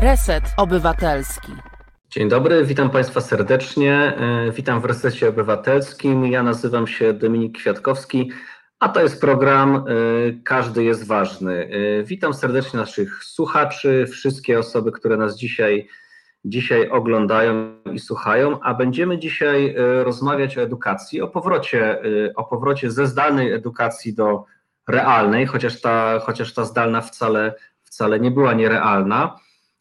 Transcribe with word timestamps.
Reset 0.00 0.44
Obywatelski. 0.56 1.52
Dzień 2.10 2.28
dobry, 2.28 2.64
witam 2.64 2.90
Państwa 2.90 3.20
serdecznie. 3.20 3.94
E, 3.94 4.52
witam 4.52 4.80
w 4.80 4.84
Resecie 4.84 5.28
Obywatelskim. 5.28 6.26
Ja 6.26 6.42
nazywam 6.42 6.86
się 6.86 7.12
Dominik 7.12 7.58
Kwiatkowski, 7.58 8.30
a 8.78 8.88
to 8.88 9.00
jest 9.00 9.20
program 9.20 9.76
e, 9.76 9.82
Każdy 10.44 10.84
jest 10.84 11.06
ważny. 11.06 11.70
E, 12.00 12.04
witam 12.04 12.34
serdecznie 12.34 12.80
naszych 12.80 13.24
słuchaczy, 13.24 14.06
wszystkie 14.12 14.58
osoby, 14.58 14.92
które 14.92 15.16
nas 15.16 15.36
dzisiaj, 15.36 15.88
dzisiaj 16.44 16.88
oglądają 16.88 17.74
i 17.92 17.98
słuchają, 17.98 18.60
a 18.60 18.74
będziemy 18.74 19.18
dzisiaj 19.18 19.74
rozmawiać 20.02 20.58
o 20.58 20.62
edukacji, 20.62 21.20
o 21.20 21.28
powrocie, 21.28 22.02
o 22.36 22.44
powrocie 22.44 22.90
ze 22.90 23.06
zdalnej 23.06 23.52
edukacji 23.52 24.14
do 24.14 24.44
realnej, 24.88 25.46
chociaż 25.46 25.80
ta, 25.80 26.18
chociaż 26.18 26.54
ta 26.54 26.64
zdalna 26.64 27.00
wcale, 27.00 27.54
wcale 27.82 28.20
nie 28.20 28.30
była 28.30 28.54
nierealna. 28.54 29.38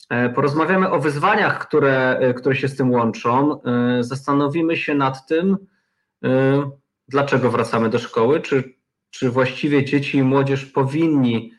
E, 0.09 0.29
porozmawiamy 0.29 0.89
o 0.89 0.99
wyzwaniach, 0.99 1.67
które, 1.67 2.17
e, 2.19 2.33
które 2.33 2.55
się 2.55 2.67
z 2.67 2.75
tym 2.75 2.91
łączą. 2.91 3.61
E, 3.61 4.03
zastanowimy 4.03 4.77
się 4.77 4.95
nad 4.95 5.27
tym, 5.27 5.57
dlaczego 7.07 7.51
wracamy 7.51 7.89
do 7.89 7.99
szkoły, 7.99 8.41
czy, 8.41 8.75
czy 9.09 9.29
właściwie 9.29 9.85
dzieci 9.85 10.17
i 10.17 10.23
młodzież 10.23 10.65
powinni, 10.65 11.51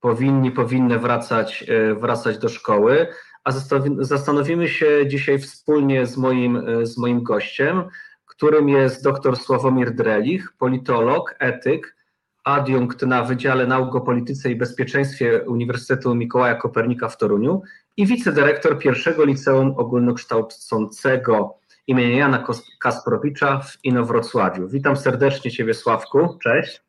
powinni 0.00 0.50
powinny 0.50 0.98
wracać, 0.98 1.64
wracać 2.00 2.38
do 2.38 2.48
szkoły. 2.48 3.06
A 3.44 3.52
zastanowimy 3.98 4.68
się 4.68 5.06
dzisiaj 5.06 5.38
wspólnie 5.38 6.06
z 6.06 6.16
moim, 6.16 6.62
z 6.82 6.98
moim 6.98 7.22
gościem, 7.22 7.84
którym 8.26 8.68
jest 8.68 9.04
dr 9.04 9.36
Sławomir 9.36 9.94
Drelich, 9.94 10.52
politolog, 10.58 11.34
etyk, 11.38 11.96
adiunkt 12.44 13.02
na 13.02 13.22
Wydziale 13.22 13.66
Nauk 13.66 13.94
o 13.94 14.00
Polityce 14.00 14.50
i 14.50 14.56
Bezpieczeństwie 14.56 15.42
Uniwersytetu 15.46 16.14
Mikołaja 16.14 16.54
Kopernika 16.54 17.08
w 17.08 17.16
Toruniu 17.16 17.62
i 17.96 18.06
wicedyrektor 18.06 18.78
pierwszego 18.78 19.24
liceum 19.24 19.74
ogólnokształcącego 19.76 21.58
imienia 21.86 22.16
Jana 22.16 22.44
Kasprowicza 22.80 23.60
w 23.60 23.84
Inowrocławiu. 23.84 24.68
Witam 24.68 24.96
serdecznie 24.96 25.50
Ciebie 25.50 25.74
Sławku, 25.74 26.38
cześć. 26.42 26.80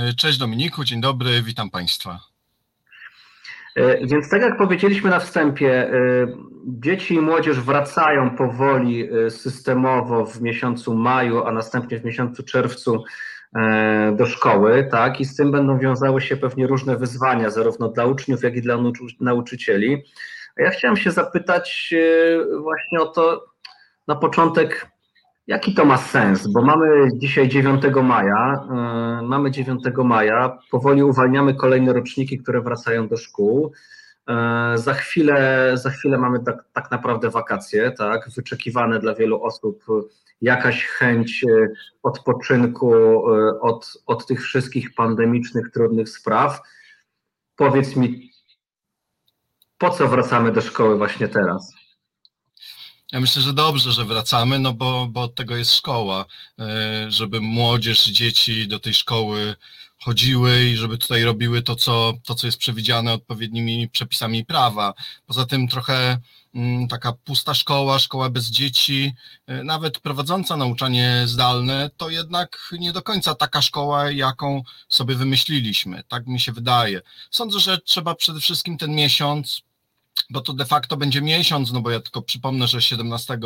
E, 0.00 0.14
cześć 0.14 0.38
Dominiku, 0.38 0.84
dzień 0.84 1.00
dobry, 1.00 1.42
witam 1.42 1.70
Państwa. 1.70 2.20
E, 3.76 4.06
więc 4.06 4.30
tak 4.30 4.42
jak 4.42 4.58
powiedzieliśmy 4.58 5.10
na 5.10 5.20
wstępie, 5.20 5.92
e, 5.92 5.92
dzieci 6.66 7.14
i 7.14 7.20
młodzież 7.20 7.60
wracają 7.60 8.36
powoli 8.36 9.08
systemowo 9.30 10.26
w 10.26 10.40
miesiącu 10.40 10.94
maju, 10.94 11.44
a 11.44 11.52
następnie 11.52 11.98
w 11.98 12.04
miesiącu 12.04 12.42
czerwcu 12.42 13.04
do 14.16 14.26
szkoły, 14.26 14.88
tak, 14.90 15.20
i 15.20 15.24
z 15.24 15.36
tym 15.36 15.52
będą 15.52 15.78
wiązały 15.78 16.20
się 16.20 16.36
pewnie 16.36 16.66
różne 16.66 16.96
wyzwania, 16.96 17.50
zarówno 17.50 17.88
dla 17.88 18.06
uczniów, 18.06 18.42
jak 18.42 18.56
i 18.56 18.62
dla 18.62 18.76
nauczycieli. 19.20 20.04
A 20.58 20.62
ja 20.62 20.70
chciałem 20.70 20.96
się 20.96 21.10
zapytać 21.10 21.94
e, 21.96 22.60
właśnie 22.60 23.00
o 23.00 23.06
to 23.06 23.44
na 24.08 24.16
początek, 24.16 24.90
jaki 25.46 25.74
to 25.74 25.84
ma 25.84 25.96
sens, 25.96 26.46
bo 26.46 26.62
mamy 26.62 27.08
dzisiaj 27.14 27.48
9 27.48 27.82
maja, 28.02 28.66
e, 28.70 29.22
mamy 29.22 29.50
9 29.50 29.82
maja, 30.04 30.58
powoli 30.70 31.02
uwalniamy 31.02 31.54
kolejne 31.54 31.92
roczniki, 31.92 32.38
które 32.38 32.60
wracają 32.60 33.08
do 33.08 33.16
szkół. 33.16 33.72
Za 34.74 34.94
chwilę, 34.94 35.70
za 35.74 35.90
chwilę 35.90 36.18
mamy 36.18 36.40
tak, 36.44 36.64
tak 36.72 36.90
naprawdę 36.90 37.30
wakacje, 37.30 37.92
tak, 37.92 38.30
wyczekiwane 38.36 38.98
dla 38.98 39.14
wielu 39.14 39.42
osób 39.42 39.84
jakaś 40.40 40.86
chęć 40.86 41.44
e, 41.44 41.68
odpoczynku 42.02 42.94
e, 42.94 43.60
od, 43.60 44.02
od 44.06 44.26
tych 44.26 44.42
wszystkich 44.42 44.94
pandemicznych, 44.94 45.70
trudnych 45.70 46.08
spraw. 46.08 46.60
Powiedz 47.56 47.96
mi, 47.96 48.30
po 49.78 49.90
co 49.90 50.08
wracamy 50.08 50.52
do 50.52 50.60
szkoły 50.60 50.98
właśnie 50.98 51.28
teraz? 51.28 51.74
Ja 53.12 53.20
myślę, 53.20 53.42
że 53.42 53.52
dobrze, 53.52 53.92
że 53.92 54.04
wracamy, 54.04 54.58
no 54.58 54.72
bo, 54.72 55.06
bo 55.10 55.22
od 55.22 55.34
tego 55.34 55.56
jest 55.56 55.74
szkoła, 55.74 56.24
e, 56.58 57.10
żeby 57.10 57.40
młodzież, 57.40 58.04
dzieci 58.04 58.68
do 58.68 58.78
tej 58.78 58.94
szkoły 58.94 59.56
chodziły 60.00 60.64
i 60.64 60.76
żeby 60.76 60.98
tutaj 60.98 61.24
robiły 61.24 61.62
to, 61.62 61.76
co, 61.76 62.14
to, 62.24 62.34
co 62.34 62.46
jest 62.46 62.58
przewidziane 62.58 63.12
odpowiednimi 63.12 63.88
przepisami 63.88 64.44
prawa. 64.44 64.94
Poza 65.26 65.46
tym 65.46 65.68
trochę 65.68 66.18
Mm, 66.54 66.88
taka 66.88 67.12
pusta 67.12 67.54
szkoła, 67.54 67.98
szkoła 67.98 68.30
bez 68.30 68.46
dzieci, 68.50 69.14
e, 69.46 69.64
nawet 69.64 69.98
prowadząca 69.98 70.56
nauczanie 70.56 71.22
zdalne, 71.26 71.90
to 71.96 72.10
jednak 72.10 72.58
nie 72.78 72.92
do 72.92 73.02
końca 73.02 73.34
taka 73.34 73.62
szkoła, 73.62 74.10
jaką 74.10 74.62
sobie 74.88 75.14
wymyśliliśmy. 75.14 76.02
Tak 76.08 76.26
mi 76.26 76.40
się 76.40 76.52
wydaje. 76.52 77.02
Sądzę, 77.30 77.60
że 77.60 77.78
trzeba 77.78 78.14
przede 78.14 78.40
wszystkim 78.40 78.78
ten 78.78 78.94
miesiąc, 78.94 79.62
bo 80.30 80.40
to 80.40 80.52
de 80.52 80.64
facto 80.64 80.96
będzie 80.96 81.22
miesiąc, 81.22 81.72
no 81.72 81.80
bo 81.80 81.90
ja 81.90 82.00
tylko 82.00 82.22
przypomnę, 82.22 82.68
że 82.68 82.82
17 82.82 83.38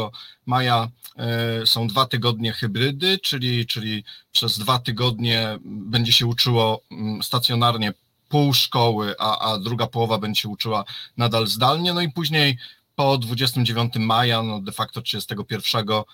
maja 0.46 0.88
e, 1.16 1.66
są 1.66 1.86
dwa 1.86 2.06
tygodnie 2.06 2.52
hybrydy, 2.52 3.18
czyli, 3.18 3.66
czyli 3.66 4.04
przez 4.32 4.58
dwa 4.58 4.78
tygodnie 4.78 5.58
będzie 5.64 6.12
się 6.12 6.26
uczyło 6.26 6.82
mm, 6.90 7.22
stacjonarnie 7.22 7.92
pół 8.28 8.54
szkoły, 8.54 9.14
a, 9.18 9.38
a 9.38 9.58
druga 9.58 9.86
połowa 9.86 10.18
będzie 10.18 10.40
się 10.40 10.48
uczyła 10.48 10.84
nadal 11.16 11.46
zdalnie, 11.46 11.94
no 11.94 12.00
i 12.00 12.12
później 12.12 12.58
po 12.96 13.18
29 13.18 13.92
maja, 13.96 14.42
no 14.42 14.60
de 14.60 14.72
facto 14.72 15.02
31 15.02 15.88
y, 15.88 16.04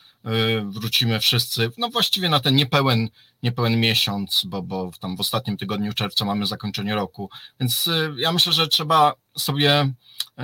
wrócimy 0.66 1.20
wszyscy, 1.20 1.70
no 1.78 1.88
właściwie 1.88 2.28
na 2.28 2.40
ten 2.40 2.56
niepełen, 2.56 3.08
niepełen 3.42 3.80
miesiąc, 3.80 4.42
bo, 4.46 4.62
bo 4.62 4.90
tam 5.00 5.16
w 5.16 5.20
ostatnim 5.20 5.56
tygodniu 5.56 5.92
czerwca 5.92 6.24
mamy 6.24 6.46
zakończenie 6.46 6.94
roku. 6.94 7.30
Więc 7.60 7.86
y, 7.86 8.14
ja 8.16 8.32
myślę, 8.32 8.52
że 8.52 8.68
trzeba 8.68 9.12
sobie 9.38 9.82
y, 9.82 10.42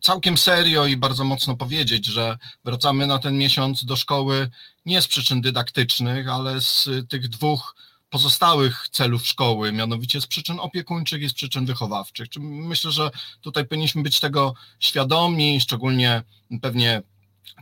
całkiem 0.00 0.38
serio 0.38 0.86
i 0.86 0.96
bardzo 0.96 1.24
mocno 1.24 1.56
powiedzieć, 1.56 2.06
że 2.06 2.38
wracamy 2.64 3.06
na 3.06 3.18
ten 3.18 3.38
miesiąc 3.38 3.84
do 3.84 3.96
szkoły 3.96 4.50
nie 4.86 5.02
z 5.02 5.06
przyczyn 5.06 5.40
dydaktycznych, 5.40 6.28
ale 6.28 6.60
z 6.60 6.88
tych 7.08 7.28
dwóch 7.28 7.74
pozostałych 8.10 8.88
celów 8.92 9.26
szkoły, 9.26 9.72
mianowicie 9.72 10.20
z 10.20 10.26
przyczyn 10.26 10.60
opiekuńczych 10.60 11.22
i 11.22 11.28
z 11.28 11.32
przyczyn 11.32 11.66
wychowawczych. 11.66 12.28
Myślę, 12.40 12.92
że 12.92 13.10
tutaj 13.40 13.66
powinniśmy 13.66 14.02
być 14.02 14.20
tego 14.20 14.54
świadomi, 14.80 15.60
szczególnie 15.60 16.22
pewnie 16.62 17.02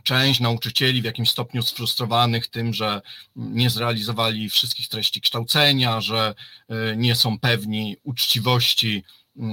część 0.03 0.39
nauczycieli 0.39 1.01
w 1.01 1.05
jakimś 1.05 1.29
stopniu 1.29 1.61
sfrustrowanych 1.61 2.47
tym, 2.47 2.73
że 2.73 3.01
nie 3.35 3.69
zrealizowali 3.69 4.49
wszystkich 4.49 4.87
treści 4.87 5.21
kształcenia, 5.21 6.01
że 6.01 6.35
e, 6.69 6.95
nie 6.97 7.15
są 7.15 7.39
pewni 7.39 7.97
uczciwości 8.03 9.03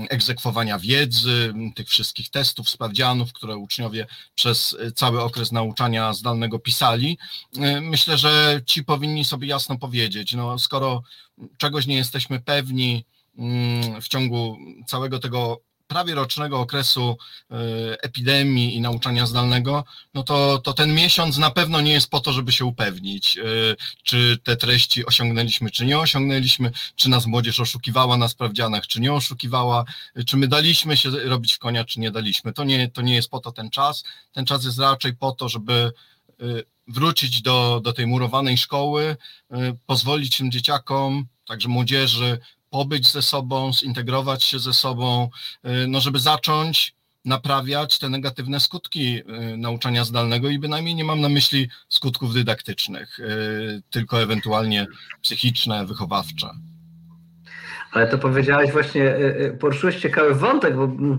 egzekwowania 0.08 0.78
wiedzy, 0.78 1.50
mm, 1.54 1.72
tych 1.72 1.88
wszystkich 1.88 2.30
testów, 2.30 2.70
sprawdzianów, 2.70 3.32
które 3.32 3.56
uczniowie 3.56 4.06
przez 4.34 4.72
y, 4.72 4.92
cały 4.92 5.22
okres 5.22 5.52
nauczania 5.52 6.12
zdalnego 6.12 6.58
pisali. 6.58 7.18
Y, 7.56 7.80
myślę, 7.80 8.18
że 8.18 8.60
ci 8.66 8.84
powinni 8.84 9.24
sobie 9.24 9.48
jasno 9.48 9.78
powiedzieć, 9.78 10.32
no 10.32 10.58
skoro 10.58 11.02
czegoś 11.56 11.86
nie 11.86 11.96
jesteśmy 11.96 12.40
pewni 12.40 13.04
mm, 13.38 14.02
w 14.02 14.08
ciągu 14.08 14.58
całego 14.86 15.18
tego 15.18 15.60
prawie 15.86 16.14
rocznego 16.14 16.60
okresu 16.60 17.16
e, 17.50 17.56
epidemii 18.02 18.74
i 18.74 18.80
nauczania 18.80 19.26
zdalnego, 19.26 19.84
no 20.14 20.22
to, 20.22 20.58
to 20.58 20.72
ten 20.72 20.94
miesiąc 20.94 21.38
na 21.38 21.50
pewno 21.50 21.80
nie 21.80 21.92
jest 21.92 22.10
po 22.10 22.20
to, 22.20 22.32
żeby 22.32 22.52
się 22.52 22.64
upewnić, 22.64 23.38
e, 23.38 23.42
czy 24.02 24.38
te 24.42 24.56
treści 24.56 25.06
osiągnęliśmy, 25.06 25.70
czy 25.70 25.86
nie 25.86 25.98
osiągnęliśmy, 25.98 26.70
czy 26.96 27.10
nas 27.10 27.26
młodzież 27.26 27.60
oszukiwała 27.60 28.16
na 28.16 28.28
sprawdzianach, 28.28 28.86
czy 28.86 29.00
nie 29.00 29.12
oszukiwała, 29.12 29.84
czy 30.26 30.36
my 30.36 30.48
daliśmy 30.48 30.96
się 30.96 31.10
robić 31.10 31.52
w 31.52 31.58
konia, 31.58 31.84
czy 31.84 32.00
nie 32.00 32.10
daliśmy. 32.10 32.52
To 32.52 32.64
nie, 32.64 32.88
to 32.88 33.02
nie 33.02 33.14
jest 33.14 33.30
po 33.30 33.40
to 33.40 33.52
ten 33.52 33.70
czas. 33.70 34.04
Ten 34.32 34.46
czas 34.46 34.64
jest 34.64 34.78
raczej 34.78 35.16
po 35.16 35.32
to, 35.32 35.48
żeby 35.48 35.92
e, 36.40 36.44
wrócić 36.88 37.42
do, 37.42 37.80
do 37.84 37.92
tej 37.92 38.06
murowanej 38.06 38.58
szkoły, 38.58 39.16
pozwolić 39.86 40.36
tym 40.36 40.50
dzieciakom, 40.50 41.26
także 41.46 41.68
młodzieży, 41.68 42.38
pobyć 42.76 43.12
ze 43.12 43.22
sobą, 43.22 43.72
zintegrować 43.72 44.44
się 44.44 44.58
ze 44.58 44.72
sobą, 44.72 45.28
y, 45.64 45.86
no 45.88 46.00
żeby 46.00 46.18
zacząć 46.18 46.94
naprawiać 47.24 47.98
te 47.98 48.08
negatywne 48.08 48.60
skutki 48.60 49.18
y, 49.18 49.56
nauczania 49.56 50.04
zdalnego 50.04 50.48
i 50.48 50.58
bynajmniej 50.58 50.94
nie 50.94 51.04
mam 51.04 51.20
na 51.20 51.28
myśli 51.28 51.68
skutków 51.88 52.34
dydaktycznych, 52.34 53.18
y, 53.18 53.82
tylko 53.90 54.22
ewentualnie 54.22 54.86
psychiczne, 55.22 55.86
wychowawcze. 55.86 56.50
Ale 57.92 58.06
to 58.08 58.18
powiedziałeś 58.18 58.72
właśnie, 58.72 59.14
poruszyłeś 59.60 59.96
ciekawy 59.96 60.34
wątek, 60.34 60.76
bo 60.76 60.84
mm, 60.84 61.18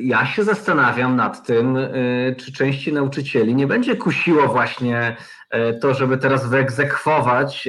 ja 0.00 0.26
się 0.26 0.44
zastanawiam 0.44 1.16
nad 1.16 1.46
tym, 1.46 1.78
czy 2.36 2.52
części 2.52 2.92
nauczycieli 2.92 3.54
nie 3.54 3.66
będzie 3.66 3.96
kusiło 3.96 4.48
właśnie 4.48 5.16
E, 5.54 5.74
to, 5.74 5.94
żeby 5.94 6.18
teraz 6.18 6.48
wyegzekwować 6.48 7.68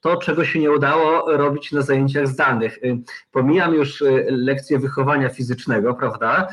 to, 0.00 0.16
czego 0.16 0.44
się 0.44 0.58
nie 0.58 0.70
udało 0.70 1.36
robić 1.36 1.72
na 1.72 1.82
zajęciach 1.82 2.28
zdalnych. 2.28 2.78
Pomijam 3.32 3.74
już 3.74 4.04
lekcje 4.28 4.78
wychowania 4.78 5.28
fizycznego, 5.28 5.94
prawda? 5.94 6.48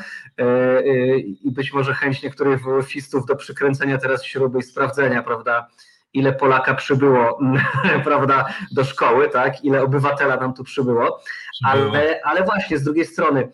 I 1.24 1.50
być 1.50 1.72
może 1.72 1.94
chęć 1.94 2.22
niektórych 2.22 2.60
WF-istów 2.62 3.26
do 3.26 3.36
przykręcenia 3.36 3.98
teraz 3.98 4.24
śruby 4.24 4.58
i 4.58 4.62
sprawdzenia, 4.62 5.22
prawda? 5.22 5.68
Ile 6.14 6.32
Polaka 6.32 6.74
przybyło, 6.74 7.38
prawda, 8.04 8.46
do 8.72 8.84
szkoły, 8.84 9.28
tak, 9.28 9.64
ile 9.64 9.82
obywatela 9.82 10.36
nam 10.36 10.54
tu 10.54 10.64
przybyło, 10.64 11.20
ale, 11.64 12.20
ale 12.24 12.44
właśnie 12.44 12.78
z 12.78 12.84
drugiej 12.84 13.04
strony 13.04 13.48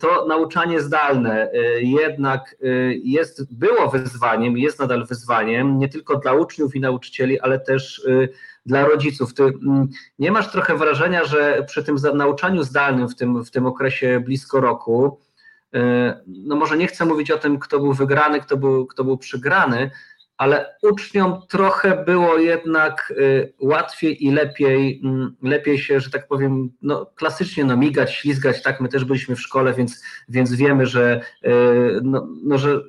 to 0.00 0.26
nauczanie 0.26 0.80
zdalne 0.80 1.50
jednak 1.80 2.56
jest, 3.02 3.54
było 3.54 3.88
wyzwaniem, 3.90 4.58
jest 4.58 4.78
nadal 4.78 5.06
wyzwaniem, 5.06 5.78
nie 5.78 5.88
tylko 5.88 6.16
dla 6.16 6.32
uczniów 6.32 6.76
i 6.76 6.80
nauczycieli, 6.80 7.40
ale 7.40 7.60
też 7.60 8.02
dla 8.68 8.84
rodziców. 8.86 9.34
Ty 9.34 9.42
mm, 9.42 9.88
nie 10.18 10.32
masz 10.32 10.52
trochę 10.52 10.76
wrażenia, 10.76 11.24
że 11.24 11.64
przy 11.66 11.84
tym 11.84 11.96
nauczaniu 12.14 12.62
zdalnym 12.62 13.08
w 13.08 13.16
tym, 13.16 13.44
w 13.44 13.50
tym 13.50 13.66
okresie 13.66 14.20
blisko 14.20 14.60
roku, 14.60 15.20
y, 15.74 15.78
no 16.26 16.56
może 16.56 16.76
nie 16.76 16.86
chcę 16.86 17.04
mówić 17.04 17.30
o 17.30 17.38
tym, 17.38 17.58
kto 17.58 17.78
był 17.78 17.92
wygrany, 17.92 18.40
kto 18.40 18.56
był, 18.56 18.86
kto 18.86 19.04
był 19.04 19.18
przygrany, 19.18 19.90
ale 20.38 20.74
uczniom 20.82 21.42
trochę 21.48 22.04
było 22.04 22.38
jednak 22.38 23.12
y, 23.16 23.52
łatwiej 23.60 24.24
i 24.24 24.30
lepiej, 24.30 25.00
mm, 25.04 25.36
lepiej 25.42 25.78
się, 25.78 26.00
że 26.00 26.10
tak 26.10 26.28
powiem, 26.28 26.70
no, 26.82 27.06
klasycznie 27.14 27.64
no, 27.64 27.76
migać, 27.76 28.14
ślizgać, 28.14 28.62
tak, 28.62 28.80
my 28.80 28.88
też 28.88 29.04
byliśmy 29.04 29.36
w 29.36 29.40
szkole, 29.40 29.74
więc, 29.74 30.02
więc 30.28 30.54
wiemy, 30.54 30.86
że, 30.86 31.20
y, 31.46 31.50
no, 32.02 32.28
no, 32.44 32.58
że, 32.58 32.80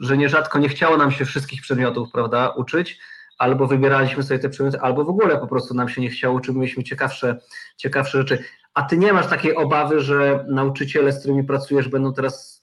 że, 0.00 0.16
nierzadko 0.16 0.58
nie 0.58 0.68
chciało 0.68 0.96
nam 0.96 1.10
się 1.10 1.24
wszystkich 1.24 1.62
przedmiotów, 1.62 2.08
prawda, 2.12 2.48
uczyć, 2.48 2.98
albo 3.38 3.66
wybieraliśmy 3.66 4.22
sobie 4.22 4.40
te 4.40 4.48
przedmioty, 4.48 4.80
albo 4.80 5.04
w 5.04 5.08
ogóle 5.08 5.38
po 5.38 5.46
prostu 5.46 5.74
nam 5.74 5.88
się 5.88 6.00
nie 6.00 6.10
chciało, 6.10 6.40
czy 6.40 6.52
mieliśmy 6.52 6.84
ciekawsze, 6.84 7.38
ciekawsze 7.76 8.18
rzeczy. 8.18 8.44
A 8.74 8.82
ty 8.82 8.98
nie 8.98 9.12
masz 9.12 9.26
takiej 9.26 9.56
obawy, 9.56 10.00
że 10.00 10.44
nauczyciele, 10.48 11.12
z 11.12 11.18
którymi 11.18 11.44
pracujesz, 11.44 11.88
będą 11.88 12.12
teraz 12.12 12.53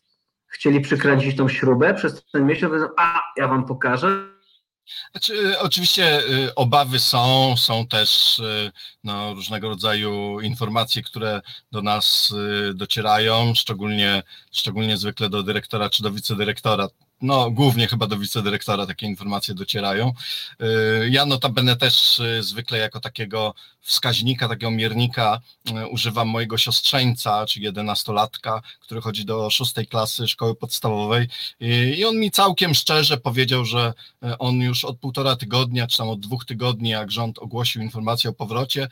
chcieli 0.51 0.81
przykręcić 0.81 1.37
tą 1.37 1.49
śrubę 1.49 1.93
przez 1.93 2.25
ten 2.31 2.45
miesiąc, 2.45 2.73
a 2.97 3.21
ja 3.37 3.47
wam 3.47 3.65
pokażę. 3.65 4.31
Znaczy, 5.11 5.59
oczywiście 5.59 6.19
y, 6.19 6.55
obawy 6.55 6.99
są, 6.99 7.55
są 7.57 7.87
też 7.87 8.39
y, 8.39 8.71
no, 9.03 9.33
różnego 9.33 9.69
rodzaju 9.69 10.39
informacje, 10.39 11.01
które 11.01 11.41
do 11.71 11.81
nas 11.81 12.33
docierają, 12.73 13.55
szczególnie, 13.55 14.23
szczególnie 14.51 14.97
zwykle 14.97 15.29
do 15.29 15.43
dyrektora 15.43 15.89
czy 15.89 16.03
do 16.03 16.11
wicedyrektora 16.11 16.87
no 17.21 17.51
głównie 17.51 17.87
chyba 17.87 18.07
do 18.07 18.17
wicedyrektora 18.17 18.87
takie 18.87 19.05
informacje 19.05 19.53
docierają. 19.53 20.13
Y, 20.61 21.09
ja 21.09 21.25
notabene 21.25 21.75
też 21.75 22.19
y, 22.19 22.43
zwykle 22.43 22.77
jako 22.77 22.99
takiego 22.99 23.53
wskaźnika, 23.81 24.47
takiego 24.47 24.71
miernika 24.71 25.39
y, 25.69 25.87
używam 25.87 26.27
mojego 26.27 26.57
siostrzeńca, 26.57 27.45
czyli 27.45 27.65
jedenastolatka, 27.65 28.61
który 28.79 29.01
chodzi 29.01 29.25
do 29.25 29.49
szóstej 29.49 29.87
klasy 29.87 30.27
szkoły 30.27 30.55
podstawowej 30.55 31.27
i 31.97 32.05
on 32.05 32.17
mi 32.17 32.31
całkiem 32.31 32.73
szczerze 32.73 33.17
powiedział, 33.17 33.65
że 33.65 33.93
on 34.39 34.59
już 34.59 34.85
od 34.85 34.99
półtora 34.99 35.35
tygodnia, 35.35 35.87
czy 35.87 35.97
tam 35.97 36.09
od 36.09 36.19
dwóch 36.19 36.45
tygodni, 36.45 36.89
jak 36.89 37.11
rząd 37.11 37.39
ogłosił 37.39 37.81
informację 37.81 38.29
o 38.29 38.33
powrocie, 38.33 38.87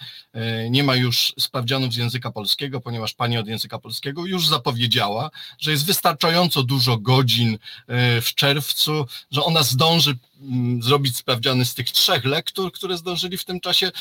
nie 0.70 0.84
ma 0.84 0.96
już 0.96 1.34
sprawdzianów 1.40 1.94
z 1.94 1.98
języka 1.98 2.32
polskiego, 2.32 2.82
ponieważ 2.82 3.14
pani 3.14 3.38
od 3.38 3.48
języka 3.48 3.80
polskiego 3.80 4.26
już 4.26 4.48
zapowiedziała, 4.48 5.30
że 5.60 5.72
jest 5.72 5.86
wystarczająco 5.86 6.64
dużo 6.64 6.98
godzin 6.98 7.58
w 8.22 8.36
czerwcu, 8.36 9.06
że 9.32 9.44
ona 9.44 9.64
zdąży 9.64 10.18
mm, 10.42 10.84
zrobić 10.84 11.18
sprawdziany 11.18 11.66
z 11.66 11.74
tych 11.74 11.92
trzech 11.92 12.26
lektur, 12.26 12.72
które 12.72 12.98
zdążyli 12.98 13.38
w 13.38 13.46
tym 13.46 13.60
czasie 13.60 13.92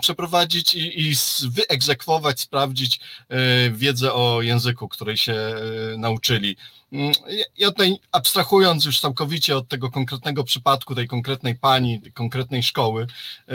przeprowadzić 0.00 0.74
i, 0.74 1.00
i 1.00 1.14
wyegzekwować, 1.50 2.40
sprawdzić 2.40 3.00
e, 3.28 3.70
wiedzę 3.70 4.12
o 4.12 4.42
języku, 4.42 4.88
której 4.88 5.16
się 5.16 5.32
e, 5.32 5.56
nauczyli. 5.96 6.56
Mm, 6.92 7.12
ja 7.58 7.70
tutaj 7.70 7.96
abstrahując 8.12 8.84
już 8.84 9.00
całkowicie 9.00 9.56
od 9.56 9.68
tego 9.68 9.90
konkretnego 9.90 10.44
przypadku, 10.44 10.94
tej 10.94 11.08
konkretnej 11.08 11.54
pani, 11.54 12.00
tej 12.00 12.12
konkretnej 12.12 12.62
szkoły, 12.62 13.06
e, 13.48 13.54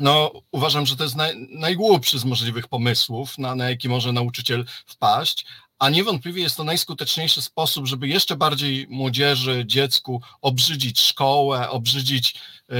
no, 0.00 0.32
uważam, 0.52 0.86
że 0.86 0.96
to 0.96 1.04
jest 1.04 1.16
naj, 1.16 1.48
najgłupszy 1.50 2.18
z 2.18 2.24
możliwych 2.24 2.68
pomysłów, 2.68 3.38
na, 3.38 3.54
na 3.54 3.70
jaki 3.70 3.88
może 3.88 4.12
nauczyciel 4.12 4.64
wpaść, 4.86 5.46
a 5.78 5.90
niewątpliwie 5.90 6.42
jest 6.42 6.56
to 6.56 6.64
najskuteczniejszy 6.64 7.42
sposób, 7.42 7.86
żeby 7.86 8.08
jeszcze 8.08 8.36
bardziej 8.36 8.86
młodzieży, 8.90 9.64
dziecku 9.66 10.22
obrzydzić 10.42 11.00
szkołę, 11.00 11.70
obrzydzić 11.70 12.34
y, 12.70 12.74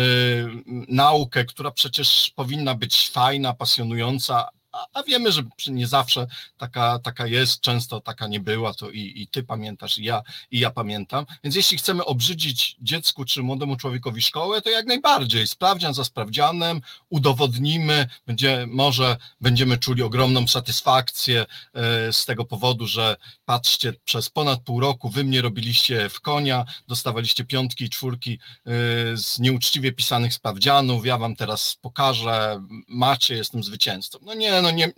naukę, 0.88 1.44
która 1.44 1.70
przecież 1.70 2.32
powinna 2.36 2.74
być 2.74 3.10
fajna, 3.10 3.54
pasjonująca, 3.54 4.48
a, 4.74 4.86
a, 4.92 5.02
wiemy, 5.02 5.32
że 5.32 5.42
nie 5.66 5.86
zawsze 5.86 6.26
taka, 6.56 6.98
taka 6.98 7.26
jest, 7.26 7.60
często 7.60 8.00
taka 8.00 8.26
nie 8.26 8.40
była, 8.40 8.74
to 8.74 8.90
i, 8.90 9.12
i 9.16 9.28
ty 9.28 9.42
pamiętasz, 9.42 9.98
i 9.98 10.04
ja, 10.04 10.22
i 10.50 10.58
ja 10.58 10.70
pamiętam. 10.70 11.26
Więc 11.44 11.56
jeśli 11.56 11.78
chcemy 11.78 12.04
obrzydzić 12.04 12.76
dziecku 12.80 13.24
czy 13.24 13.42
młodemu 13.42 13.76
człowiekowi 13.76 14.22
szkołę, 14.22 14.62
to 14.62 14.70
jak 14.70 14.86
najbardziej. 14.86 15.46
Sprawdzian 15.46 15.94
za 15.94 16.04
sprawdzianem, 16.04 16.80
udowodnimy, 17.08 18.06
będzie, 18.26 18.66
może 18.68 19.16
będziemy 19.40 19.78
czuli 19.78 20.02
ogromną 20.02 20.48
satysfakcję 20.48 21.46
e, 21.74 22.12
z 22.12 22.24
tego 22.24 22.44
powodu, 22.44 22.86
że 22.86 23.16
patrzcie, 23.44 23.92
przez 24.04 24.30
ponad 24.30 24.60
pół 24.60 24.80
roku 24.80 25.08
wy 25.08 25.24
mnie 25.24 25.42
robiliście 25.42 26.08
w 26.08 26.20
konia, 26.20 26.64
dostawaliście 26.88 27.44
piątki 27.44 27.84
i 27.84 27.90
czwórki 27.90 28.32
e, 28.32 28.70
z 29.16 29.38
nieuczciwie 29.38 29.92
pisanych 29.92 30.34
sprawdzianów, 30.34 31.06
ja 31.06 31.18
wam 31.18 31.36
teraz 31.36 31.76
pokażę, 31.80 32.62
macie, 32.88 33.34
jestem 33.34 33.64
zwycięzcą. 33.64 34.18
No 34.22 34.34
nie, 34.34 34.63
no 34.64 34.70
nie, 34.70 34.92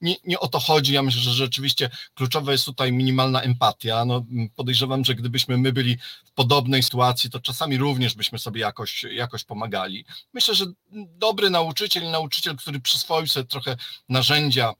nie, 0.00 0.16
nie 0.24 0.40
o 0.40 0.48
to 0.48 0.58
chodzi. 0.60 0.92
Ja 0.92 1.02
myślę, 1.02 1.20
że 1.20 1.32
rzeczywiście 1.32 1.90
kluczowa 2.14 2.52
jest 2.52 2.64
tutaj 2.64 2.92
minimalna 2.92 3.42
empatia. 3.42 4.04
No, 4.04 4.24
podejrzewam, 4.56 5.04
że 5.04 5.14
gdybyśmy 5.14 5.58
my 5.58 5.72
byli 5.72 5.98
w 6.24 6.32
podobnej 6.32 6.82
sytuacji, 6.82 7.30
to 7.30 7.40
czasami 7.40 7.78
również 7.78 8.14
byśmy 8.14 8.38
sobie 8.38 8.60
jakoś, 8.60 9.02
jakoś 9.02 9.44
pomagali. 9.44 10.04
Myślę, 10.32 10.54
że 10.54 10.64
dobry 10.92 11.50
nauczyciel, 11.50 12.10
nauczyciel, 12.10 12.56
który 12.56 12.80
przyswoił 12.80 13.26
sobie 13.26 13.46
trochę 13.46 13.76
narzędzia, 14.08 14.72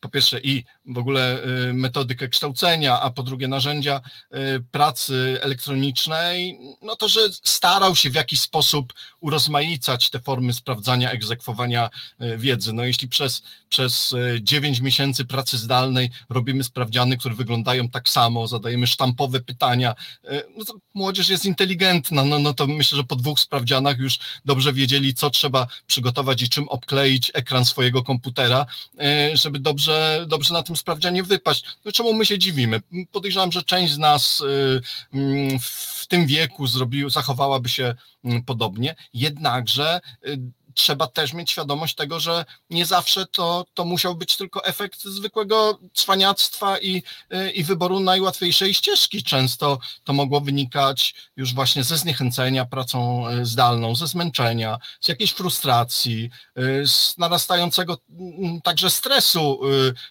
po 0.00 0.08
pierwsze 0.08 0.40
i 0.40 0.64
w 0.86 0.98
ogóle 0.98 1.44
y, 1.68 1.72
metodykę 1.72 2.28
kształcenia, 2.28 3.00
a 3.00 3.10
po 3.10 3.22
drugie 3.22 3.48
narzędzia 3.48 4.00
y, 4.34 4.64
pracy 4.70 5.38
elektronicznej, 5.40 6.58
no 6.82 6.96
to, 6.96 7.08
że 7.08 7.20
starał 7.44 7.96
się 7.96 8.10
w 8.10 8.14
jakiś 8.14 8.40
sposób 8.40 8.92
urozmaicać 9.20 10.10
te 10.10 10.20
formy 10.20 10.52
sprawdzania, 10.52 11.10
egzekwowania 11.10 11.90
y, 12.22 12.38
wiedzy. 12.38 12.72
No 12.72 12.84
jeśli 12.84 13.08
przez, 13.08 13.42
przez 13.68 14.14
9 14.40 14.80
miesięcy 14.80 15.24
pracy 15.24 15.58
zdalnej 15.58 16.10
robimy 16.28 16.64
sprawdziany, 16.64 17.16
które 17.16 17.34
wyglądają 17.34 17.88
tak 17.88 18.08
samo, 18.08 18.46
zadajemy 18.46 18.86
sztampowe 18.86 19.40
pytania, 19.40 19.94
no 20.56 20.64
to 20.64 20.74
młodzież 20.94 21.28
jest 21.28 21.44
inteligentna, 21.44 22.24
no, 22.24 22.38
no 22.38 22.54
to 22.54 22.66
myślę, 22.66 22.96
że 22.96 23.04
po 23.04 23.16
dwóch 23.16 23.40
sprawdzianach 23.40 23.98
już 23.98 24.18
dobrze 24.44 24.72
wiedzieli, 24.72 25.14
co 25.14 25.30
trzeba 25.30 25.66
przygotować 25.86 26.42
i 26.42 26.48
czym 26.48 26.68
obkleić 26.68 27.30
ekran 27.34 27.64
swojego 27.64 28.02
komputera, 28.02 28.66
żeby 29.34 29.61
dobrze, 29.62 30.24
dobrze 30.28 30.54
na 30.54 30.62
tym 30.62 30.76
sprawdzianie 30.76 31.22
wypaść. 31.22 31.64
No 31.84 31.92
czemu 31.92 32.14
my 32.14 32.26
się 32.26 32.38
dziwimy? 32.38 32.80
Podejrzewam, 33.12 33.52
że 33.52 33.62
część 33.62 33.92
z 33.92 33.98
nas 33.98 34.40
y, 34.40 34.80
mm, 35.14 35.58
w 35.60 36.06
tym 36.06 36.26
wieku 36.26 36.66
zrobił, 36.66 37.10
zachowałaby 37.10 37.68
się 37.68 37.94
mm, 38.24 38.42
podobnie, 38.42 38.94
jednakże 39.14 40.00
y, 40.26 40.38
trzeba 40.74 41.06
też 41.06 41.32
mieć 41.32 41.50
świadomość 41.50 41.94
tego, 41.94 42.20
że 42.20 42.44
nie 42.70 42.86
zawsze 42.86 43.26
to, 43.26 43.66
to 43.74 43.84
musiał 43.84 44.14
być 44.14 44.36
tylko 44.36 44.64
efekt 44.64 45.04
zwykłego 45.04 45.78
cwaniactwa 45.94 46.78
i, 46.78 47.02
i 47.54 47.64
wyboru 47.64 48.00
najłatwiejszej 48.00 48.74
ścieżki. 48.74 49.22
Często 49.22 49.78
to 50.04 50.12
mogło 50.12 50.40
wynikać 50.40 51.14
już 51.36 51.54
właśnie 51.54 51.84
ze 51.84 51.98
zniechęcenia 51.98 52.64
pracą 52.64 53.28
e, 53.28 53.46
zdalną, 53.46 53.94
ze 53.94 54.06
zmęczenia, 54.06 54.78
z 55.00 55.08
jakiejś 55.08 55.32
frustracji, 55.32 56.30
e, 56.56 56.86
z 56.86 57.18
narastającego 57.18 57.98
także 58.64 58.90
stresu 58.90 59.60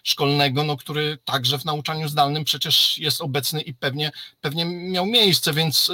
szkolnego, 0.04 0.64
no, 0.64 0.76
który 0.76 1.18
także 1.24 1.58
w 1.58 1.64
nauczaniu 1.64 2.08
zdalnym 2.08 2.44
przecież 2.44 2.98
jest 2.98 3.20
obecny 3.20 3.60
i 3.60 3.74
pewnie, 3.74 4.12
pewnie 4.40 4.64
miał 4.64 5.06
miejsce, 5.06 5.52
więc 5.52 5.92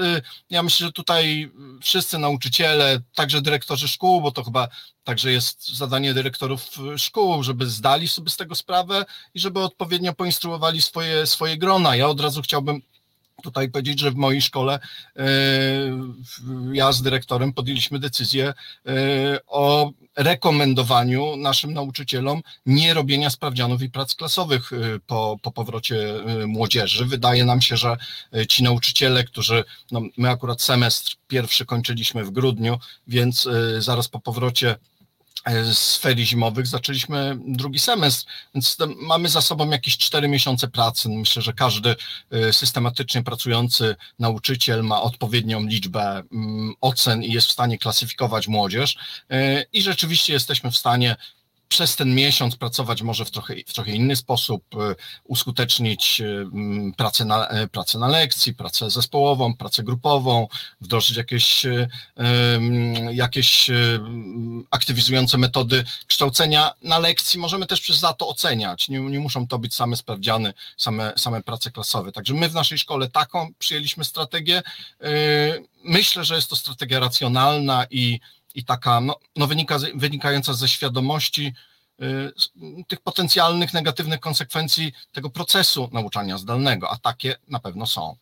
ja 0.51 0.63
myślę, 0.63 0.87
że 0.87 0.93
tutaj 0.93 1.51
wszyscy 1.83 2.19
nauczyciele, 2.19 3.01
także 3.15 3.43
dyrektorzy 3.43 3.89
szkół, 3.89 4.21
bo 4.21 4.33
to 4.33 4.45
chyba 4.45 4.58
chyba 4.59 4.69
także 5.05 5.33
jest 5.33 5.77
zadanie 5.77 6.15
dyrektorów 6.15 6.71
szkół, 6.97 7.43
żeby 7.43 7.67
zdali 7.67 8.09
sobie 8.09 8.31
z 8.31 8.37
tego 8.37 8.55
sprawę 8.55 9.05
i 9.35 9.41
żeby 9.41 9.61
odpowiednio 9.61 10.15
poinstruowali 10.15 10.83
swoje, 10.83 11.27
swoje 11.27 11.57
grona. 11.57 11.97
Ja 11.97 12.09
od 12.09 12.21
razu 12.21 12.43
chciałbym 12.43 12.83
tutaj 13.43 13.71
powiedzieć, 13.71 14.01
że 14.01 14.11
w 14.11 14.17
mojej 14.17 14.43
szkole 14.43 14.79
e, 15.17 15.25
ja 16.73 16.93
z 16.93 17.03
dyrektorem 17.03 17.53
podjęliśmy 17.53 17.99
decyzję 17.99 18.55
e, 18.87 18.95
o 19.47 19.91
rekomendowaniu 20.17 21.37
naszym 21.37 21.75
nauczycielom 21.75 22.43
nie 22.67 22.95
robienia 22.95 23.31
sprawdzianów 23.31 23.83
i 23.83 23.91
prac 23.91 24.15
klasowych 24.15 24.73
e, 24.73 24.77
po, 25.07 25.37
po 25.43 25.51
powrocie 25.51 26.15
młodzieży. 26.47 27.05
Wydaje 27.05 27.45
nam 27.45 27.61
się, 27.61 27.77
że 27.77 27.97
ci 28.49 28.63
nauczyciele, 28.63 29.25
którzy, 29.25 29.65
no 29.91 30.01
my 30.17 30.31
akurat 30.31 30.63
semestr 30.63 31.17
pierwszy 31.29 31.67
kończyliśmy 31.67 32.25
w 32.25 32.31
grudniu, 32.31 32.79
więc 33.07 33.49
zaraz 33.79 34.09
po 34.09 34.21
powrocie 34.21 34.77
z 35.73 35.97
ferii 35.97 36.27
zimowych 36.27 36.67
zaczęliśmy 36.67 37.39
drugi 37.47 37.79
semestr, 37.79 38.27
więc 38.55 38.77
mamy 38.97 39.29
za 39.29 39.41
sobą 39.41 39.71
jakieś 39.71 39.99
cztery 39.99 40.29
miesiące 40.29 40.69
pracy. 40.69 41.09
Myślę, 41.09 41.43
że 41.43 41.53
każdy 41.53 41.97
systematycznie 42.53 43.23
pracujący 43.23 43.97
nauczyciel 44.19 44.85
ma 44.85 45.03
odpowiednią 45.03 45.67
liczbę 45.67 46.23
mm, 46.33 46.75
ocen 46.81 47.23
i 47.23 47.33
jest 47.33 47.47
w 47.47 47.53
stanie 47.53 47.79
klasyfikować 47.79 48.49
młodzież 48.49 48.99
i 49.73 49.83
rzeczywiście 49.83 50.33
jesteśmy 50.33 50.71
w 50.71 50.77
stanie 50.77 51.17
przez 51.69 51.97
ten 51.97 52.15
miesiąc 52.15 52.57
pracować 52.57 53.03
może 53.03 53.25
w 53.25 53.31
trochę, 53.31 53.55
w 53.67 53.73
trochę 53.73 53.93
inny 53.93 54.17
sposób, 54.17 54.65
e, 54.75 54.95
uskutecznić 55.25 56.21
e, 56.21 56.51
pracę 56.97 57.25
na, 57.25 57.49
e, 57.49 57.69
pracę 57.69 57.99
na 57.99 58.09
lekcji, 58.09 58.55
pracę 58.55 58.91
zespołową, 58.91 59.55
pracę 59.55 59.83
grupową, 59.83 60.49
wdrożyć 60.81 61.17
jakieś, 61.17 61.67
jakieś 63.13 63.71
aktywizujące 64.71 65.39
metody 65.39 65.85
kształcenia 66.07 66.73
na 66.83 66.99
lekcji. 66.99 67.41
Możemy 67.41 67.67
też 67.67 67.81
przez 67.81 67.99
za 67.99 68.13
to 68.13 68.29
oceniać. 68.29 68.89
Nie, 68.89 69.01
nie 69.01 69.19
muszą 69.19 69.47
to 69.47 69.59
być 69.59 69.75
same 69.75 69.97
sprawdziany, 69.97 70.53
same, 70.77 71.13
same 71.17 71.43
prace 71.43 71.71
klasowe. 71.71 72.13
Także 72.13 72.35
my 72.35 72.49
w 72.49 72.55
naszej 72.55 72.79
szkole 72.79 73.11
taką 73.11 73.53
przyjęliśmy 73.59 74.05
strategię. 74.05 74.63
Myślę, 75.85 76.25
że 76.25 76.35
jest 76.37 76.51
to 76.51 76.57
strategia 76.57 77.01
racjonalna 77.01 77.87
i 77.91 78.21
i 78.59 78.65
taka 78.65 79.01
no, 79.01 79.17
no 79.37 79.47
wynika, 79.47 79.77
wynikająca 79.95 80.53
ze 80.53 80.69
świadomości 80.69 81.53
y, 82.03 82.33
tych 82.89 83.01
potencjalnych 83.01 83.75
negatywnych 83.75 84.21
konsekwencji 84.21 84.93
tego 85.13 85.31
procesu 85.31 85.89
nauczania 85.93 86.39
zdalnego, 86.39 86.91
a 86.91 86.97
takie 86.97 87.37
na 87.49 87.61
pewno 87.61 87.87
są. 87.87 88.17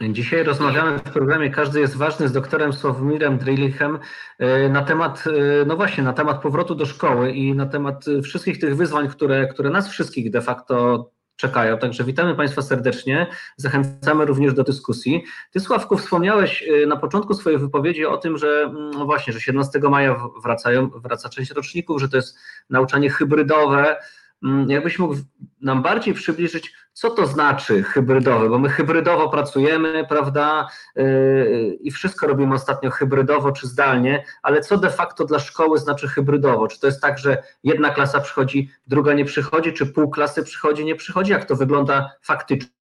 Dzisiaj 0.00 0.42
rozmawiamy 0.42 0.98
w 0.98 1.02
programie 1.02 1.50
Każdy 1.50 1.80
jest 1.80 1.96
ważny 1.96 2.28
z 2.28 2.32
doktorem 2.32 2.72
Sławomirem 2.72 3.38
Drylichem 3.38 3.98
y, 4.40 4.68
na 4.68 4.82
temat, 4.82 5.24
y, 5.26 5.66
no 5.66 5.76
właśnie, 5.76 6.04
na 6.04 6.12
temat 6.12 6.42
powrotu 6.42 6.74
do 6.74 6.86
szkoły 6.86 7.32
i 7.32 7.54
na 7.54 7.66
temat 7.66 8.04
wszystkich 8.24 8.60
tych 8.60 8.76
wyzwań, 8.76 9.08
które, 9.08 9.46
które 9.46 9.70
nas 9.70 9.88
wszystkich 9.88 10.30
de 10.30 10.42
facto 10.42 11.10
czekają. 11.40 11.78
Także 11.78 12.04
witamy 12.04 12.34
Państwa 12.34 12.62
serdecznie. 12.62 13.26
Zachęcamy 13.56 14.24
również 14.24 14.54
do 14.54 14.64
dyskusji. 14.64 15.24
Ty, 15.50 15.60
Sławku, 15.60 15.96
wspomniałeś 15.96 16.62
y, 16.62 16.86
na 16.86 16.96
początku 16.96 17.34
swojej 17.34 17.58
wypowiedzi 17.58 18.06
o 18.06 18.16
tym, 18.16 18.38
że 18.38 18.62
mm, 18.62 18.90
no 18.90 19.04
właśnie, 19.04 19.32
że 19.32 19.40
17 19.40 19.78
maja 19.78 20.16
wracają, 20.42 20.88
wraca 20.88 21.28
część 21.28 21.50
roczników, 21.50 22.00
że 22.00 22.08
to 22.08 22.16
jest 22.16 22.38
nauczanie 22.70 23.10
hybrydowe. 23.10 23.96
Mm, 24.44 24.70
jakbyś 24.70 24.98
mógł 24.98 25.14
nam 25.60 25.82
bardziej 25.82 26.14
przybliżyć, 26.14 26.74
co 26.92 27.10
to 27.10 27.26
znaczy 27.26 27.82
hybrydowe, 27.82 28.48
bo 28.48 28.58
my 28.58 28.68
hybrydowo 28.68 29.28
pracujemy, 29.28 30.06
prawda, 30.08 30.68
yy, 30.96 31.78
i 31.80 31.90
wszystko 31.90 32.26
robimy 32.26 32.54
ostatnio 32.54 32.90
hybrydowo 32.90 33.52
czy 33.52 33.66
zdalnie, 33.66 34.24
ale 34.42 34.60
co 34.60 34.78
de 34.78 34.90
facto 34.90 35.24
dla 35.24 35.38
szkoły 35.38 35.78
znaczy 35.78 36.08
hybrydowo? 36.08 36.68
Czy 36.68 36.80
to 36.80 36.86
jest 36.86 37.00
tak, 37.00 37.18
że 37.18 37.42
jedna 37.64 37.90
klasa 37.90 38.20
przychodzi, 38.20 38.70
druga 38.86 39.14
nie 39.14 39.24
przychodzi, 39.24 39.72
czy 39.72 39.86
pół 39.86 40.10
klasy 40.10 40.42
przychodzi, 40.42 40.84
nie 40.84 40.96
przychodzi? 40.96 41.32
Jak 41.32 41.44
to 41.44 41.56
wygląda 41.56 42.10
faktycznie? 42.22 42.79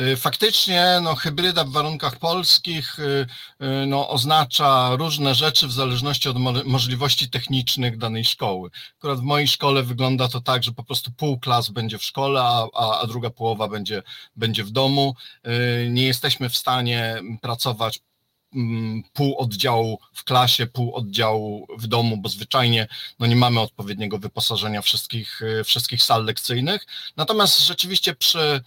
Y, 0.00 0.16
faktycznie 0.16 1.00
no, 1.02 1.14
hybryda 1.14 1.64
w 1.64 1.70
warunkach 1.70 2.18
polskich 2.18 2.98
y, 2.98 3.26
y, 3.82 3.86
no, 3.86 4.08
oznacza 4.08 4.96
różne 4.96 5.34
rzeczy 5.34 5.66
w 5.66 5.72
zależności 5.72 6.28
od 6.28 6.36
możliwości 6.64 7.30
technicznych 7.30 7.98
danej 7.98 8.24
szkoły. 8.24 8.70
Akurat 8.98 9.20
w 9.20 9.22
mojej 9.22 9.48
szkole 9.48 9.82
wygląda 9.82 10.28
to 10.28 10.40
tak, 10.40 10.62
że 10.62 10.72
po 10.72 10.84
prostu 10.84 11.10
pół 11.12 11.40
klas 11.40 11.70
będzie 11.70 11.98
w 11.98 12.04
szkole, 12.04 12.40
a, 12.42 13.00
a 13.00 13.06
druga 13.06 13.30
połowa 13.30 13.68
będzie, 13.68 14.02
będzie 14.36 14.64
w 14.64 14.70
domu. 14.70 15.14
Nie 15.90 16.02
jesteśmy 16.02 16.48
w 16.48 16.56
stanie 16.56 17.20
pracować 17.42 18.00
mm, 18.54 19.02
pół 19.12 19.38
oddziału 19.38 19.98
w 20.12 20.24
klasie, 20.24 20.66
pół 20.66 20.94
oddziału 20.94 21.66
w 21.78 21.86
domu, 21.86 22.16
bo 22.16 22.28
zwyczajnie 22.28 22.88
no 23.18 23.26
nie 23.26 23.36
mamy 23.36 23.60
odpowiedniego 23.60 24.18
wyposażenia 24.18 24.82
wszystkich, 24.82 25.40
wszystkich 25.64 26.02
sal 26.02 26.24
lekcyjnych. 26.24 26.86
Natomiast 27.16 27.60
rzeczywiście 27.60 28.14
przy 28.14 28.60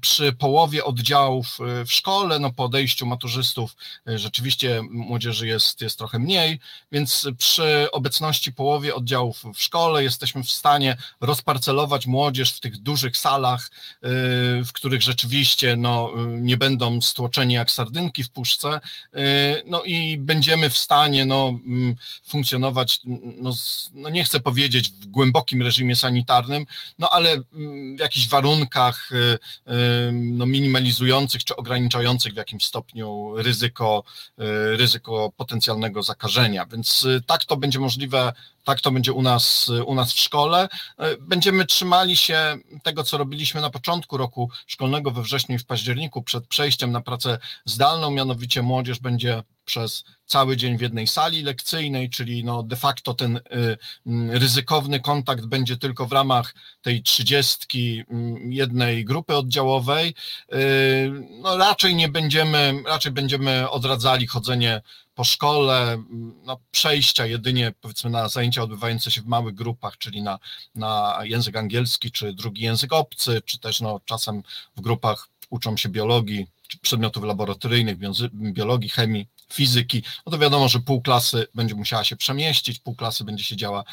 przy 0.00 0.32
połowie 0.32 0.84
oddziałów 0.84 1.58
e, 1.60 1.84
w 1.84 1.92
szkole, 1.92 2.38
no 2.38 2.52
po 2.52 2.64
odejściu 2.64 3.06
maturzystów 3.06 3.76
e, 4.08 4.18
rzeczywiście 4.18 4.82
młodzieży 4.90 5.46
jest, 5.46 5.80
jest 5.80 5.98
trochę 5.98 6.18
mniej, 6.18 6.60
więc 6.92 7.28
przy 7.38 7.88
obecności 7.92 8.52
połowie 8.52 8.94
oddziałów 8.94 9.42
w 9.54 9.62
szkole 9.62 10.02
jesteśmy 10.02 10.42
w 10.42 10.50
stanie 10.50 10.96
rozparcelować 11.20 12.06
młodzież 12.06 12.52
w 12.52 12.60
tych 12.60 12.76
dużych 12.76 13.16
salach, 13.16 13.70
w 14.64 14.68
których 14.72 15.02
rzeczywiście 15.02 15.76
no, 15.76 16.12
nie 16.28 16.56
będą 16.56 17.00
stłoczeni 17.00 17.54
jak 17.54 17.70
sardynki 17.70 18.24
w 18.24 18.30
puszce, 18.30 18.80
no 19.66 19.82
i 19.82 20.18
będziemy 20.18 20.70
w 20.70 20.78
stanie 20.78 21.24
no, 21.24 21.58
funkcjonować, 22.28 23.00
no, 23.36 23.52
no 23.92 24.10
nie 24.10 24.24
chcę 24.24 24.40
powiedzieć 24.40 24.90
w 24.90 25.06
głębokim 25.06 25.62
reżimie 25.62 25.96
sanitarnym, 25.96 26.66
no 26.98 27.10
ale 27.10 27.38
w 27.96 27.98
jakichś 27.98 28.28
warunkach 28.28 29.10
no, 30.12 30.46
minimalizujących 30.46 31.44
czy 31.44 31.56
ograniczających 31.56 32.32
w 32.32 32.36
jakimś 32.36 32.64
stopniu 32.64 33.32
ryzyko, 33.36 34.04
y, 34.38 34.76
ryzyko 34.76 35.32
potencjalnego 35.36 36.02
zakażenia. 36.02 36.66
Więc 36.66 37.04
y, 37.04 37.22
tak 37.26 37.44
to 37.44 37.56
będzie 37.56 37.78
możliwe 37.78 38.32
tak 38.64 38.80
to 38.80 38.90
będzie 38.90 39.12
u 39.12 39.22
nas, 39.22 39.70
u 39.86 39.94
nas 39.94 40.12
w 40.12 40.18
szkole. 40.18 40.68
Będziemy 41.20 41.66
trzymali 41.66 42.16
się 42.16 42.58
tego, 42.82 43.04
co 43.04 43.18
robiliśmy 43.18 43.60
na 43.60 43.70
początku 43.70 44.16
roku 44.16 44.50
szkolnego 44.66 45.10
we 45.10 45.22
wrześniu 45.22 45.56
i 45.56 45.58
w 45.58 45.66
październiku 45.66 46.22
przed 46.22 46.46
przejściem 46.46 46.92
na 46.92 47.00
pracę 47.00 47.38
zdalną, 47.64 48.10
mianowicie 48.10 48.62
młodzież 48.62 48.98
będzie 48.98 49.42
przez 49.64 50.04
cały 50.26 50.56
dzień 50.56 50.78
w 50.78 50.80
jednej 50.80 51.06
sali 51.06 51.42
lekcyjnej, 51.42 52.10
czyli 52.10 52.44
no 52.44 52.62
de 52.62 52.76
facto 52.76 53.14
ten 53.14 53.36
y, 53.36 53.40
mm, 54.06 54.30
ryzykowny 54.30 55.00
kontakt 55.00 55.46
będzie 55.46 55.76
tylko 55.76 56.06
w 56.06 56.12
ramach 56.12 56.54
tej 56.82 57.02
trzydziestki 57.02 58.04
mm, 58.10 58.52
jednej 58.52 59.04
grupy 59.04 59.36
oddziałowej. 59.36 60.14
Y, 60.54 61.12
no 61.42 61.56
raczej 61.56 61.94
nie 61.94 62.08
będziemy, 62.08 62.82
raczej 62.86 63.12
będziemy 63.12 63.70
odradzali 63.70 64.26
chodzenie 64.26 64.80
po 65.20 65.24
szkole, 65.24 66.02
no, 66.44 66.60
przejścia 66.70 67.26
jedynie 67.26 67.72
powiedzmy 67.80 68.10
na 68.10 68.28
zajęcia 68.28 68.62
odbywające 68.62 69.10
się 69.10 69.22
w 69.22 69.26
małych 69.26 69.54
grupach, 69.54 69.98
czyli 69.98 70.22
na, 70.22 70.38
na 70.74 71.18
język 71.22 71.56
angielski, 71.56 72.12
czy 72.12 72.32
drugi 72.32 72.62
język 72.62 72.92
obcy, 72.92 73.42
czy 73.44 73.58
też 73.58 73.80
no, 73.80 74.00
czasem 74.04 74.42
w 74.76 74.80
grupach 74.80 75.28
uczą 75.50 75.76
się 75.76 75.88
biologii, 75.88 76.46
przedmiotów 76.76 77.24
laboratoryjnych, 77.24 77.96
biologii, 78.32 78.88
chemii, 78.88 79.26
fizyki, 79.52 80.02
no 80.26 80.32
to 80.32 80.38
wiadomo, 80.38 80.68
że 80.68 80.80
pół 80.80 81.02
klasy 81.02 81.46
będzie 81.54 81.74
musiała 81.74 82.04
się 82.04 82.16
przemieścić, 82.16 82.78
pół 82.78 82.94
klasy 82.94 83.24
będzie 83.24 83.44
siedziała, 83.44 83.84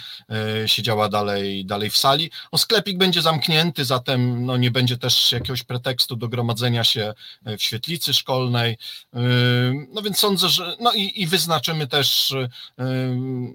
e, 0.63 0.67
siedziała 0.67 1.09
dalej, 1.09 1.65
dalej 1.65 1.89
w 1.89 1.97
sali. 1.97 2.31
No 2.53 2.59
sklepik 2.59 2.97
będzie 2.97 3.21
zamknięty, 3.21 3.85
zatem 3.85 4.45
no 4.45 4.57
nie 4.57 4.71
będzie 4.71 4.97
też 4.97 5.31
jakiegoś 5.31 5.63
pretekstu 5.63 6.15
do 6.15 6.27
gromadzenia 6.27 6.83
się 6.83 7.13
e, 7.45 7.57
w 7.57 7.63
świetlicy 7.63 8.13
szkolnej. 8.13 8.77
E, 9.13 9.19
no 9.93 10.01
więc 10.01 10.19
sądzę, 10.19 10.49
że 10.49 10.75
no 10.79 10.93
i, 10.93 11.21
i 11.21 11.27
wyznaczymy 11.27 11.87
też 11.87 12.35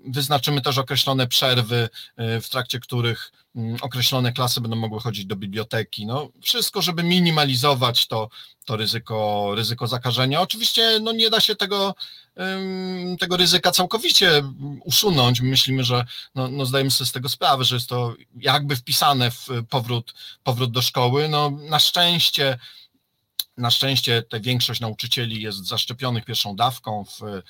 wyznaczymy 0.07 0.61
też 0.61 0.79
określone 0.79 1.27
przerwy, 1.27 1.89
w 2.17 2.49
trakcie 2.51 2.81
których 2.81 3.33
określone 3.81 4.33
klasy 4.33 4.61
będą 4.61 4.77
mogły 4.77 5.01
chodzić 5.01 5.27
do 5.27 5.37
biblioteki. 5.37 6.07
No, 6.07 6.29
wszystko, 6.43 6.83
żeby 6.83 7.03
minimalizować 7.03 8.07
to, 8.07 8.29
to 8.65 8.77
ryzyko, 8.77 9.51
ryzyko 9.55 9.87
zakażenia. 9.87 10.41
Oczywiście 10.41 11.01
no, 11.03 11.13
nie 11.13 11.31
da 11.31 11.41
się 11.41 11.57
tego, 11.57 11.95
tego 13.21 13.37
ryzyka 13.37 13.71
całkowicie 13.71 14.43
usunąć. 14.85 15.41
Myślimy, 15.41 15.85
że 15.85 16.05
no, 16.35 16.49
no 16.49 16.67
zdajemy 16.67 16.91
sobie 16.91 17.09
z 17.09 17.13
tego 17.13 17.29
sprawę, 17.29 17.65
że 17.65 17.77
jest 17.77 17.89
to 17.89 18.15
jakby 18.37 18.77
wpisane 18.77 19.31
w 19.31 19.49
powrót, 19.71 20.15
powrót 20.43 20.73
do 20.73 20.83
szkoły. 20.83 21.29
No, 21.29 21.51
na 21.51 21.79
szczęście 21.79 22.59
na 23.57 23.71
szczęście 23.71 24.23
te 24.23 24.41
większość 24.41 24.81
nauczycieli 24.81 25.43
jest 25.43 25.67
zaszczepionych 25.67 26.25
pierwszą 26.25 26.57
dawką. 26.57 27.05
W, 27.05 27.43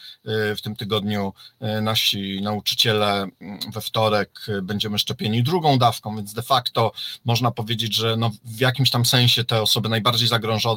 w 0.57 0.63
tym 0.63 0.77
tygodniu 0.77 1.33
e, 1.61 1.81
nasi 1.81 2.41
nauczyciele 2.43 3.29
mm, 3.41 3.61
we 3.73 3.81
wtorek 3.81 4.47
będziemy 4.63 4.99
szczepieni 4.99 5.43
drugą 5.43 5.79
dawką, 5.79 6.17
więc 6.17 6.33
de 6.33 6.43
facto 6.43 6.93
można 7.25 7.51
powiedzieć, 7.51 7.95
że 7.95 8.17
no 8.17 8.31
w 8.45 8.61
jakimś 8.61 8.91
tam 8.91 9.07
sensie 9.07 9.45
te 9.45 9.63
osoby 9.63 9.89
najbardziej 9.89 10.29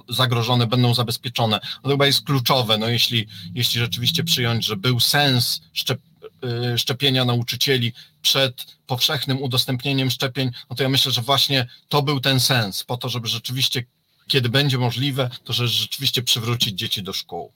zagrożone 0.10 0.68
będą 0.68 0.94
zabezpieczone. 0.94 1.60
To 1.84 1.90
chyba 1.90 2.06
jest 2.06 2.26
kluczowe. 2.26 2.78
No 2.78 2.88
jeśli, 2.88 3.28
jeśli 3.54 3.80
rzeczywiście 3.80 4.24
przyjąć, 4.24 4.66
że 4.66 4.78
był 4.78 5.00
sens 5.00 5.62
szczep 5.74 6.00
e, 6.44 6.78
szczepienia 6.78 7.26
nauczycieli 7.26 7.94
przed 8.22 8.78
powszechnym 8.88 9.42
udostępnieniem 9.42 10.12
szczepień, 10.12 10.52
no 10.70 10.76
to 10.76 10.84
ja 10.84 10.90
myślę, 10.90 11.12
że 11.12 11.22
właśnie 11.22 11.68
to 11.90 12.02
był 12.02 12.20
ten 12.20 12.40
sens, 12.40 12.84
po 12.84 12.98
to, 12.98 13.10
żeby 13.10 13.28
rzeczywiście 13.28 13.84
kiedy 14.28 14.50
będzie 14.50 14.78
możliwe, 14.78 15.30
to 15.44 15.54
że 15.54 15.68
rzeczywiście 15.68 16.22
przywrócić 16.22 16.80
dzieci 16.80 17.04
do 17.04 17.14
szkół. 17.14 17.52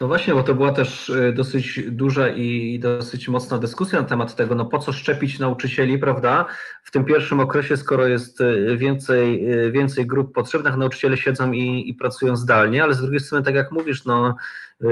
No 0.00 0.08
właśnie, 0.08 0.34
bo 0.34 0.42
to 0.42 0.54
była 0.54 0.72
też 0.72 1.10
e, 1.10 1.32
dosyć 1.32 1.80
duża 1.90 2.28
i 2.28 2.78
dosyć 2.78 3.28
mocna 3.28 3.58
dyskusja 3.58 4.00
na 4.00 4.08
temat 4.08 4.34
tego, 4.36 4.54
no 4.54 4.64
po 4.64 4.78
co 4.78 4.92
szczepić 4.92 5.38
nauczycieli, 5.38 5.98
prawda? 5.98 6.46
W 6.82 6.90
tym 6.90 7.04
pierwszym 7.04 7.40
okresie, 7.40 7.76
skoro 7.76 8.06
jest 8.06 8.40
e, 8.40 8.76
więcej, 8.76 9.50
e, 9.50 9.70
więcej 9.70 10.06
grup 10.06 10.34
potrzebnych, 10.34 10.76
nauczyciele 10.76 11.16
siedzą 11.16 11.52
i, 11.52 11.88
i 11.88 11.94
pracują 11.94 12.36
zdalnie, 12.36 12.82
ale 12.82 12.94
z 12.94 13.00
drugiej 13.00 13.20
strony, 13.20 13.44
tak 13.44 13.54
jak 13.54 13.72
mówisz, 13.72 14.04
no 14.04 14.36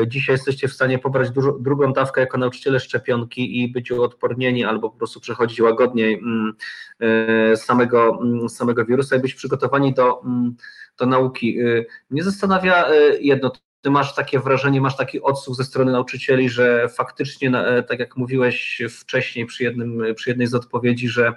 dzisiaj 0.07 0.35
jesteście 0.35 0.69
w 0.69 0.73
stanie 0.73 0.99
pobrać 0.99 1.31
dużo, 1.31 1.53
drugą 1.53 1.93
dawkę 1.93 2.21
jako 2.21 2.39
nauczyciele 2.39 2.81
szczepionki 2.81 3.63
i 3.63 3.73
być 3.73 3.91
uodpornieni 3.91 4.65
albo 4.65 4.91
po 4.91 4.99
prostu 4.99 5.21
przechodzić 5.21 5.61
łagodniej 5.61 6.15
mm, 6.15 6.53
samego, 7.57 8.19
mm, 8.23 8.49
samego 8.49 8.85
wirusa 8.85 9.17
i 9.17 9.21
być 9.21 9.35
przygotowani 9.35 9.95
do, 9.95 10.23
mm, 10.25 10.57
do 10.99 11.07
nauki. 11.07 11.59
Mnie 12.11 12.23
zastanawia 12.23 12.87
jedno, 13.21 13.53
ty 13.81 13.91
masz 13.91 14.15
takie 14.15 14.41
wrażenie, 14.41 14.81
masz 14.81 14.97
taki 14.97 15.23
odsłuch 15.23 15.57
ze 15.57 15.65
strony 15.65 15.93
nauczycieli, 15.93 16.51
że 16.51 16.89
faktycznie, 16.89 17.59
e, 17.59 17.83
tak 17.83 17.99
jak 17.99 18.17
mówiłeś 18.17 18.83
wcześniej 18.91 19.47
przy, 19.47 19.65
jednym, 19.65 20.15
przy 20.15 20.31
jednej 20.31 20.47
z 20.47 20.55
odpowiedzi, 20.55 21.09
że, 21.09 21.33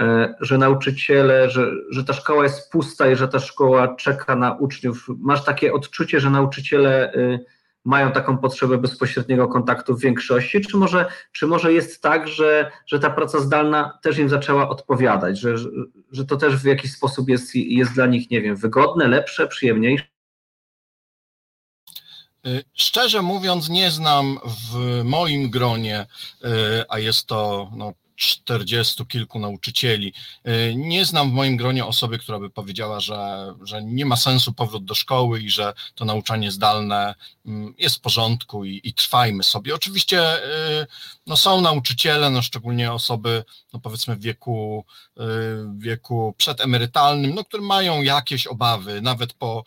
e, 0.00 0.34
że 0.40 0.58
nauczyciele, 0.58 1.50
że, 1.50 1.70
że 1.90 2.04
ta 2.04 2.12
szkoła 2.12 2.42
jest 2.42 2.72
pusta 2.72 3.10
i 3.10 3.16
że 3.16 3.28
ta 3.28 3.38
szkoła 3.38 3.96
czeka 3.96 4.36
na 4.36 4.52
uczniów. 4.52 5.06
Masz 5.18 5.44
takie 5.44 5.72
odczucie, 5.72 6.20
że 6.20 6.30
nauczyciele 6.30 7.14
y, 7.14 7.44
mają 7.84 8.12
taką 8.12 8.38
potrzebę 8.38 8.78
bezpośredniego 8.78 9.48
kontaktu 9.48 9.96
w 9.96 10.00
większości, 10.00 10.60
czy 10.60 10.76
może, 10.76 11.06
czy 11.32 11.46
może 11.46 11.72
jest 11.72 12.02
tak, 12.02 12.28
że, 12.28 12.70
że 12.86 12.98
ta 13.00 13.10
praca 13.10 13.40
zdalna 13.40 13.98
też 14.02 14.18
im 14.18 14.28
zaczęła 14.28 14.68
odpowiadać, 14.68 15.40
że, 15.40 15.56
że 16.12 16.24
to 16.24 16.36
też 16.36 16.56
w 16.56 16.64
jakiś 16.64 16.92
sposób 16.92 17.28
jest, 17.28 17.54
jest 17.54 17.94
dla 17.94 18.06
nich, 18.06 18.30
nie 18.30 18.42
wiem, 18.42 18.56
wygodne, 18.56 19.08
lepsze, 19.08 19.46
przyjemniejsze? 19.46 20.17
Y, 22.46 22.64
szczerze 22.74 23.22
mówiąc, 23.22 23.68
nie 23.68 23.90
znam 23.90 24.38
w 24.44 25.00
moim 25.04 25.50
gronie, 25.50 26.06
y, 26.44 26.48
a 26.88 26.98
jest 26.98 27.26
to 27.26 27.70
no, 27.76 27.92
czterdziestu 28.18 29.06
kilku 29.06 29.38
nauczycieli. 29.38 30.12
Y, 30.48 30.74
nie 30.76 31.04
znam 31.04 31.30
w 31.30 31.32
moim 31.32 31.56
gronie 31.56 31.84
osoby, 31.84 32.18
która 32.18 32.38
by 32.38 32.50
powiedziała, 32.50 33.00
że, 33.00 33.54
że 33.62 33.82
nie 33.82 34.06
ma 34.06 34.16
sensu 34.16 34.52
powrót 34.52 34.84
do 34.84 34.94
szkoły 34.94 35.40
i 35.40 35.50
że 35.50 35.72
to 35.94 36.04
nauczanie 36.04 36.50
zdalne 36.50 37.14
mm, 37.46 37.74
jest 37.78 37.96
w 37.96 38.00
porządku 38.00 38.64
i, 38.64 38.80
i 38.84 38.94
trwajmy 38.94 39.42
sobie. 39.42 39.74
Oczywiście 39.74 40.44
y, 40.44 40.86
no, 41.26 41.36
są 41.36 41.60
nauczyciele, 41.60 42.30
no, 42.30 42.42
szczególnie 42.42 42.92
osoby 42.92 43.44
no, 43.72 43.80
powiedzmy 43.80 44.16
w 44.16 44.20
wieku, 44.20 44.84
y, 45.18 45.22
wieku 45.78 46.34
przedemerytalnym, 46.38 47.34
no, 47.34 47.44
które 47.44 47.62
mają 47.62 48.02
jakieś 48.02 48.46
obawy, 48.46 49.00
nawet 49.00 49.32
po, 49.32 49.64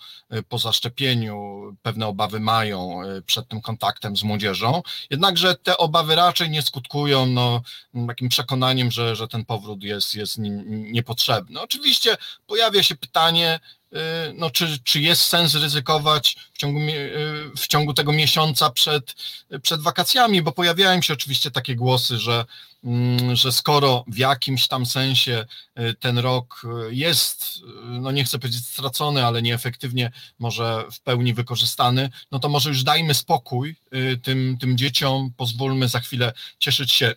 po 0.49 0.57
zaszczepieniu 0.57 1.61
pewne 1.81 2.07
obawy 2.07 2.39
mają 2.39 2.99
przed 3.25 3.47
tym 3.47 3.61
kontaktem 3.61 4.17
z 4.17 4.23
młodzieżą, 4.23 4.81
jednakże 5.09 5.55
te 5.55 5.77
obawy 5.77 6.15
raczej 6.15 6.49
nie 6.49 6.61
skutkują 6.61 7.25
no, 7.25 7.61
takim 8.07 8.29
przekonaniem, 8.41 8.91
że, 8.91 9.15
że 9.15 9.27
ten 9.27 9.45
powrót 9.45 9.83
jest, 9.83 10.15
jest 10.15 10.37
niepotrzebny. 10.67 11.61
Oczywiście 11.61 12.17
pojawia 12.47 12.83
się 12.83 12.95
pytanie, 12.95 13.59
y, 13.93 13.97
no, 14.33 14.49
czy, 14.49 14.79
czy 14.83 15.01
jest 15.01 15.21
sens 15.21 15.55
ryzykować 15.55 16.35
w 16.53 16.57
ciągu, 16.57 16.79
y, 16.79 17.51
w 17.57 17.67
ciągu 17.67 17.93
tego 17.93 18.11
miesiąca 18.11 18.69
przed, 18.69 19.15
przed 19.61 19.81
wakacjami, 19.81 20.41
bo 20.41 20.51
pojawiają 20.51 21.01
się 21.01 21.13
oczywiście 21.13 21.51
takie 21.51 21.75
głosy, 21.75 22.17
że, 22.17 22.45
mm, 22.83 23.35
że 23.35 23.51
skoro 23.51 24.03
w 24.07 24.17
jakimś 24.17 24.67
tam 24.67 24.85
sensie 24.85 25.45
y, 25.79 25.93
ten 25.93 26.17
rok 26.17 26.61
jest, 26.89 27.59
no 27.83 28.11
nie 28.11 28.23
chcę 28.23 28.39
powiedzieć 28.39 28.65
stracony, 28.65 29.25
ale 29.25 29.41
nieefektywnie 29.41 30.11
może 30.39 30.83
w 30.91 30.99
pełni 30.99 31.33
wykorzystany, 31.33 32.09
no 32.31 32.39
to 32.39 32.49
może 32.49 32.69
już 32.69 32.83
dajmy 32.83 33.13
spokój 33.13 33.75
tym, 34.23 34.57
tym 34.57 34.77
dzieciom, 34.77 35.31
pozwólmy 35.37 35.87
za 35.87 35.99
chwilę 35.99 36.33
cieszyć 36.59 36.91
się 36.91 37.15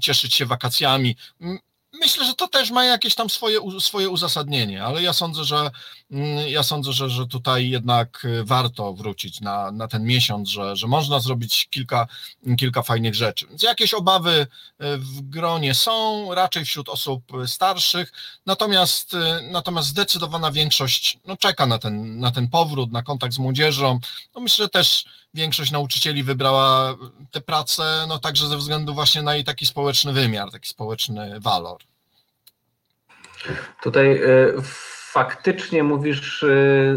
cieszyć 0.00 0.34
się 0.34 0.46
wakacjami. 0.46 1.16
Myślę, 2.00 2.24
że 2.24 2.34
to 2.34 2.48
też 2.48 2.70
ma 2.70 2.84
jakieś 2.84 3.14
tam 3.14 3.30
swoje, 3.30 3.60
swoje 3.80 4.08
uzasadnienie, 4.10 4.84
ale 4.84 5.02
ja 5.02 5.12
sądzę, 5.12 5.44
że 5.44 5.70
mm, 6.10 6.48
ja 6.48 6.62
sądzę, 6.62 6.92
że, 6.92 7.10
że 7.10 7.26
tutaj 7.26 7.68
jednak 7.68 8.24
y, 8.24 8.44
warto 8.44 8.92
wrócić 8.92 9.40
na, 9.40 9.72
na 9.72 9.88
ten 9.88 10.04
miesiąc, 10.04 10.48
że, 10.48 10.76
że 10.76 10.86
można 10.86 11.20
zrobić 11.20 11.68
kilka, 11.70 12.06
kilka 12.58 12.82
fajnych 12.82 13.14
rzeczy. 13.14 13.46
Więc 13.46 13.62
jakieś 13.62 13.94
obawy 13.94 14.30
y, 14.40 14.46
w 14.98 15.20
gronie 15.20 15.74
są, 15.74 16.26
raczej 16.34 16.64
wśród 16.64 16.88
osób 16.88 17.22
starszych, 17.46 18.12
natomiast, 18.46 19.14
y, 19.14 19.18
natomiast 19.42 19.88
zdecydowana 19.88 20.52
większość 20.52 21.18
no, 21.24 21.36
czeka 21.36 21.66
na 21.66 21.78
ten, 21.78 22.20
na 22.20 22.30
ten 22.30 22.48
powrót, 22.48 22.92
na 22.92 23.02
kontakt 23.02 23.34
z 23.34 23.38
młodzieżą. 23.38 24.00
No, 24.34 24.40
myślę, 24.40 24.68
też 24.68 25.04
większość 25.36 25.70
nauczycieli 25.70 26.22
wybrała 26.22 26.94
tę 27.30 27.40
pracę, 27.40 28.04
no 28.08 28.18
także 28.18 28.46
ze 28.46 28.56
względu 28.56 28.94
właśnie 28.94 29.22
na 29.22 29.34
jej 29.34 29.44
taki 29.44 29.66
społeczny 29.66 30.12
wymiar, 30.12 30.50
taki 30.50 30.68
społeczny 30.68 31.40
walor. 31.40 31.80
Tutaj 33.82 34.16
e, 34.16 34.22
faktycznie 35.12 35.82
mówisz, 35.82 36.42
e, 36.42 36.48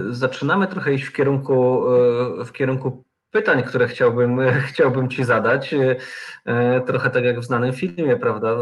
zaczynamy 0.09 0.67
trochę 0.67 0.93
iść 0.93 1.05
w 1.05 1.13
kierunku, 1.13 1.83
e, 2.41 2.45
w 2.45 2.51
kierunku 2.51 3.03
pytań, 3.31 3.63
które 3.63 3.87
chciałbym, 3.87 4.39
chciałbym 4.69 5.09
Ci 5.09 5.23
zadać. 5.23 5.75
Trochę 6.85 7.09
tak 7.09 7.23
jak 7.23 7.39
w 7.39 7.43
znanym 7.43 7.73
filmie, 7.73 8.17
prawda, 8.17 8.57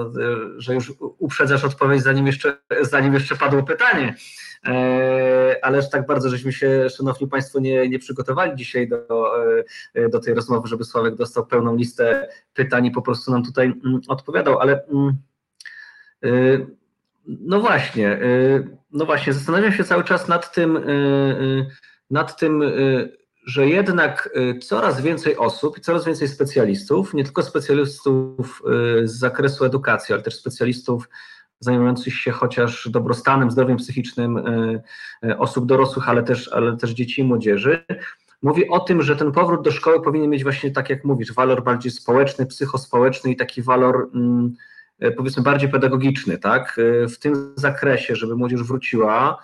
że 0.58 0.73
już 0.73 0.93
uprzedzasz 0.99 1.63
odpowiedź, 1.63 2.03
zanim 2.03 2.27
jeszcze, 2.27 2.58
zanim 2.82 3.13
jeszcze 3.13 3.36
padło 3.36 3.63
pytanie. 3.63 4.15
Ależ 5.62 5.89
tak 5.89 6.06
bardzo, 6.06 6.30
żeśmy 6.30 6.53
się, 6.53 6.89
szanowni 6.89 7.27
Państwo, 7.27 7.60
nie, 7.60 7.89
nie 7.89 7.99
przygotowali 7.99 8.56
dzisiaj 8.56 8.88
do, 8.88 9.32
do 10.10 10.19
tej 10.19 10.34
rozmowy, 10.34 10.67
żeby 10.67 10.84
Sławek 10.84 11.15
dostał 11.15 11.45
pełną 11.45 11.75
listę 11.75 12.30
pytań 12.53 12.86
i 12.86 12.91
po 12.91 13.01
prostu 13.01 13.32
nam 13.32 13.43
tutaj 13.43 13.65
mm, 13.65 14.01
odpowiadał, 14.08 14.60
ale 14.60 14.86
mm, 14.86 15.17
no 17.25 17.60
właśnie, 17.60 18.19
no 18.91 19.06
właśnie, 19.06 19.34
zastanawiam 19.34 19.71
się 19.71 19.84
cały 19.84 20.03
czas 20.03 20.27
nad 20.27 20.53
tym, 20.53 20.80
nad 22.10 22.39
tym, 22.39 22.63
że 23.47 23.67
jednak 23.67 24.29
coraz 24.62 25.01
więcej 25.01 25.38
osób 25.38 25.77
i 25.77 25.81
coraz 25.81 26.05
więcej 26.05 26.27
specjalistów, 26.27 27.13
nie 27.13 27.23
tylko 27.23 27.43
specjalistów 27.43 28.62
z 29.03 29.12
zakresu 29.12 29.65
edukacji, 29.65 30.13
ale 30.13 30.23
też 30.23 30.36
specjalistów 30.36 31.10
zajmujących 31.60 32.13
się 32.13 32.31
chociaż 32.31 32.89
dobrostanem, 32.89 33.51
zdrowiem 33.51 33.77
psychicznym 33.77 34.43
osób 35.38 35.65
dorosłych, 35.65 36.10
ale 36.10 36.23
też, 36.23 36.53
ale 36.53 36.77
też 36.77 36.91
dzieci 36.91 37.21
i 37.21 37.23
młodzieży, 37.23 37.86
mówi 38.41 38.69
o 38.69 38.79
tym, 38.79 39.01
że 39.01 39.15
ten 39.15 39.31
powrót 39.31 39.65
do 39.65 39.71
szkoły 39.71 40.01
powinien 40.01 40.29
mieć 40.29 40.43
właśnie, 40.43 40.71
tak 40.71 40.89
jak 40.89 41.03
mówisz, 41.03 41.33
walor 41.33 41.63
bardziej 41.63 41.91
społeczny, 41.91 42.45
psychospołeczny 42.45 43.31
i 43.31 43.36
taki 43.36 43.62
walor 43.62 44.10
mm, 44.15 44.53
powiedzmy 45.17 45.43
bardziej 45.43 45.69
pedagogiczny, 45.69 46.38
tak? 46.38 46.79
W 47.10 47.19
tym 47.19 47.53
zakresie, 47.55 48.15
żeby 48.15 48.36
młodzież 48.36 48.63
wróciła, 48.63 49.38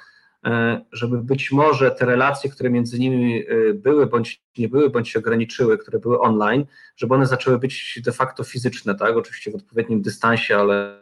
żeby 0.91 1.17
być 1.17 1.51
może 1.51 1.91
te 1.91 2.05
relacje, 2.05 2.49
które 2.49 2.69
między 2.69 2.99
nimi 2.99 3.43
były 3.73 4.07
bądź 4.07 4.41
nie 4.57 4.69
były, 4.69 4.89
bądź 4.89 5.09
się 5.09 5.19
ograniczyły, 5.19 5.77
które 5.77 5.99
były 5.99 6.19
online, 6.19 6.65
żeby 6.95 7.15
one 7.15 7.25
zaczęły 7.25 7.59
być 7.59 7.99
de 8.05 8.11
facto 8.11 8.43
fizyczne, 8.43 8.95
tak? 8.95 9.17
Oczywiście 9.17 9.51
w 9.51 9.55
odpowiednim 9.55 10.01
dystansie, 10.01 10.57
ale 10.57 10.99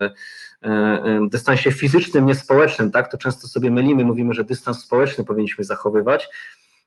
dystansie 1.30 1.72
fizycznym, 1.72 2.26
nie 2.26 2.36
społecznym, 2.36 2.92
tak? 2.92 3.12
To 3.12 3.18
często 3.18 3.48
sobie 3.48 3.72
mylimy, 3.72 4.06
mówimy, 4.06 4.34
że 4.34 4.44
dystans 4.44 4.80
społeczny 4.80 5.26
powinniśmy 5.26 5.64
zachowywać, 5.64 6.30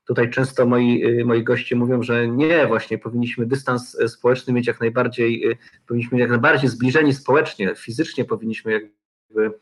Tutaj 0.06 0.30
często 0.30 0.66
moi, 0.66 1.24
moi 1.24 1.44
goście 1.44 1.76
mówią, 1.76 2.02
że 2.02 2.28
nie, 2.28 2.66
właśnie 2.66 2.98
powinniśmy 2.98 3.46
dystans 3.46 3.96
społeczny 4.06 4.52
mieć 4.52 4.66
jak 4.66 4.80
najbardziej, 4.80 5.58
powinniśmy 5.86 6.18
jak 6.18 6.30
najbardziej 6.30 6.70
zbliżeni 6.70 7.14
społecznie, 7.14 7.74
fizycznie 7.76 8.24
powinniśmy 8.24 8.72
jakby 8.72 9.58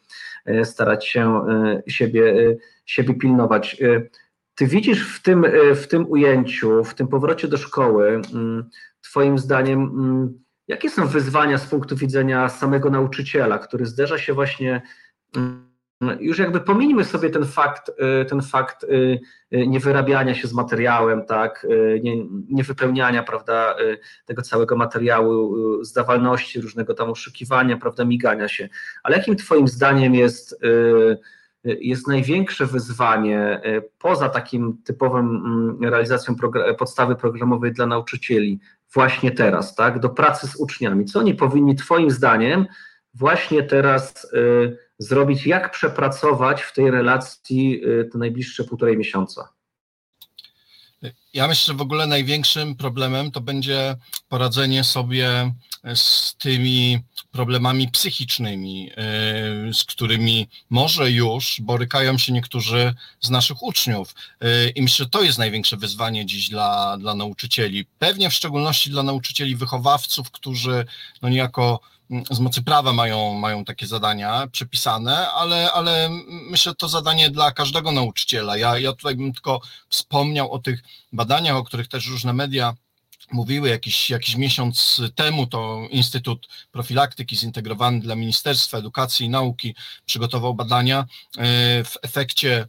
starać 0.64 1.06
się 1.06 1.40
siebie, 1.88 2.56
siebie 2.86 3.14
pilnować. 3.14 3.76
Ty 4.54 4.66
widzisz 4.66 5.16
w 5.16 5.22
tym, 5.22 5.46
w 5.74 5.86
tym 5.86 6.10
ujęciu, 6.10 6.84
w 6.84 6.94
tym 6.94 7.08
powrocie 7.08 7.48
do 7.48 7.56
szkoły, 7.56 8.20
mm, 8.34 8.70
Twoim 9.02 9.38
zdaniem, 9.38 9.82
mm, 9.82 10.44
jakie 10.68 10.90
są 10.90 11.06
wyzwania 11.06 11.58
z 11.58 11.66
punktu 11.66 11.96
widzenia 11.96 12.48
samego 12.48 12.90
nauczyciela, 12.90 13.58
który 13.58 13.86
zderza 13.86 14.18
się 14.18 14.34
właśnie 14.34 14.82
mm, 15.36 15.71
już 16.20 16.38
jakby 16.38 16.60
pominijmy 16.60 17.04
sobie 17.04 17.30
ten 17.30 17.44
fakt, 17.44 17.88
y, 18.22 18.24
ten 18.24 18.42
fakt 18.42 18.84
y, 18.84 19.20
y, 19.52 19.66
niewyrabiania 19.66 20.34
się 20.34 20.48
z 20.48 20.52
materiałem, 20.52 21.24
tak, 21.26 21.66
nie, 22.02 22.24
niewypełniania, 22.50 23.22
prawda, 23.22 23.76
tego 24.26 24.42
całego 24.42 24.76
materiału, 24.76 25.54
zdawalności, 25.84 26.60
różnego 26.60 26.94
tam 26.94 27.10
oszukiwania, 27.10 27.76
prawda, 27.76 28.04
migania 28.04 28.48
się. 28.48 28.68
Ale 29.02 29.16
jakim 29.16 29.36
twoim 29.36 29.68
zdaniem 29.68 30.14
jest, 30.14 30.60
jest 31.64 32.08
największe 32.08 32.66
wyzwanie 32.66 33.60
poza 33.98 34.28
takim 34.28 34.78
typowym 34.84 35.26
mm, 35.26 35.90
realizacją 35.92 36.34
podstawy 36.78 37.16
programowej 37.16 37.72
dla 37.72 37.86
nauczycieli 37.86 38.60
właśnie 38.94 39.30
teraz, 39.30 39.74
tak, 39.74 39.98
do 39.98 40.08
pracy 40.08 40.46
z 40.46 40.56
uczniami? 40.56 41.04
Co 41.04 41.18
oni 41.18 41.34
powinni 41.34 41.76
twoim 41.76 42.10
zdaniem 42.10 42.66
właśnie 43.14 43.62
teraz 43.62 44.26
zrobić, 44.98 45.46
jak 45.46 45.70
przepracować 45.70 46.62
w 46.62 46.72
tej 46.72 46.90
relacji 46.90 47.84
y, 47.84 48.08
te 48.12 48.18
najbliższe 48.18 48.64
półtorej 48.64 48.96
miesiąca? 48.96 49.48
Ja 51.34 51.48
myślę, 51.48 51.72
że 51.72 51.78
w 51.78 51.82
ogóle 51.82 52.06
największym 52.06 52.76
problemem 52.76 53.30
to 53.30 53.40
będzie 53.40 53.96
poradzenie 54.28 54.84
sobie 54.84 55.54
z 55.94 56.36
tymi 56.36 56.98
problemami 57.30 57.88
psychicznymi, 57.88 58.90
y, 59.70 59.74
z 59.74 59.84
którymi 59.84 60.48
może 60.70 61.10
już 61.10 61.60
borykają 61.60 62.18
się 62.18 62.32
niektórzy 62.32 62.94
z 63.20 63.30
naszych 63.30 63.62
uczniów. 63.62 64.14
Y, 64.44 64.70
I 64.70 64.82
myślę, 64.82 65.04
że 65.04 65.10
to 65.10 65.22
jest 65.22 65.38
największe 65.38 65.76
wyzwanie 65.76 66.26
dziś 66.26 66.48
dla, 66.48 66.96
dla 66.96 67.14
nauczycieli. 67.14 67.86
Pewnie 67.98 68.30
w 68.30 68.34
szczególności 68.34 68.90
dla 68.90 69.02
nauczycieli 69.02 69.56
wychowawców, 69.56 70.30
którzy 70.30 70.84
no 71.22 71.28
niejako 71.28 71.80
z 72.30 72.40
mocy 72.40 72.62
prawa 72.62 72.92
mają, 72.92 73.34
mają 73.34 73.64
takie 73.64 73.86
zadania 73.86 74.46
przypisane, 74.52 75.30
ale, 75.30 75.72
ale 75.72 76.08
myślę, 76.50 76.74
to 76.74 76.88
zadanie 76.88 77.30
dla 77.30 77.52
każdego 77.52 77.92
nauczyciela. 77.92 78.56
Ja, 78.56 78.78
ja 78.78 78.92
tutaj 78.92 79.16
bym 79.16 79.32
tylko 79.32 79.60
wspomniał 79.88 80.52
o 80.52 80.58
tych 80.58 80.82
badaniach, 81.12 81.56
o 81.56 81.64
których 81.64 81.88
też 81.88 82.06
różne 82.06 82.32
media 82.32 82.74
mówiły 83.32 83.68
jakiś, 83.68 84.10
jakiś 84.10 84.36
miesiąc 84.36 85.02
temu, 85.14 85.46
to 85.46 85.80
Instytut 85.90 86.48
Profilaktyki 86.72 87.36
Zintegrowany 87.36 88.00
dla 88.00 88.14
Ministerstwa 88.14 88.78
Edukacji 88.78 89.26
i 89.26 89.28
Nauki 89.28 89.74
przygotował 90.06 90.54
badania, 90.54 90.98
e, 90.98 91.04
w 91.84 91.96
efekcie 92.02 92.66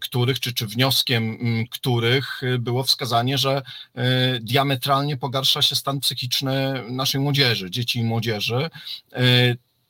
których, 0.00 0.40
czy, 0.40 0.54
czy 0.54 0.66
wnioskiem 0.66 1.38
których 1.70 2.40
było 2.58 2.82
wskazanie, 2.82 3.38
że 3.38 3.62
e, 3.94 4.40
diametralnie 4.40 5.16
pogarsza 5.16 5.62
się 5.62 5.76
stan 5.76 6.00
psychiczny 6.00 6.82
naszej 6.90 7.20
młodzieży, 7.20 7.70
dzieci 7.70 7.98
i 7.98 8.04
młodzieży. 8.04 8.70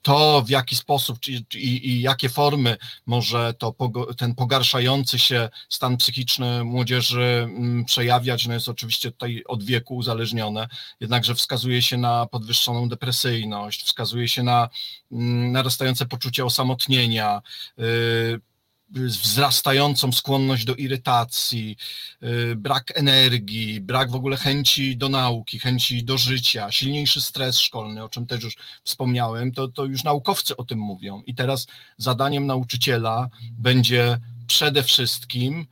To, 0.06 0.42
w 0.42 0.50
jaki 0.50 0.76
sposób 0.76 1.18
i, 1.28 1.44
i, 1.54 1.90
i, 1.90 2.00
jakie 2.00 2.28
formy 2.28 2.76
może 3.06 3.54
to, 3.58 3.74
ten 4.18 4.34
pogarszający 4.34 5.18
się 5.18 5.48
stan 5.68 5.96
psychiczny 5.96 6.64
młodzieży 6.64 7.48
mm, 7.50 7.84
przejawiać, 7.84 8.46
no 8.46 8.54
jest 8.54 8.68
oczywiście 8.68 9.10
tutaj 9.10 9.42
od 9.46 9.64
wieku 9.64 9.96
uzależnione, 9.96 10.68
jednakże 11.00 11.34
wskazuje 11.34 11.82
się 11.82 11.96
na 11.96 12.26
podwyższoną 12.26 12.88
depresyjność, 12.88 13.84
wskazuje 13.84 14.28
się 14.28 14.42
na 14.42 14.68
mm, 15.12 15.52
narastające 15.52 16.06
poczucie 16.06 16.44
osamotnienia, 16.44 17.42
y, 17.78 18.40
wzrastającą 18.88 20.12
skłonność 20.12 20.64
do 20.64 20.74
irytacji, 20.74 21.76
y, 22.22 22.56
brak 22.56 22.92
energii, 22.98 23.80
brak 23.80 24.10
w 24.10 24.14
ogóle 24.14 24.36
chęci 24.36 24.96
do 24.96 25.08
nauki, 25.08 25.58
chęci 25.58 26.04
do 26.04 26.18
życia, 26.18 26.72
silniejszy 26.72 27.20
stres 27.20 27.58
szkolny, 27.58 28.04
o 28.04 28.08
czym 28.08 28.26
też 28.26 28.44
już 28.44 28.56
wspomniałem, 28.84 29.52
to, 29.52 29.68
to 29.68 29.84
już 29.84 30.04
naukowcy 30.04 30.56
o 30.56 30.64
tym 30.64 30.78
mówią. 30.78 31.22
I 31.26 31.34
teraz 31.34 31.66
zadaniem 31.96 32.46
nauczyciela 32.46 33.28
będzie 33.52 34.18
przede 34.46 34.82
wszystkim 34.82 35.66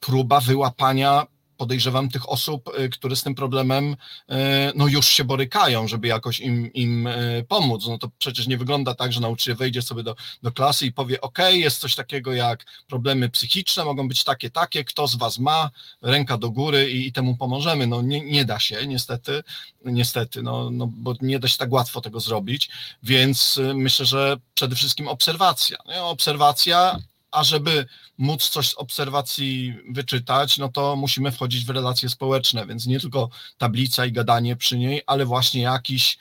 próba 0.00 0.40
wyłapania 0.40 1.26
podejrzewam 1.56 2.08
tych 2.08 2.28
osób, 2.28 2.70
y, 2.78 2.88
które 2.88 3.16
z 3.16 3.22
tym 3.22 3.34
problemem 3.34 3.84
y, 3.92 4.34
no 4.74 4.86
już 4.86 5.06
się 5.06 5.24
borykają, 5.24 5.88
żeby 5.88 6.08
jakoś 6.08 6.40
im, 6.40 6.72
im 6.72 7.06
y, 7.06 7.44
pomóc. 7.48 7.86
No 7.88 7.98
to 7.98 8.10
przecież 8.18 8.46
nie 8.46 8.58
wygląda 8.58 8.94
tak, 8.94 9.12
że 9.12 9.20
nauczyciel 9.20 9.56
wejdzie 9.56 9.82
sobie 9.82 10.02
do, 10.02 10.16
do 10.42 10.52
klasy 10.52 10.86
i 10.86 10.92
powie, 10.92 11.20
ok, 11.20 11.38
jest 11.50 11.80
coś 11.80 11.94
takiego 11.94 12.32
jak 12.32 12.64
problemy 12.88 13.28
psychiczne, 13.28 13.84
mogą 13.84 14.08
być 14.08 14.24
takie, 14.24 14.50
takie, 14.50 14.84
kto 14.84 15.08
z 15.08 15.16
was 15.16 15.38
ma, 15.38 15.70
ręka 16.02 16.38
do 16.38 16.50
góry 16.50 16.90
i, 16.90 17.06
i 17.06 17.12
temu 17.12 17.36
pomożemy. 17.36 17.86
No 17.86 18.02
nie, 18.02 18.20
nie 18.20 18.44
da 18.44 18.60
się, 18.60 18.86
niestety, 18.86 19.42
niestety, 19.84 20.42
no, 20.42 20.70
no 20.70 20.86
bo 20.86 21.14
nie 21.20 21.38
da 21.38 21.48
się 21.48 21.58
tak 21.58 21.72
łatwo 21.72 22.00
tego 22.00 22.20
zrobić, 22.20 22.70
więc 23.02 23.60
myślę, 23.74 24.06
że 24.06 24.36
przede 24.54 24.76
wszystkim 24.76 25.08
obserwacja. 25.08 25.78
No, 25.86 26.10
obserwacja 26.10 26.98
a 27.36 27.44
żeby 27.44 27.86
móc 28.18 28.48
coś 28.48 28.68
z 28.68 28.74
obserwacji 28.74 29.74
wyczytać, 29.90 30.58
no 30.58 30.68
to 30.68 30.96
musimy 30.96 31.32
wchodzić 31.32 31.64
w 31.64 31.70
relacje 31.70 32.08
społeczne, 32.08 32.66
więc 32.66 32.86
nie 32.86 33.00
tylko 33.00 33.28
tablica 33.58 34.06
i 34.06 34.12
gadanie 34.12 34.56
przy 34.56 34.78
niej, 34.78 35.02
ale 35.06 35.26
właśnie 35.26 35.62
jakiś 35.62 36.18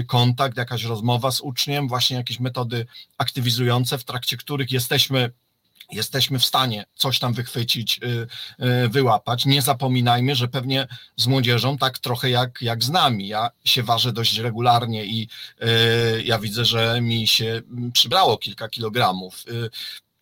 y, 0.00 0.04
kontakt, 0.04 0.56
jakaś 0.56 0.84
rozmowa 0.84 1.30
z 1.30 1.40
uczniem, 1.40 1.88
właśnie 1.88 2.16
jakieś 2.16 2.40
metody 2.40 2.86
aktywizujące, 3.18 3.98
w 3.98 4.04
trakcie 4.04 4.36
których 4.36 4.72
jesteśmy 4.72 5.30
jesteśmy 5.92 6.38
w 6.38 6.44
stanie 6.44 6.84
coś 6.94 7.18
tam 7.18 7.32
wychwycić, 7.32 8.00
y, 8.02 8.26
y, 8.84 8.88
wyłapać. 8.88 9.46
Nie 9.46 9.62
zapominajmy, 9.62 10.34
że 10.34 10.48
pewnie 10.48 10.86
z 11.16 11.26
młodzieżą 11.26 11.78
tak 11.78 11.98
trochę 11.98 12.30
jak, 12.30 12.62
jak 12.62 12.84
z 12.84 12.90
nami. 12.90 13.28
Ja 13.28 13.50
się 13.64 13.82
ważę 13.82 14.12
dość 14.12 14.38
regularnie 14.38 15.04
i 15.04 15.28
ja 16.24 16.38
widzę, 16.38 16.64
że 16.64 17.00
mi 17.00 17.26
się 17.26 17.62
przybrało 17.92 18.38
kilka 18.38 18.68
kilogramów 18.68 19.44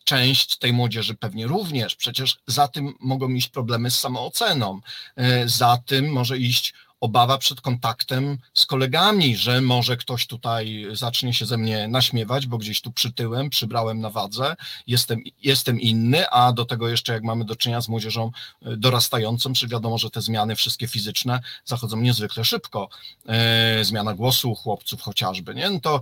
część 0.05 0.57
tej 0.57 0.73
młodzieży 0.73 1.14
pewnie 1.14 1.47
również. 1.47 1.95
Przecież 1.95 2.37
za 2.47 2.69
tym 2.69 2.95
mogą 3.01 3.29
iść 3.29 3.49
problemy 3.49 3.90
z 3.90 3.99
samooceną, 3.99 4.81
e, 5.17 5.49
za 5.49 5.79
tym 5.87 6.12
może 6.12 6.38
iść 6.38 6.75
obawa 7.01 7.38
przed 7.38 7.61
kontaktem 7.61 8.38
z 8.55 8.67
kolegami, 8.67 9.37
że 9.37 9.61
może 9.61 9.97
ktoś 9.97 10.27
tutaj 10.27 10.87
zacznie 10.93 11.35
się 11.35 11.47
ze 11.47 11.57
mnie 11.57 11.88
naśmiewać, 11.88 12.47
bo 12.47 12.59
gdzieś 12.59 12.81
tu 12.81 12.93
przytyłem, 12.93 13.51
przybrałem 13.51 14.01
na 14.01 14.11
wadze, 14.11 14.57
jestem, 14.87 15.23
jestem 15.43 15.81
inny, 15.81 16.31
a 16.31 16.53
do 16.53 16.64
tego 16.64 16.88
jeszcze 16.88 17.12
jak 17.12 17.23
mamy 17.23 17.45
do 17.45 17.57
czynienia 17.57 17.81
z 17.81 17.88
młodzieżą 17.88 18.31
e, 18.62 18.77
dorastającą, 18.77 19.53
czy 19.53 19.69
wiadomo, 19.69 19.99
że 19.99 20.11
te 20.11 20.23
zmiany 20.23 20.57
wszystkie 20.57 20.88
fizyczne 20.88 21.40
zachodzą 21.64 21.97
niezwykle 21.97 22.45
szybko. 22.45 22.88
E, 23.27 23.85
zmiana 23.85 24.14
głosu 24.14 24.55
chłopców 24.55 25.03
chociażby, 25.03 25.55
nie? 25.55 25.71
No 25.71 25.81
to, 25.81 26.01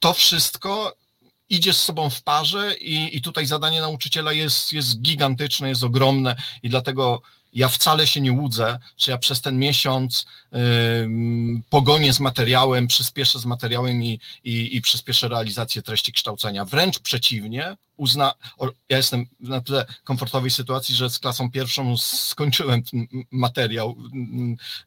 to 0.00 0.12
wszystko 0.12 0.99
idzie 1.50 1.72
z 1.72 1.82
sobą 1.82 2.10
w 2.10 2.22
parze 2.22 2.74
i, 2.74 3.16
i 3.16 3.22
tutaj 3.22 3.46
zadanie 3.46 3.80
nauczyciela 3.80 4.32
jest, 4.32 4.72
jest 4.72 5.00
gigantyczne, 5.00 5.68
jest 5.68 5.84
ogromne 5.84 6.36
i 6.62 6.68
dlatego 6.68 7.22
ja 7.52 7.68
wcale 7.68 8.06
się 8.06 8.20
nie 8.20 8.32
łudzę, 8.32 8.78
że 8.98 9.12
ja 9.12 9.18
przez 9.18 9.40
ten 9.40 9.58
miesiąc 9.58 10.26
pogonię 11.70 12.12
z 12.12 12.20
materiałem, 12.20 12.86
przyspieszę 12.86 13.38
z 13.38 13.44
materiałem 13.44 14.02
i, 14.02 14.20
i, 14.44 14.76
i 14.76 14.80
przyspieszę 14.80 15.28
realizację 15.28 15.82
treści 15.82 16.12
kształcenia. 16.12 16.64
Wręcz 16.64 16.98
przeciwnie, 16.98 17.76
uzna, 17.96 18.34
o, 18.58 18.66
ja 18.88 18.96
jestem 18.96 19.26
na 19.40 19.60
tyle 19.60 19.86
komfortowej 20.04 20.50
sytuacji, 20.50 20.94
że 20.94 21.10
z 21.10 21.18
klasą 21.18 21.50
pierwszą 21.50 21.96
skończyłem 21.96 22.82
ten 22.82 23.06
materiał, 23.30 23.96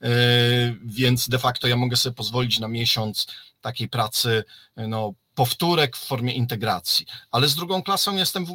y, 0.04 0.78
więc 0.86 1.30
de 1.30 1.39
facto 1.39 1.67
ja 1.67 1.76
mogę 1.76 1.97
sobie 1.97 2.15
pozwolić 2.15 2.60
na 2.60 2.67
miesiąc 2.67 3.28
takiej 3.62 3.89
pracy 3.89 4.43
no, 4.78 5.13
powtórek 5.36 5.98
w 5.98 6.06
formie 6.06 6.34
integracji, 6.34 7.06
ale 7.32 7.48
z 7.48 7.56
drugą 7.56 7.84
klasą 7.84 8.15
jestem 8.15 8.46
w, 8.46 8.54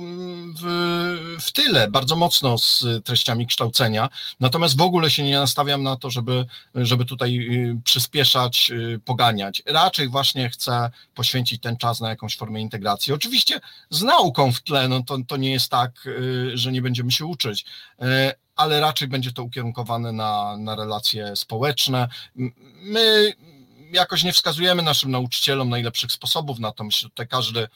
w, 0.60 1.36
w, 1.40 1.52
tyle, 1.52 1.90
bardzo 1.90 2.16
mocno 2.16 2.58
z 2.58 2.84
treściami 3.04 3.46
kształcenia, 3.46 4.08
natomiast 4.40 4.76
w 4.76 4.80
ogóle 4.80 5.10
się 5.10 5.22
nie 5.22 5.38
nastawiam 5.38 5.82
na 5.82 5.96
to, 5.96 6.10
żeby, 6.10 6.46
żeby 6.74 7.04
tutaj 7.04 7.38
y, 7.38 7.80
przyspieszać, 7.84 8.70
y, 8.70 9.00
poganiać. 9.04 9.62
Raczej 9.66 10.08
właśnie 10.08 10.50
chcę 10.50 10.90
poświęcić 11.14 11.60
ten 11.60 11.76
czas 11.76 12.00
na 12.00 12.08
jakąś 12.08 12.36
formę 12.36 12.60
integracji. 12.60 13.12
Oczywiście 13.12 13.60
z 13.90 14.02
nauką 14.02 14.52
w 14.52 14.60
tle, 14.60 14.88
no 14.88 15.02
to, 15.02 15.18
to 15.26 15.36
nie 15.36 15.52
jest 15.52 15.70
tak, 15.70 16.06
y, 16.06 16.50
że 16.54 16.72
nie 16.72 16.82
będziemy 16.82 17.12
się 17.12 17.26
uczyć, 17.26 17.64
ale 18.56 18.80
raczej 18.80 19.08
będzie 19.08 19.32
to 19.32 19.42
ukierunkowane 19.42 20.12
na, 20.12 20.56
na 20.56 20.76
relacje 20.76 21.36
społeczne. 21.36 22.08
My 22.82 23.32
jakoś 23.92 24.22
nie 24.24 24.32
wskazujemy 24.32 24.82
naszym 24.82 25.10
nauczycielom 25.10 25.68
najlepszych 25.68 26.12
sposobów 26.12 26.58
na 26.58 26.72
to. 26.72 26.84
Myślę, 26.84 27.06
że 27.06 27.10
tutaj 27.10 27.28
każdy 27.28 27.68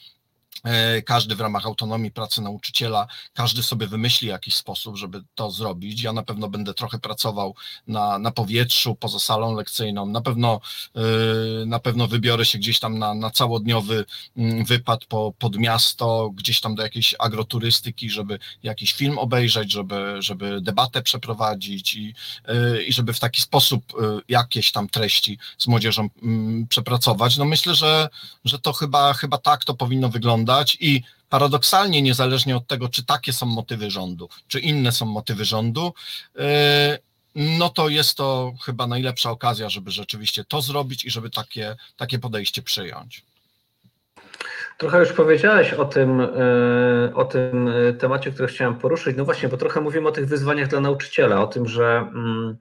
każdy 1.05 1.35
w 1.35 1.41
ramach 1.41 1.65
autonomii 1.65 2.11
pracy 2.11 2.41
nauczyciela, 2.41 3.07
każdy 3.33 3.63
sobie 3.63 3.87
wymyśli 3.87 4.27
jakiś 4.27 4.55
sposób, 4.55 4.97
żeby 4.97 5.23
to 5.35 5.51
zrobić. 5.51 6.01
Ja 6.01 6.13
na 6.13 6.23
pewno 6.23 6.49
będę 6.49 6.73
trochę 6.73 6.99
pracował 6.99 7.55
na, 7.87 8.19
na 8.19 8.31
powietrzu, 8.31 8.95
poza 8.95 9.19
salą 9.19 9.55
lekcyjną. 9.55 10.05
Na 10.05 10.21
pewno, 10.21 10.61
e, 10.95 11.65
na 11.65 11.79
pewno 11.79 12.07
wybiorę 12.07 12.45
się 12.45 12.57
gdzieś 12.57 12.79
tam 12.79 12.99
na, 12.99 13.13
na 13.13 13.29
całodniowy 13.29 14.05
mm, 14.37 14.65
wypad 14.65 15.05
po, 15.05 15.33
pod 15.39 15.57
miasto, 15.57 16.31
gdzieś 16.35 16.61
tam 16.61 16.75
do 16.75 16.83
jakiejś 16.83 17.15
agroturystyki, 17.19 18.09
żeby 18.09 18.39
jakiś 18.63 18.93
film 18.93 19.17
obejrzeć, 19.17 19.71
żeby, 19.71 20.15
żeby 20.19 20.61
debatę 20.61 21.01
przeprowadzić 21.01 21.95
i, 21.95 22.13
e, 22.45 22.83
i 22.83 22.93
żeby 22.93 23.13
w 23.13 23.19
taki 23.19 23.41
sposób 23.41 23.83
jakieś 24.29 24.71
tam 24.71 24.89
treści 24.89 25.37
z 25.57 25.67
młodzieżą 25.67 26.09
mm, 26.21 26.67
przepracować. 26.67 27.37
No 27.37 27.45
myślę, 27.45 27.75
że, 27.75 28.09
że 28.45 28.59
to 28.59 28.73
chyba, 28.73 29.13
chyba 29.13 29.37
tak 29.37 29.65
to 29.65 29.73
powinno 29.73 30.09
wyglądać 30.09 30.42
i 30.79 31.03
paradoksalnie, 31.29 32.01
niezależnie 32.01 32.57
od 32.57 32.67
tego, 32.67 32.89
czy 32.89 33.05
takie 33.05 33.33
są 33.33 33.45
motywy 33.45 33.91
rządu, 33.91 34.29
czy 34.47 34.59
inne 34.59 34.91
są 34.91 35.05
motywy 35.05 35.45
rządu, 35.45 35.93
e, 36.37 36.97
no 37.35 37.69
to 37.69 37.89
jest 37.89 38.17
to 38.17 38.53
chyba 38.65 38.87
najlepsza 38.87 39.31
okazja, 39.31 39.69
żeby 39.69 39.91
rzeczywiście 39.91 40.43
to 40.45 40.61
zrobić 40.61 41.05
i 41.05 41.11
żeby 41.11 41.29
takie, 41.29 41.75
takie 41.97 42.19
podejście 42.19 42.61
przyjąć. 42.61 43.23
Trochę 44.77 44.99
już 44.99 45.13
powiedziałeś 45.13 45.73
o 45.73 45.85
tym, 45.85 46.21
e, 46.21 46.27
o 47.15 47.25
tym 47.25 47.73
temacie, 47.99 48.31
który 48.31 48.47
chciałem 48.47 48.75
poruszyć. 48.75 49.17
No 49.17 49.25
właśnie, 49.25 49.49
bo 49.49 49.57
trochę 49.57 49.81
mówimy 49.81 50.07
o 50.07 50.11
tych 50.11 50.27
wyzwaniach 50.27 50.67
dla 50.67 50.79
nauczyciela, 50.79 51.41
o 51.41 51.47
tym, 51.47 51.67
że, 51.67 51.97
mm, 51.97 52.57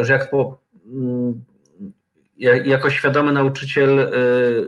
że 0.00 0.12
jak 0.12 0.30
po, 0.30 0.58
mm, 0.86 1.44
jako 2.64 2.90
świadomy 2.90 3.32
nauczyciel 3.32 4.12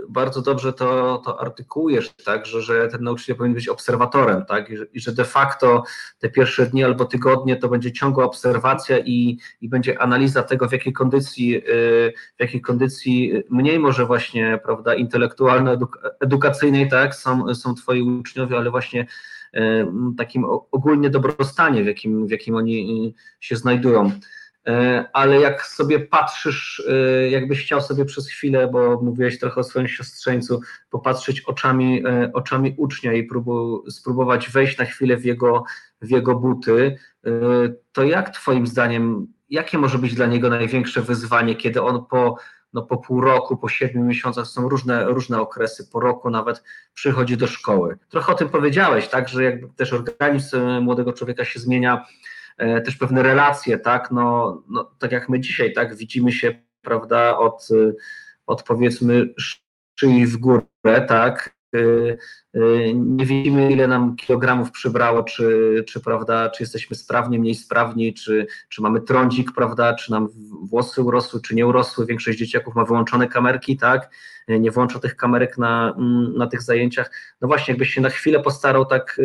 bardzo 0.09 0.43
dobrze 0.43 0.73
to, 0.73 1.19
to 1.25 1.41
artykułujesz, 1.41 2.11
tak, 2.25 2.47
że, 2.47 2.63
że 2.63 2.89
ten 2.89 3.05
nauczyciel 3.05 3.37
powinien 3.37 3.55
być 3.55 3.69
obserwatorem, 3.69 4.45
tak, 4.45 4.71
i 4.71 4.77
że, 4.77 4.85
i 4.93 5.01
że 5.01 5.13
de 5.13 5.25
facto 5.25 5.85
te 6.19 6.31
pierwsze 6.31 6.67
dni 6.67 6.85
albo 6.85 7.05
tygodnie 7.05 7.57
to 7.57 7.69
będzie 7.69 7.93
ciągła 7.93 8.25
obserwacja 8.25 8.99
i, 8.99 9.39
i 9.61 9.69
będzie 9.69 10.03
analiza 10.03 10.43
tego, 10.43 10.69
w 10.69 10.73
jakiej 10.73 10.93
kondycji, 10.93 11.63
w 12.37 12.41
jakiej 12.41 12.61
kondycji 12.61 13.43
mniej 13.51 13.79
może 13.79 14.07
właśnie, 14.07 14.61
prawda, 14.65 14.95
intelektualno-edukacyjnej, 14.95 16.91
tak, 16.91 17.15
są, 17.15 17.55
są 17.55 17.75
twoi 17.75 18.03
uczniowie, 18.03 18.57
ale 18.57 18.71
właśnie 18.71 19.07
takim 20.19 20.45
ogólnie 20.71 21.11
dobrostanie, 21.11 21.83
w 21.83 21.87
jakim, 21.87 22.27
w 22.27 22.31
jakim 22.31 22.55
oni 22.55 23.15
się 23.41 23.57
znajdują. 23.57 24.13
E, 24.67 25.05
ale 25.13 25.41
jak 25.41 25.67
sobie 25.67 26.01
patrzysz, 26.01 26.83
e, 26.89 27.31
jakbyś 27.31 27.65
chciał 27.65 27.81
sobie 27.81 28.05
przez 28.05 28.29
chwilę, 28.29 28.69
bo 28.69 29.01
mówiłeś 29.03 29.39
trochę 29.39 29.61
o 29.61 29.65
swoim 29.65 29.89
siostrzeńcu, 29.89 30.61
popatrzeć 30.91 31.41
oczami, 31.41 32.07
e, 32.07 32.33
oczami 32.33 32.75
ucznia 32.77 33.13
i 33.13 33.25
próbu, 33.25 33.85
spróbować 33.91 34.51
wejść 34.51 34.79
na 34.79 34.85
chwilę 34.85 35.17
w 35.17 35.25
jego, 35.25 35.65
w 36.03 36.11
jego 36.11 36.35
buty, 36.35 36.97
to 37.93 38.03
jak 38.05 38.31
Twoim 38.31 38.67
zdaniem, 38.67 39.27
jakie 39.51 39.79
może 39.79 39.99
być 39.99 40.15
dla 40.15 40.27
niego 40.27 40.51
największe 40.51 41.03
wyzwanie, 41.03 41.57
kiedy 41.57 41.83
on 41.83 42.07
po, 42.07 42.37
no 42.73 42.83
po 42.83 42.97
pół 42.97 43.21
roku, 43.21 43.57
po 43.57 43.69
siedmiu 43.69 44.05
miesiącach, 44.05 44.47
są 44.47 44.69
różne, 44.69 45.05
różne 45.05 45.41
okresy, 45.41 45.89
po 45.93 46.01
roku 46.01 46.31
nawet 46.31 46.63
przychodzi 46.95 47.37
do 47.37 47.47
szkoły. 47.47 47.99
Trochę 48.09 48.33
o 48.33 48.35
tym 48.35 48.49
powiedziałeś, 48.49 49.09
tak, 49.09 49.29
że 49.29 49.45
jakby 49.45 49.69
też 49.69 49.93
organizm 49.93 50.81
młodego 50.81 51.13
człowieka 51.13 51.45
się 51.45 51.61
zmienia, 51.61 52.07
też 52.85 52.97
pewne 52.97 53.23
relacje, 53.23 53.79
tak, 53.79 54.11
no, 54.11 54.63
no 54.69 54.85
tak 54.99 55.13
jak 55.13 55.29
my 55.29 55.41
dzisiaj, 55.41 55.73
tak, 55.73 55.97
widzimy 55.97 56.33
się, 56.33 56.63
prawda, 56.83 57.39
od, 57.39 57.69
od 58.47 58.63
powiedzmy 58.63 59.35
szyi 60.01 60.27
w 60.27 60.37
górę, 60.37 60.63
tak, 61.09 61.49
e, 61.49 61.51
e, 61.51 61.62
nie 62.95 63.27
widzimy, 63.27 63.73
ile 63.73 63.89
nam 63.89 64.17
kilogramów 64.17 64.71
przybrało, 64.71 65.23
czy, 65.23 65.85
czy, 65.89 66.01
prawda, 66.01 66.51
czy 66.51 66.63
jesteśmy 66.63 66.97
sprawni, 66.97 67.39
mniej 67.39 67.55
sprawni, 67.55 68.15
czy, 68.15 68.47
czy 68.69 68.83
mamy 68.83 69.01
trądzik, 69.01 69.53
prawda, 69.53 69.95
czy 69.95 70.11
nam 70.11 70.29
włosy 70.71 71.03
urosły, 71.03 71.41
czy 71.41 71.55
nie 71.55 71.67
urosły. 71.67 72.07
Większość 72.07 72.39
dzieciaków 72.39 72.75
ma 72.75 72.85
wyłączone 72.85 73.29
kamerki, 73.29 73.77
tak, 73.77 74.11
nie 74.49 74.71
włącza 74.71 74.99
tych 74.99 75.17
kamerek 75.17 75.59
na, 75.59 75.95
na 76.37 76.47
tych 76.47 76.63
zajęciach. 76.63 77.11
No 77.41 77.49
właśnie, 77.49 77.73
jakbyś 77.73 77.95
się 77.95 78.01
na 78.01 78.11
chwilę 78.11 78.41
postarał 78.41 78.87
tak 78.87 79.21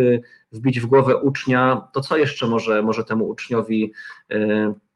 wbić 0.52 0.80
w 0.80 0.86
głowę 0.86 1.18
ucznia, 1.18 1.88
to 1.94 2.02
co 2.02 2.18
jeszcze 2.18 2.48
może, 2.48 2.82
może 2.82 3.04
temu 3.04 3.30
uczniowi, 3.30 3.94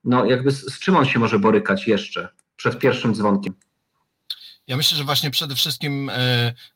no 0.03 0.25
jakby 0.25 0.51
z, 0.51 0.73
z 0.73 0.79
czym 0.79 0.95
on 0.95 1.05
się 1.05 1.19
może 1.19 1.39
borykać 1.39 1.87
jeszcze 1.87 2.29
przed 2.55 2.79
pierwszym 2.79 3.15
dzwonkiem? 3.15 3.53
Ja 4.67 4.77
myślę, 4.77 4.97
że 4.97 5.03
właśnie 5.03 5.31
przede 5.31 5.55
wszystkim 5.55 6.09
e, 6.09 6.13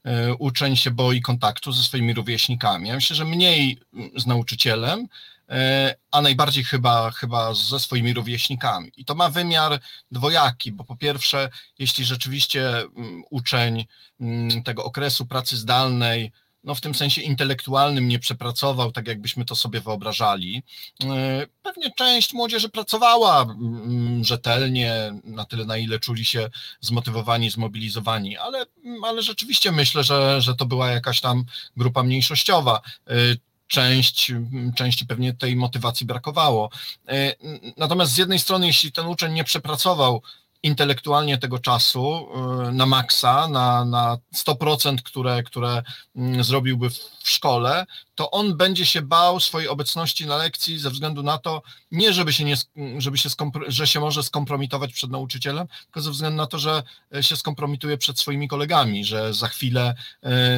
e, 0.03 0.33
uczeń 0.35 0.77
się 0.77 0.91
boi 0.91 1.21
kontaktu 1.21 1.71
ze 1.71 1.83
swoimi 1.83 2.13
rówieśnikami. 2.13 2.89
Ja 2.89 2.95
myślę, 2.95 3.15
że 3.15 3.25
mniej 3.25 3.79
z 4.15 4.25
nauczycielem, 4.25 5.07
e, 5.49 5.95
a 6.11 6.21
najbardziej 6.21 6.63
chyba, 6.63 7.11
chyba 7.11 7.53
ze 7.53 7.79
swoimi 7.79 8.13
rówieśnikami. 8.13 8.91
I 8.97 9.05
to 9.05 9.15
ma 9.15 9.29
wymiar 9.29 9.79
dwojaki, 10.11 10.71
bo 10.71 10.83
po 10.83 10.95
pierwsze, 10.95 11.49
jeśli 11.79 12.05
rzeczywiście 12.05 12.69
mm, 12.77 13.23
uczeń 13.29 13.85
mm, 14.19 14.63
tego 14.63 14.83
okresu 14.83 15.25
pracy 15.25 15.57
zdalnej 15.57 16.31
no 16.65 16.75
w 16.75 16.81
tym 16.81 16.95
sensie 16.95 17.21
intelektualnym 17.21 18.07
nie 18.07 18.19
przepracował 18.19 18.91
tak, 18.91 19.07
jakbyśmy 19.07 19.45
to 19.45 19.55
sobie 19.55 19.81
wyobrażali. 19.81 20.63
E, 21.03 21.47
pewnie 21.63 21.91
część 21.91 22.33
młodzieży 22.33 22.69
pracowała 22.69 23.55
rzetelnie, 24.21 25.13
na 25.23 25.45
tyle, 25.45 25.65
na 25.65 25.77
ile 25.77 25.99
czuli 25.99 26.25
się 26.25 26.49
zmotywowani, 26.81 27.49
zmobilizowani, 27.49 28.37
ale, 28.37 28.65
ale 29.03 29.21
rzeczywiście 29.21 29.71
myślę, 29.71 30.03
że, 30.03 30.41
że 30.41 30.55
to 30.55 30.65
była 30.65 30.91
jakaś 30.91 31.21
tam 31.21 31.45
grupa 31.77 32.03
mniejszościowa 32.03 32.81
e, 33.07 33.13
część, 33.67 34.31
części 34.75 35.05
pewnie 35.05 35.33
tej 35.33 35.55
motywacji 35.55 36.05
brakowało. 36.05 36.69
E, 37.07 37.35
natomiast 37.77 38.11
z 38.11 38.17
jednej 38.17 38.39
strony, 38.39 38.67
jeśli 38.67 38.91
ten 38.91 39.07
uczeń 39.07 39.33
nie 39.33 39.43
przepracował 39.43 40.21
intelektualnie 40.65 41.37
tego 41.37 41.59
czasu 41.59 42.27
y, 42.69 42.71
na 42.71 42.85
maksa, 42.85 43.47
na, 43.47 43.85
na 43.85 44.17
100%, 44.35 44.97
które, 45.03 45.43
które 45.43 45.83
mm, 46.15 46.43
zrobiłby 46.43 46.89
w 46.89 47.29
szkole, 47.29 47.85
to 48.15 48.31
on 48.31 48.57
będzie 48.57 48.85
się 48.85 49.01
bał 49.01 49.39
swojej 49.39 49.69
obecności 49.69 50.25
na 50.25 50.37
lekcji 50.37 50.79
ze 50.79 50.89
względu 50.89 51.23
na 51.23 51.37
to, 51.37 51.61
nie 51.91 52.13
żeby 52.13 52.33
się, 52.33 52.43
nie, 52.43 52.55
żeby 52.97 53.17
się 53.17 53.29
że 53.67 53.87
się 53.87 53.99
może 53.99 54.23
skompromitować 54.23 54.93
przed 54.93 55.11
nauczycielem, 55.11 55.67
tylko 55.85 56.01
ze 56.01 56.11
względu 56.11 56.37
na 56.37 56.47
to, 56.47 56.59
że 56.59 56.83
się 57.21 57.35
skompromituje 57.35 57.97
przed 57.97 58.19
swoimi 58.19 58.47
kolegami, 58.47 59.05
że 59.05 59.33
za 59.33 59.47
chwilę 59.47 59.95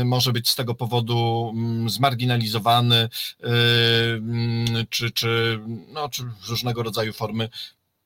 y, 0.02 0.06
może 0.06 0.32
być 0.34 0.50
z 0.50 0.56
tego 0.56 0.76
powodu 0.76 1.52
mm, 1.56 1.90
zmarginalizowany, 1.90 3.10
mm, 3.44 4.86
czy, 4.90 5.12
czy, 5.12 5.60
no, 5.88 6.10
czy 6.10 6.24
różnego 6.48 6.84
rodzaju 6.84 7.14
formy 7.14 7.50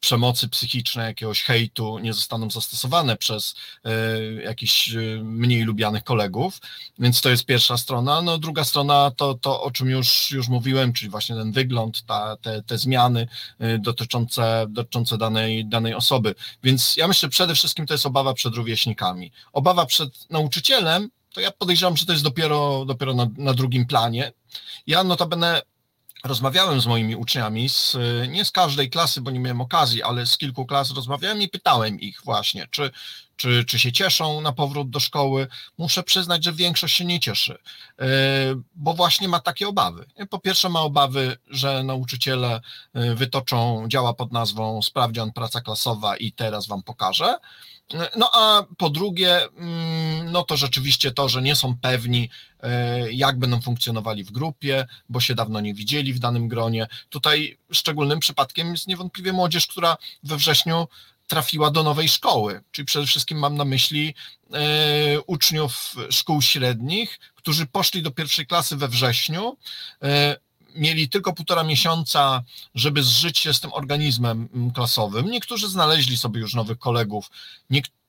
przemocy 0.02 0.50
psychicznej, 0.50 1.06
jakiegoś 1.06 1.44
hejtu 1.44 2.00
nie 2.00 2.14
zostaną 2.14 2.50
zastosowane 2.50 3.18
przez 3.18 3.56
y, 3.86 4.44
jakichś 4.44 4.94
y, 4.96 5.22
mniej 5.24 5.64
lubianych 5.64 6.04
kolegów, 6.04 6.60
więc 7.00 7.22
to 7.22 7.30
jest 7.30 7.46
pierwsza 7.46 7.78
strona. 7.78 8.22
No 8.22 8.38
druga 8.38 8.64
strona 8.64 9.12
to, 9.12 9.34
to 9.34 9.62
o 9.62 9.72
czym 9.72 9.90
już, 9.90 10.32
już 10.32 10.48
mówiłem, 10.48 10.94
czyli 10.94 11.12
właśnie 11.12 11.36
ten 11.36 11.52
wygląd, 11.52 12.06
ta, 12.06 12.38
te, 12.38 12.64
te 12.64 12.78
zmiany 12.78 13.28
y, 13.62 13.80
dotyczące, 13.80 14.66
dotyczące 14.70 15.18
danej, 15.18 15.66
danej 15.66 15.94
osoby. 15.94 16.36
Więc 16.64 16.98
ja 16.98 17.08
myślę, 17.08 17.30
przede 17.30 17.56
wszystkim 17.56 17.86
to 17.86 17.94
jest 17.94 18.06
obawa 18.06 18.34
przed 18.34 18.56
rówieśnikami. 18.56 19.32
Obawa 19.54 19.86
przed 19.86 20.30
nauczycielem, 20.30 21.10
to 21.34 21.42
ja 21.42 21.52
podejrzewam, 21.52 21.98
że 21.98 22.06
to 22.06 22.12
jest 22.12 22.24
dopiero, 22.24 22.86
dopiero 22.86 23.14
na, 23.14 23.28
na 23.38 23.54
drugim 23.54 23.86
planie. 23.86 24.32
Ja 24.88 25.04
notabene 25.04 25.62
rozmawiałem 26.24 26.82
z 26.82 26.88
moimi 26.88 27.16
uczniami, 27.16 27.70
z, 27.70 27.98
nie 28.30 28.46
z 28.46 28.52
każdej 28.52 28.90
klasy, 28.90 29.22
bo 29.22 29.32
nie 29.32 29.40
miałem 29.40 29.62
okazji, 29.62 30.04
ale 30.04 30.26
z 30.26 30.38
kilku 30.38 30.66
klas 30.66 30.92
rozmawiałem 30.92 31.42
i 31.42 31.50
pytałem 31.50 32.00
ich 32.00 32.22
właśnie, 32.24 32.68
czy, 32.72 32.92
czy, 33.36 33.66
czy 33.66 33.80
się 33.80 33.92
cieszą 33.92 34.42
na 34.42 34.52
powrót 34.52 34.90
do 34.90 35.00
szkoły. 35.00 35.48
Muszę 35.78 36.04
przyznać, 36.04 36.44
że 36.44 36.54
większość 36.54 36.96
się 36.96 37.06
nie 37.06 37.20
cieszy, 37.20 37.58
e, 38.00 38.06
bo 38.76 38.94
właśnie 38.94 39.28
ma 39.28 39.40
takie 39.40 39.68
obawy. 39.68 40.06
Po 40.30 40.40
pierwsze 40.40 40.70
ma 40.70 40.82
obawy, 40.82 41.38
że 41.48 41.84
nauczyciele 41.84 42.62
e, 42.94 43.16
wytoczą 43.16 43.86
działa 43.88 44.14
pod 44.14 44.32
nazwą 44.32 44.82
sprawdzian 44.82 45.32
praca 45.32 45.62
klasowa 45.62 46.18
i 46.18 46.32
teraz 46.32 46.68
wam 46.68 46.84
pokażę. 46.84 47.36
No 48.16 48.30
a 48.34 48.64
po 48.78 48.90
drugie, 48.90 49.44
mm, 49.44 50.32
no 50.32 50.44
to 50.44 50.58
rzeczywiście 50.58 51.12
to, 51.12 51.30
że 51.30 51.42
nie 51.42 51.56
są 51.56 51.78
pewni, 51.78 52.30
e, 52.64 53.12
jak 53.12 53.40
będą 53.40 53.62
funkcjonowali 53.62 54.24
w 54.24 54.32
grupie, 54.32 54.88
bo 55.10 55.20
się 55.20 55.36
dawno 55.36 55.62
nie 55.62 55.74
widzieli 55.74 56.14
w 56.14 56.20
danym 56.20 56.48
gronie. 56.48 56.88
Tutaj 57.10 57.58
szczególnym 57.72 58.20
przypadkiem 58.20 58.72
jest 58.72 58.88
niewątpliwie 58.88 59.34
młodzież, 59.34 59.68
która 59.68 59.98
we 60.24 60.38
wrześniu 60.38 60.88
trafiła 61.28 61.72
do 61.72 61.84
nowej 61.84 62.10
szkoły, 62.10 62.62
czyli 62.72 62.86
przede 62.86 63.06
wszystkim 63.06 63.40
mam 63.40 63.58
na 63.58 63.66
myśli 63.66 64.16
e, 64.54 65.22
uczniów 65.22 65.96
szkół 66.10 66.42
średnich, 66.42 67.20
którzy 67.36 67.66
poszli 67.66 68.02
do 68.02 68.12
pierwszej 68.12 68.48
klasy 68.48 68.76
we 68.76 68.88
wrześniu, 68.88 69.58
e, 70.04 70.36
mieli 70.76 71.10
tylko 71.10 71.34
półtora 71.34 71.64
miesiąca, 71.64 72.44
żeby 72.76 73.04
zżyć 73.04 73.40
się 73.40 73.54
z 73.54 73.60
tym 73.60 73.74
organizmem 73.74 74.50
mm, 74.54 74.72
klasowym. 74.72 75.32
Niektórzy 75.32 75.70
znaleźli 75.70 76.18
sobie 76.18 76.40
już 76.40 76.54
nowych 76.54 76.80
kolegów, 76.80 77.30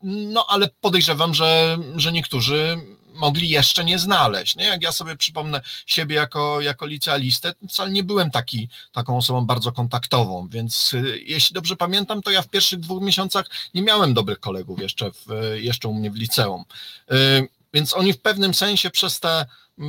no 0.03 0.47
ale 0.49 0.71
podejrzewam, 0.81 1.35
że, 1.35 1.79
że 1.97 2.13
niektórzy 2.13 2.79
mogli 3.15 3.49
jeszcze 3.49 3.85
nie 3.85 3.99
znaleźć. 3.99 4.57
Nie? 4.57 4.65
Jak 4.65 4.83
ja 4.83 4.93
sobie 4.93 5.17
przypomnę 5.17 5.61
siebie 5.87 6.17
jako, 6.17 6.61
jako 6.61 6.87
licealistę, 6.87 7.55
wcale 7.69 7.91
nie 7.91 8.05
byłem 8.05 8.31
taki, 8.31 8.69
taką 8.93 9.17
osobą 9.17 9.47
bardzo 9.47 9.73
kontaktową, 9.73 10.49
więc 10.49 10.95
y, 10.95 11.23
jeśli 11.27 11.55
dobrze 11.55 11.77
pamiętam, 11.77 12.23
to 12.23 12.31
ja 12.31 12.43
w 12.43 12.49
pierwszych 12.49 12.81
dwóch 12.81 13.03
miesiącach 13.03 13.47
nie 13.75 13.83
miałem 13.83 14.15
dobrych 14.15 14.41
kolegów 14.41 14.81
jeszcze, 14.81 15.11
w, 15.13 15.27
jeszcze 15.55 15.89
u 15.89 15.95
mnie 15.95 16.11
w 16.11 16.17
liceum. 16.17 16.65
Więc 17.75 17.95
oni 17.95 18.13
w 18.13 18.21
pewnym 18.21 18.55
sensie 18.55 18.91
przez 18.91 19.21
te 19.21 19.47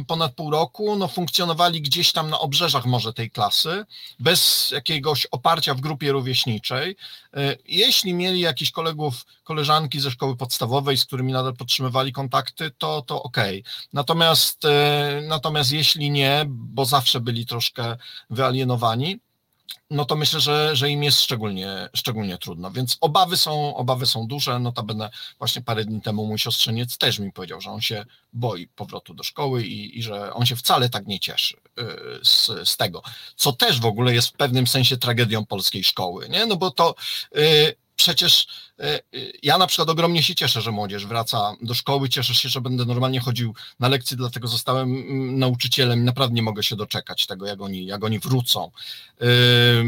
ponad 0.08 0.36
pół 0.36 0.52
roku 0.52 0.96
no, 0.96 1.08
funkcjonowali 1.08 1.82
gdzieś 1.82 2.12
tam 2.12 2.30
na 2.30 2.40
obrzeżach 2.40 2.86
może 2.86 3.14
tej 3.14 3.32
klasy, 3.32 3.86
bez 4.20 4.72
jakiegoś 4.72 5.26
oparcia 5.26 5.74
w 5.74 5.82
grupie 5.82 6.12
rówieśniczej. 6.12 6.96
E, 7.34 7.56
jeśli 7.66 8.14
mieli 8.14 8.40
jakichś 8.40 8.72
kolegów, 8.72 9.26
koleżanki 9.44 10.00
ze 10.00 10.12
szkoły 10.12 10.38
podstawowej, 10.38 10.98
z 10.98 11.06
którymi 11.06 11.34
nadal 11.34 11.56
podtrzymywali 11.56 12.14
kontakty, 12.14 12.72
to, 12.78 13.02
to 13.02 13.24
okej. 13.24 13.60
Okay. 13.60 13.74
Natomiast, 13.94 14.66
e, 14.66 15.22
natomiast 15.28 15.72
jeśli 15.72 16.12
nie, 16.12 16.46
bo 16.48 16.86
zawsze 16.86 17.20
byli 17.20 17.46
troszkę 17.46 17.98
wyalienowani, 18.30 19.20
no 19.90 20.06
to 20.06 20.16
myślę, 20.16 20.40
że, 20.40 20.76
że 20.76 20.90
im 20.90 21.04
jest 21.04 21.22
szczególnie, 21.22 21.90
szczególnie 21.96 22.38
trudno. 22.38 22.72
Więc 22.72 22.98
obawy 23.02 23.38
są, 23.38 23.76
obawy 23.76 24.06
są 24.06 24.28
duże. 24.28 24.60
Notabene 24.60 25.10
właśnie 25.40 25.62
parę 25.62 25.86
dni 25.86 26.02
temu 26.02 26.28
mój 26.28 26.40
siostrzeniec 26.40 26.98
też 26.98 27.20
mi 27.20 27.32
powiedział, 27.32 27.62
że 27.62 27.72
on 27.72 27.82
się 27.82 28.06
boi 28.34 28.68
powrotu 28.68 29.14
do 29.14 29.24
szkoły 29.24 29.64
i, 29.64 30.00
i 30.00 30.04
że 30.04 30.34
on 30.34 30.46
się 30.46 30.56
wcale 30.56 30.90
tak 30.90 31.08
nie 31.08 31.20
cieszy 31.20 31.58
y, 31.58 31.84
z, 32.24 32.70
z 32.70 32.78
tego. 32.78 33.02
Co 33.36 33.52
też 33.52 33.80
w 33.80 33.86
ogóle 33.86 34.14
jest 34.14 34.28
w 34.28 34.34
pewnym 34.34 34.68
sensie 34.68 34.98
tragedią 34.98 35.46
polskiej 35.46 35.84
szkoły, 35.84 36.30
nie? 36.30 36.46
No 36.46 36.56
bo 36.56 36.72
to 36.72 36.96
y, 37.38 37.76
przecież 37.96 38.48
e, 38.80 39.00
ja 39.44 39.58
na 39.58 39.68
przykład 39.68 39.90
ogromnie 39.90 40.24
się 40.24 40.36
cieszę, 40.36 40.62
że 40.62 40.72
młodzież 40.72 41.06
wraca 41.06 41.56
do 41.62 41.74
szkoły, 41.74 42.10
cieszę 42.10 42.36
się, 42.36 42.50
że 42.50 42.62
będę 42.62 42.86
normalnie 42.86 43.20
chodził 43.20 43.56
na 43.80 43.88
lekcje, 43.88 44.18
dlatego 44.18 44.48
zostałem 44.48 44.96
mm, 44.96 45.40
nauczycielem 45.40 46.00
i 46.00 46.04
naprawdę 46.04 46.36
nie 46.36 46.42
mogę 46.42 46.64
się 46.64 46.76
doczekać 46.76 47.26
tego, 47.26 47.46
jak 47.46 47.62
oni, 47.62 47.86
jak 47.86 48.04
oni 48.04 48.20
wrócą, 48.20 48.72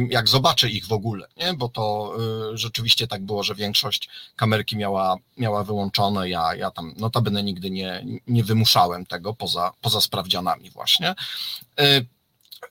jak 0.10 0.28
zobaczę 0.28 0.70
ich 0.70 0.88
w 0.88 0.94
ogóle, 0.94 1.28
nie? 1.38 1.54
bo 1.54 1.70
to 1.70 2.14
rzeczywiście 2.54 3.08
tak 3.08 3.26
było, 3.26 3.44
że 3.44 3.56
większość 3.56 4.10
kamerki 4.36 4.78
miała, 4.78 5.18
miała 5.38 5.64
wyłączone, 5.64 6.30
ja, 6.30 6.56
ja 6.56 6.72
tam 6.72 6.94
notabene 6.98 7.44
nigdy 7.44 7.72
nie, 7.72 8.06
nie 8.28 8.44
wymuszałem 8.44 9.06
tego 9.06 9.34
poza, 9.34 9.72
poza 9.82 10.02
sprawdzianami 10.02 10.70
właśnie. 10.70 11.16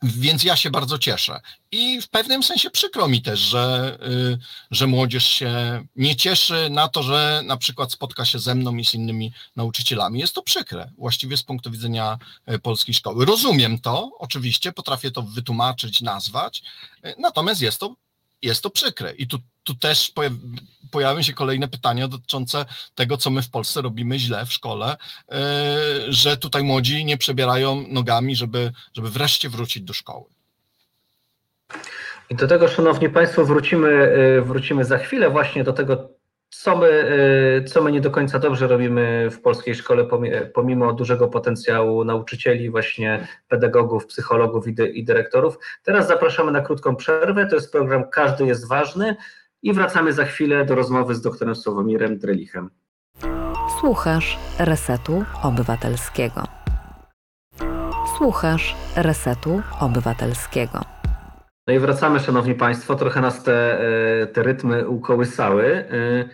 Więc 0.02 0.44
ja 0.44 0.56
się 0.56 0.70
bardzo 0.70 0.98
cieszę. 0.98 1.40
I 1.72 2.00
w 2.00 2.08
pewnym 2.08 2.42
sensie 2.42 2.70
przykro 2.70 3.08
mi 3.08 3.22
też, 3.22 3.40
że, 3.40 3.98
y, 4.08 4.38
że 4.70 4.86
młodzież 4.86 5.24
się 5.24 5.84
nie 5.96 6.16
cieszy 6.16 6.68
na 6.70 6.88
to, 6.88 7.02
że 7.02 7.42
na 7.44 7.56
przykład 7.56 7.92
spotka 7.92 8.24
się 8.24 8.38
ze 8.38 8.54
mną 8.54 8.76
i 8.76 8.84
z 8.84 8.94
innymi 8.94 9.32
nauczycielami. 9.56 10.20
Jest 10.20 10.34
to 10.34 10.42
przykre, 10.42 10.90
właściwie 10.98 11.36
z 11.36 11.42
punktu 11.42 11.70
widzenia 11.70 12.18
y, 12.52 12.58
polskiej 12.58 12.94
szkoły. 12.94 13.24
Rozumiem 13.24 13.78
to, 13.78 14.10
oczywiście, 14.18 14.72
potrafię 14.72 15.10
to 15.10 15.22
wytłumaczyć, 15.22 16.00
nazwać, 16.00 16.62
y, 17.06 17.14
natomiast 17.18 17.60
jest 17.60 17.80
to, 17.80 17.94
jest 18.44 18.62
to 18.62 18.70
przykre. 18.70 19.12
I 19.12 19.26
tu, 19.26 19.38
tu 19.64 19.74
też 19.74 20.12
pojawią 20.90 21.22
się 21.22 21.32
kolejne 21.32 21.68
pytania 21.68 22.08
dotyczące 22.08 22.64
tego, 22.94 23.16
co 23.16 23.30
my 23.30 23.42
w 23.42 23.50
Polsce 23.50 23.82
robimy 23.82 24.18
źle 24.18 24.46
w 24.46 24.52
szkole, 24.52 24.96
e, 25.32 25.36
że 26.08 26.36
tutaj 26.36 26.62
młodzi 26.62 27.04
nie 27.04 27.16
przebierają 27.16 27.84
nogami, 27.88 28.36
żeby, 28.36 28.72
żeby 28.92 29.10
wreszcie 29.10 29.48
wrócić 29.48 29.82
do 29.82 29.92
szkoły. 29.92 30.24
I 32.30 32.34
do 32.34 32.46
tego, 32.48 32.68
Szanowni 32.68 33.08
Państwo, 33.10 33.44
wrócimy, 33.44 33.88
e, 33.88 34.40
wrócimy 34.40 34.84
za 34.84 34.98
chwilę 34.98 35.30
właśnie 35.30 35.64
do 35.64 35.72
tego, 35.72 36.08
co 36.60 36.76
my, 36.76 36.86
e, 36.86 37.64
co 37.64 37.82
my 37.82 37.92
nie 37.92 38.00
do 38.00 38.10
końca 38.10 38.38
dobrze 38.38 38.66
robimy 38.66 39.30
w 39.30 39.40
polskiej 39.40 39.74
szkole, 39.74 40.06
pomimo 40.54 40.92
dużego 40.92 41.28
potencjału 41.28 42.04
nauczycieli, 42.04 42.70
właśnie 42.70 43.28
pedagogów, 43.48 44.06
psychologów 44.06 44.64
i 44.94 45.04
dyrektorów. 45.04 45.58
Teraz 45.82 46.08
zapraszamy 46.08 46.52
na 46.52 46.60
krótką 46.60 46.96
przerwę. 46.96 47.46
To 47.46 47.54
jest 47.54 47.72
program 47.72 48.04
Każdy 48.10 48.46
jest 48.46 48.68
ważny 48.68 49.16
i 49.62 49.72
wracamy 49.72 50.12
za 50.12 50.24
chwilę 50.24 50.64
do 50.64 50.74
rozmowy 50.74 51.14
z 51.14 51.20
doktorem 51.20 51.54
Sławomirem 51.54 52.18
Drelichem. 52.18 52.70
Słuchasz 53.80 54.38
Resetu 54.58 55.24
Obywatelskiego. 55.42 56.42
Słuchasz 58.18 58.76
Resetu 58.96 59.62
Obywatelskiego. 59.80 60.93
No 61.66 61.74
i 61.74 61.78
wracamy, 61.78 62.20
Szanowni 62.20 62.54
Państwo. 62.54 62.94
Trochę 62.94 63.20
nas 63.20 63.42
te, 63.42 63.80
e, 64.22 64.26
te 64.26 64.42
rytmy 64.42 64.88
ukołysały, 64.88 65.64
e, 65.66 66.28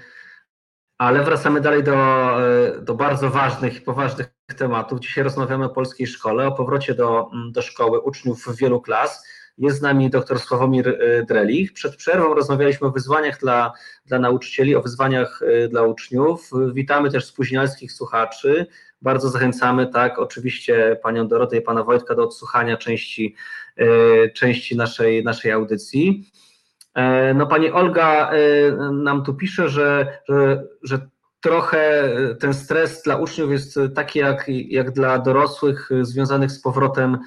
ale 0.99 1.25
wracamy 1.25 1.61
dalej 1.61 1.83
do, 1.83 1.95
e, 1.97 2.83
do 2.83 2.95
bardzo 2.95 3.31
ważnych 3.31 3.77
i 3.77 3.81
poważnych 3.81 4.27
tematów. 4.57 5.01
Dzisiaj 5.01 5.25
rozmawiamy 5.25 5.65
o 5.65 5.69
polskiej 5.69 6.07
szkole, 6.07 6.47
o 6.47 6.53
powrocie 6.53 6.95
do, 6.95 7.31
do 7.53 7.63
szkoły 7.63 8.01
uczniów 8.01 8.57
wielu 8.57 8.81
klas 8.81 9.27
jest 9.59 9.79
z 9.79 9.83
nami 9.83 10.11
dr 10.11 10.41
Sławomir 10.41 10.99
Drelich. 11.29 11.73
Przed 11.73 11.97
przerwą 11.97 12.35
rozmawialiśmy 12.35 12.87
o 12.87 12.91
wyzwaniach 12.91 13.41
dla, 13.41 13.73
dla 14.07 14.19
nauczycieli, 14.19 14.77
o 14.77 14.83
wyzwaniach 14.83 15.41
dla 15.71 15.83
uczniów. 15.83 16.51
Witamy 16.73 17.11
też 17.11 17.25
spóźnialskich 17.25 17.93
słuchaczy. 17.93 18.67
Bardzo 19.03 19.29
zachęcamy, 19.29 19.87
tak, 19.87 20.19
oczywiście 20.19 21.01
panią 21.03 21.29
Dorotę 21.29 21.57
i 21.57 21.61
pana 21.61 21.85
Wojtka 21.85 22.15
do 22.15 22.25
odsłuchania 22.25 22.77
części, 22.77 23.37
części 24.35 24.77
naszej, 24.77 25.25
naszej 25.25 25.53
audycji. 25.53 26.31
E, 26.95 27.35
no 27.35 27.47
pani 27.47 27.71
Olga 27.71 28.31
nam 28.93 29.25
tu 29.25 29.35
pisze, 29.35 29.69
że, 29.69 30.19
że, 30.29 30.65
że 30.83 31.09
trochę 31.41 32.11
ten 32.41 32.55
stres 32.55 33.03
dla 33.03 33.17
uczniów 33.17 33.51
jest 33.51 33.79
taki 33.95 34.19
jak, 34.19 34.45
jak 34.49 34.91
dla 34.91 35.19
dorosłych 35.19 35.91
związanych 36.03 36.51
z 36.51 36.61
powrotem 36.61 37.19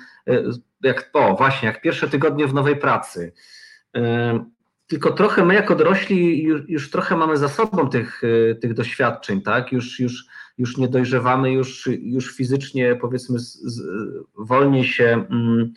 jak, 0.83 1.09
o 1.13 1.35
właśnie, 1.35 1.67
jak 1.67 1.81
pierwsze 1.81 2.09
tygodnie 2.09 2.47
w 2.47 2.53
nowej 2.53 2.75
pracy. 2.75 3.33
Tylko 4.87 5.11
trochę 5.11 5.45
my 5.45 5.53
jako 5.53 5.75
dorośli 5.75 6.43
już, 6.43 6.61
już 6.67 6.91
trochę 6.91 7.17
mamy 7.17 7.37
za 7.37 7.49
sobą 7.49 7.89
tych, 7.89 8.21
e, 8.23 8.55
tych 8.55 8.73
doświadczeń, 8.73 9.41
tak? 9.41 9.71
Już, 9.71 9.99
już, 9.99 10.25
już 10.57 10.77
nie 10.77 10.87
dojrzewamy, 10.87 11.51
już, 11.51 11.89
już 12.01 12.35
fizycznie 12.35 12.95
powiedzmy 12.95 13.39
z, 13.39 13.53
z, 13.53 13.81
wolniej 14.37 14.83
się, 14.83 15.25
mm, 15.29 15.61
e, 15.61 15.73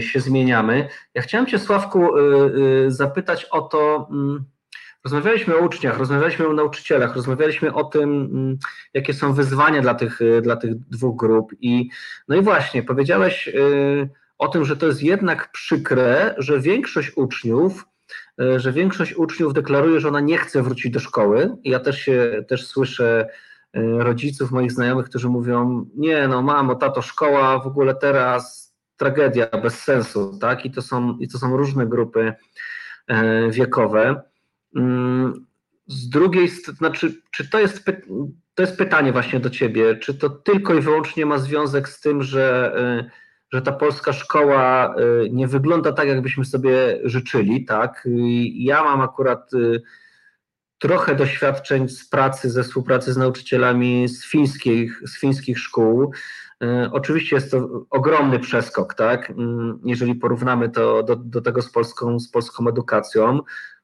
się 0.00 0.20
zmieniamy. 0.20 0.88
Ja 1.14 1.22
chciałem 1.22 1.46
Cię, 1.46 1.58
Sławku, 1.58 2.16
e, 2.16 2.20
zapytać 2.90 3.44
o 3.44 3.60
to, 3.60 4.08
mm, 4.10 4.44
Rozmawialiśmy 5.04 5.56
o 5.56 5.64
uczniach, 5.64 5.98
rozmawialiśmy 5.98 6.48
o 6.48 6.52
nauczycielach, 6.52 7.16
rozmawialiśmy 7.16 7.74
o 7.74 7.84
tym, 7.84 8.10
mm, 8.32 8.58
jakie 8.94 9.14
są 9.14 9.32
wyzwania 9.32 9.82
dla 9.82 9.94
tych, 9.94 10.20
y, 10.20 10.42
dla 10.42 10.56
tych 10.56 10.78
dwóch 10.78 11.16
grup. 11.16 11.52
I, 11.60 11.88
no 12.28 12.36
i 12.36 12.40
właśnie, 12.42 12.82
powiedziałeś 12.82 13.48
y, 13.48 14.08
o 14.38 14.48
tym, 14.48 14.64
że 14.64 14.76
to 14.76 14.86
jest 14.86 15.02
jednak 15.02 15.52
przykre, 15.52 16.34
że 16.38 16.60
większość 16.60 17.12
uczniów, 17.16 17.84
y, 18.40 18.60
że 18.60 18.72
większość 18.72 19.14
uczniów 19.14 19.54
deklaruje, 19.54 20.00
że 20.00 20.08
ona 20.08 20.20
nie 20.20 20.38
chce 20.38 20.62
wrócić 20.62 20.92
do 20.92 21.00
szkoły. 21.00 21.56
Ja 21.64 21.80
też 21.80 21.98
się 21.98 22.44
też 22.48 22.66
słyszę 22.66 23.28
rodziców 23.98 24.50
moich 24.50 24.72
znajomych, 24.72 25.06
którzy 25.06 25.28
mówią: 25.28 25.86
Nie, 25.96 26.28
no 26.28 26.42
mamo, 26.42 26.74
tato, 26.74 27.02
szkoła 27.02 27.58
w 27.58 27.66
ogóle 27.66 27.94
teraz 27.94 28.71
tragedia, 29.02 29.46
bez 29.62 29.78
sensu, 29.78 30.38
tak? 30.40 30.64
I 30.64 30.70
to 30.70 30.82
są, 30.82 31.18
i 31.18 31.28
to 31.28 31.38
są 31.38 31.56
różne 31.56 31.86
grupy 31.86 32.32
wiekowe. 33.50 34.22
Mm, 34.76 35.46
z 35.86 36.08
drugiej 36.08 36.48
strony, 36.48 36.76
znaczy, 36.78 37.22
czy 37.30 37.50
to 37.50 37.58
jest, 37.58 37.84
to 38.54 38.62
jest 38.62 38.76
pytanie 38.76 39.12
właśnie 39.12 39.40
do 39.40 39.50
ciebie, 39.50 39.96
czy 39.96 40.14
to 40.14 40.30
tylko 40.30 40.74
i 40.74 40.80
wyłącznie 40.80 41.26
ma 41.26 41.38
związek 41.38 41.88
z 41.88 42.00
tym, 42.00 42.22
że, 42.22 42.74
y, 43.00 43.10
że 43.52 43.62
ta 43.62 43.72
polska 43.72 44.12
szkoła 44.12 44.94
y, 44.96 45.30
nie 45.30 45.48
wygląda 45.48 45.92
tak, 45.92 46.08
jakbyśmy 46.08 46.44
sobie 46.44 47.00
życzyli, 47.04 47.64
tak? 47.64 48.08
Ja 48.54 48.84
mam 48.84 49.00
akurat 49.00 49.50
trochę 50.78 51.14
doświadczeń 51.14 51.88
z 51.88 52.08
pracy, 52.08 52.50
ze 52.50 52.62
współpracy 52.62 53.12
z 53.12 53.16
nauczycielami 53.16 54.08
z 54.08 54.26
fińskich, 54.26 55.02
z 55.06 55.20
fińskich 55.20 55.58
szkół. 55.58 56.12
Oczywiście 56.92 57.36
jest 57.36 57.50
to 57.50 57.86
ogromny 57.90 58.38
przeskok, 58.38 58.94
tak? 58.94 59.30
Mm, 59.30 59.78
jeżeli 59.84 60.14
porównamy 60.14 60.68
to 60.68 61.02
do, 61.02 61.16
do 61.16 61.40
tego 61.40 61.62
z 61.62 61.70
polską, 61.70 62.20
z 62.20 62.30
polską 62.30 62.68
edukacją 62.68 63.40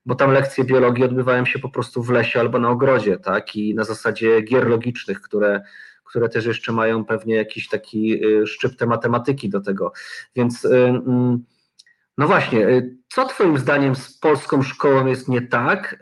bo 0.09 0.15
tam 0.15 0.31
lekcje 0.31 0.65
biologii 0.65 1.05
odbywają 1.05 1.45
się 1.45 1.59
po 1.59 1.69
prostu 1.69 2.03
w 2.03 2.11
lesie 2.11 2.41
albo 2.41 2.59
na 2.59 2.71
ogrodzie, 2.71 3.19
tak, 3.19 3.57
i 3.57 3.75
na 3.75 3.85
zasadzie 3.85 4.41
gier 4.41 4.67
logicznych, 4.67 5.21
które, 5.21 5.63
które 6.05 6.29
też 6.29 6.47
jeszcze 6.47 6.73
mają 6.73 7.05
pewnie 7.05 7.35
jakiś 7.35 7.69
taki 7.69 8.25
y, 8.27 8.47
szczyptę 8.47 8.87
matematyki 8.87 9.49
do 9.49 9.61
tego. 9.61 9.93
Więc 10.37 10.65
y, 10.65 10.77
mm, 10.77 11.45
no 12.19 12.27
właśnie, 12.27 12.69
y, 12.69 12.97
co 13.09 13.25
Twoim 13.25 13.59
zdaniem 13.59 13.97
z 13.97 14.19
polską 14.19 14.63
szkołą 14.63 15.07
jest 15.07 15.29
nie 15.29 15.43
tak, 15.43 15.97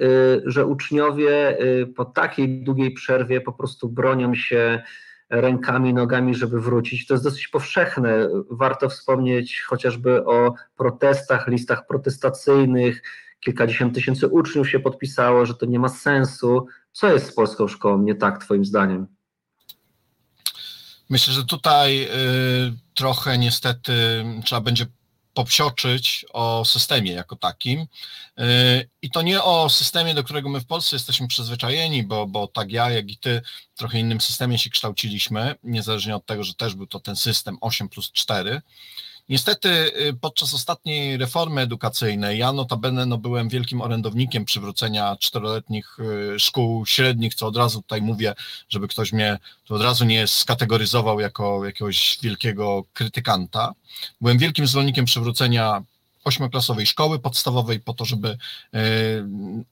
że 0.45 0.67
uczniowie 0.67 1.59
po 1.97 2.05
takiej 2.05 2.65
długiej 2.65 2.91
przerwie 2.91 3.41
po 3.41 3.53
prostu 3.53 3.89
bronią 3.89 4.35
się 4.35 4.83
rękami, 5.31 5.95
nogami, 5.95 6.35
żeby 6.35 6.61
wrócić. 6.61 7.07
To 7.07 7.15
jest 7.15 7.25
dosyć 7.25 7.49
powszechne. 7.49 8.29
Warto 8.51 8.89
wspomnieć 8.89 9.63
chociażby 9.63 10.25
o 10.25 10.55
protestach, 10.77 11.49
listach 11.49 11.87
protestacyjnych, 11.87 13.03
kilkadziesiąt 13.41 13.95
tysięcy 13.95 14.29
uczniów 14.29 14.71
się 14.71 14.81
podpisało, 14.81 15.47
że 15.47 15.55
to 15.55 15.67
nie 15.67 15.79
ma 15.79 15.89
sensu. 15.89 16.67
Co 16.93 17.13
jest 17.13 17.27
z 17.27 17.35
polską 17.35 17.69
szkołą 17.69 18.03
nie 18.03 18.15
tak, 18.15 18.45
Twoim 18.45 18.65
zdaniem? 18.65 19.07
Myślę, 21.11 21.35
że 21.35 21.45
tutaj 21.45 22.03
y, 22.05 22.09
trochę 22.95 23.39
niestety 23.39 24.25
trzeba 24.45 24.61
będzie 24.61 24.87
popsioczyć 25.37 26.27
o 26.33 26.65
systemie 26.65 27.13
jako 27.13 27.37
takim. 27.37 27.81
Y, 27.81 28.89
I 29.03 29.11
to 29.11 29.23
nie 29.23 29.43
o 29.43 29.71
systemie, 29.71 30.15
do 30.15 30.25
którego 30.25 30.49
my 30.49 30.61
w 30.61 30.67
Polsce 30.67 30.97
jesteśmy 30.97 31.29
przyzwyczajeni, 31.29 32.03
bo, 32.03 32.27
bo 32.27 32.47
tak 32.47 32.73
ja, 32.73 32.91
jak 32.91 33.11
i 33.11 33.19
ty, 33.19 33.43
w 33.75 33.79
trochę 33.79 33.99
innym 33.99 34.21
systemie 34.21 34.59
się 34.59 34.71
kształciliśmy, 34.71 35.55
niezależnie 35.63 36.17
od 36.17 36.27
tego, 36.27 36.45
że 36.45 36.55
też 36.55 36.75
był 36.75 36.87
to 36.87 37.01
ten 37.01 37.17
system 37.17 37.59
8 37.61 37.89
plus 37.89 38.13
4. 38.13 38.63
Niestety 39.29 39.69
y, 39.69 40.15
podczas 40.21 40.55
ostatniej 40.55 41.17
reformy 41.17 41.61
edukacyjnej, 41.61 42.39
ja 42.39 42.53
notabene 42.53 43.07
no, 43.07 43.19
byłem 43.19 43.49
wielkim 43.49 43.81
orędownikiem 43.81 44.45
przywrócenia 44.45 45.17
czteroletnich 45.21 45.99
y, 46.35 46.41
szkół 46.41 46.87
średnich, 46.87 47.35
co 47.35 47.47
od 47.47 47.57
razu 47.57 47.83
tutaj 47.83 48.03
mówię, 48.03 48.35
żeby 48.69 48.89
ktoś 48.89 49.13
mnie 49.13 49.39
tu 49.65 49.75
od 49.75 49.83
razu 49.83 50.05
nie 50.05 50.27
skategoryzował 50.27 51.21
jako 51.21 51.65
jakiegoś 51.65 52.19
wielkiego 52.23 52.85
krytykanta. 52.93 53.73
Byłem 54.21 54.39
wielkim 54.39 54.67
zwolennikiem 54.67 55.05
przywrócenia 55.05 55.83
ośmioklasowej 56.27 56.87
szkoły 56.87 57.19
podstawowej 57.19 57.81
po 57.81 57.95
to, 57.95 58.05
żeby 58.05 58.39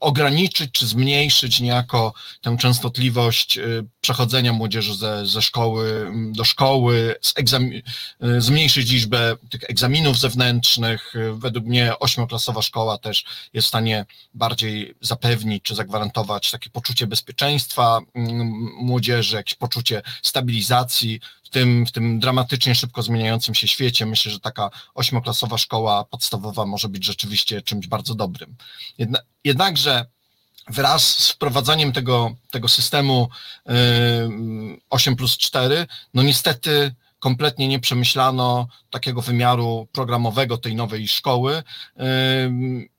ograniczyć 0.01 0.71
czy 0.73 0.87
zmniejszyć 0.87 1.61
niejako 1.61 2.14
tę 2.40 2.57
częstotliwość 2.57 3.59
przechodzenia 4.01 4.53
młodzieży 4.53 4.95
ze, 4.95 5.27
ze 5.27 5.43
szkoły 5.43 6.12
do 6.33 6.45
szkoły, 6.45 7.14
zmniejszyć 8.38 8.90
liczbę 8.90 9.37
tych 9.51 9.64
egzaminów 9.71 10.19
zewnętrznych. 10.19 11.14
Według 11.33 11.67
mnie 11.67 11.99
ośmioklasowa 11.99 12.62
szkoła 12.62 12.99
też 12.99 13.24
jest 13.53 13.66
w 13.66 13.68
stanie 13.68 14.07
bardziej 14.35 14.95
zapewnić 15.01 15.62
czy 15.62 15.74
zagwarantować 15.74 16.51
takie 16.51 16.70
poczucie 16.70 17.07
bezpieczeństwa 17.07 18.01
młodzieży, 18.76 19.37
jakieś 19.37 19.55
poczucie 19.55 20.03
stabilizacji 20.22 21.20
tym, 21.55 21.86
w 21.86 21.92
tym 21.92 22.20
dramatycznie 22.20 22.74
szybko 22.74 23.02
zmieniającym 23.02 23.55
się 23.55 23.68
świecie. 23.68 24.07
Myślę, 24.07 24.32
że 24.32 24.40
taka 24.40 24.70
ośmioklasowa 24.94 25.59
szkoła 25.59 26.05
podstawowa 26.05 26.66
może 26.66 26.88
być 26.88 27.05
rzeczywiście 27.05 27.62
czymś 27.62 27.86
bardzo 27.86 28.14
dobrym. 28.14 28.57
Jedna, 28.98 29.18
jednakże 29.44 30.07
wraz 30.68 31.18
z 31.18 31.30
wprowadzaniem 31.30 31.92
tego, 31.92 32.34
tego 32.50 32.68
systemu 32.68 33.28
8 34.90 35.16
plus 35.16 35.38
4, 35.38 35.86
no 36.14 36.22
niestety 36.22 36.94
kompletnie 37.18 37.68
nie 37.68 37.80
przemyślano 37.80 38.68
takiego 38.90 39.22
wymiaru 39.22 39.88
programowego 39.92 40.59
tej 40.59 40.74
nowej 40.74 41.09
szkoły 41.09 41.62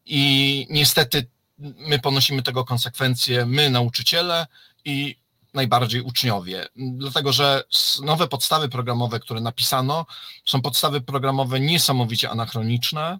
i 0.05 0.67
niestety 0.69 1.27
my 1.59 1.99
ponosimy 1.99 2.43
tego 2.43 2.65
konsekwencje, 2.65 3.45
my 3.45 3.69
nauczyciele 3.69 4.47
i 4.85 5.15
najbardziej 5.55 6.01
uczniowie. 6.01 6.65
Dlatego, 6.75 7.33
że 7.33 7.63
nowe 8.03 8.27
podstawy 8.27 8.69
programowe, 8.69 9.19
które 9.19 9.41
napisano, 9.41 10.05
są 10.45 10.61
podstawy 10.61 11.01
programowe 11.01 11.59
niesamowicie 11.59 12.29
anachroniczne, 12.29 13.19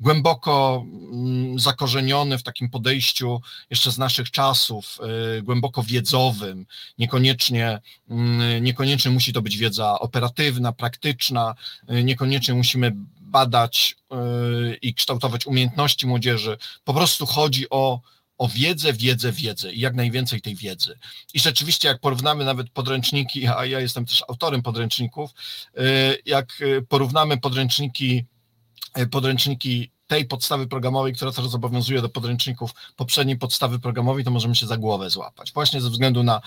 głęboko 0.00 0.84
mm, 0.84 1.58
zakorzenione 1.58 2.38
w 2.38 2.42
takim 2.42 2.70
podejściu 2.70 3.40
jeszcze 3.70 3.92
z 3.92 3.98
naszych 3.98 4.30
czasów, 4.30 4.98
y, 5.38 5.42
głęboko 5.42 5.82
wiedzowym, 5.82 6.66
niekoniecznie, 6.98 7.80
mm, 8.10 8.64
niekoniecznie 8.64 9.10
musi 9.10 9.32
to 9.32 9.42
być 9.42 9.56
wiedza 9.56 9.98
operatywna, 9.98 10.72
praktyczna, 10.72 11.54
y, 11.90 12.04
niekoniecznie 12.04 12.54
musimy 12.54 12.92
badać 13.20 13.96
y, 14.72 14.76
i 14.76 14.94
kształtować 14.94 15.46
umiejętności 15.46 16.06
młodzieży. 16.06 16.58
Po 16.84 16.94
prostu 16.94 17.26
chodzi 17.26 17.70
o 17.70 18.00
o 18.42 18.48
wiedzę, 18.48 18.92
wiedzę, 18.92 19.32
wiedzę 19.32 19.72
i 19.72 19.80
jak 19.80 19.94
najwięcej 19.94 20.40
tej 20.40 20.56
wiedzy. 20.56 20.98
I 21.34 21.40
rzeczywiście, 21.40 21.88
jak 21.88 22.00
porównamy 22.00 22.44
nawet 22.44 22.70
podręczniki, 22.70 23.46
a 23.46 23.66
ja 23.66 23.80
jestem 23.80 24.06
też 24.06 24.24
autorem 24.28 24.62
podręczników, 24.62 25.30
y, 25.30 26.22
jak 26.26 26.60
y, 26.60 26.82
porównamy 26.88 27.38
podręczniki, 27.38 28.24
y, 28.98 29.06
podręczniki 29.06 29.90
tej 30.06 30.24
podstawy 30.24 30.66
programowej, 30.66 31.12
która 31.12 31.32
teraz 31.32 31.54
obowiązuje 31.54 32.02
do 32.02 32.08
podręczników 32.08 32.70
poprzedniej 32.96 33.38
podstawy 33.38 33.78
programowej, 33.78 34.24
to 34.24 34.30
możemy 34.30 34.54
się 34.54 34.66
za 34.66 34.76
głowę 34.76 35.10
złapać. 35.10 35.52
Właśnie 35.52 35.80
ze 35.80 35.90
względu 35.90 36.22
na 36.22 36.40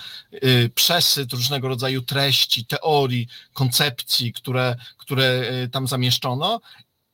przesyt 0.74 1.32
różnego 1.32 1.68
rodzaju 1.68 2.02
treści, 2.02 2.66
teorii, 2.66 3.28
koncepcji, 3.52 4.32
które, 4.32 4.76
które 4.98 5.42
tam 5.72 5.86
zamieszczono 5.86 6.60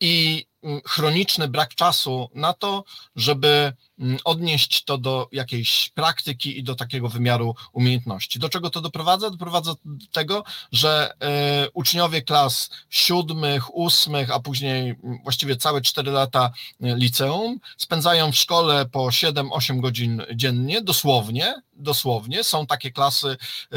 i 0.01 0.47
chroniczny 0.87 1.49
brak 1.49 1.75
czasu 1.75 2.31
na 2.35 2.53
to, 2.53 2.85
żeby 3.17 3.73
Mm, 4.03 4.19
odnieść 4.25 4.85
to 4.85 4.99
do 4.99 5.29
jakiejś 5.33 5.91
praktyki 5.95 6.59
i 6.59 6.63
do 6.63 6.75
takiego 6.75 7.09
wymiaru 7.09 7.55
umiejętności. 7.73 8.39
Do 8.39 8.49
czego 8.49 8.71
to 8.71 8.81
doprowadza? 8.81 9.31
Doprowadza 9.31 9.75
do 9.85 10.07
tego, 10.13 10.45
że 10.73 11.15
e, 11.21 11.71
uczniowie 11.75 12.23
klas 12.23 12.71
siódmych, 12.91 13.75
ósmych, 13.75 14.31
a 14.31 14.41
później 14.41 14.91
mm, 14.91 15.19
właściwie 15.23 15.57
całe 15.57 15.81
cztery 15.81 16.11
lata 16.11 16.53
e, 16.83 16.97
liceum 16.97 17.59
spędzają 17.77 18.33
w 18.33 18.37
szkole 18.37 18.87
po 18.87 19.07
7-8 19.07 19.81
godzin 19.81 20.23
dziennie, 20.35 20.83
dosłownie, 20.83 21.55
dosłownie. 21.83 22.45
Są 22.45 22.67
takie 22.67 22.91
klasy 22.91 23.29
e, 23.29 23.77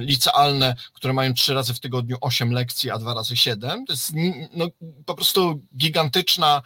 licealne, 0.00 0.76
które 0.92 1.12
mają 1.12 1.34
trzy 1.34 1.54
razy 1.54 1.74
w 1.74 1.80
tygodniu 1.80 2.16
8 2.20 2.52
lekcji, 2.52 2.90
a 2.90 2.98
dwa 2.98 3.14
razy 3.14 3.36
7. 3.36 3.86
To 3.86 3.92
jest 3.92 4.12
no, 4.52 4.66
po 5.06 5.14
prostu 5.14 5.60
gigantyczna 5.76 6.62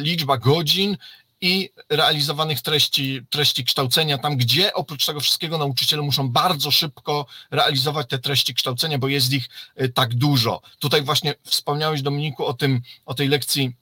liczba 0.00 0.38
godzin 0.38 0.96
i 1.40 1.70
realizowanych 1.90 2.60
treści, 2.60 3.20
treści 3.30 3.64
kształcenia, 3.64 4.18
tam 4.18 4.36
gdzie 4.36 4.74
oprócz 4.74 5.06
tego 5.06 5.20
wszystkiego 5.20 5.58
nauczyciele 5.58 6.02
muszą 6.02 6.28
bardzo 6.28 6.70
szybko 6.70 7.26
realizować 7.50 8.08
te 8.08 8.18
treści 8.18 8.54
kształcenia, 8.54 8.98
bo 8.98 9.08
jest 9.08 9.32
ich 9.32 9.48
y, 9.80 9.88
tak 9.88 10.14
dużo. 10.14 10.60
Tutaj 10.78 11.02
właśnie 11.02 11.34
wspomniałeś 11.44 12.02
Dominiku 12.02 12.46
o 12.46 12.54
tym, 12.54 12.80
o 13.06 13.14
tej 13.14 13.28
lekcji 13.28 13.76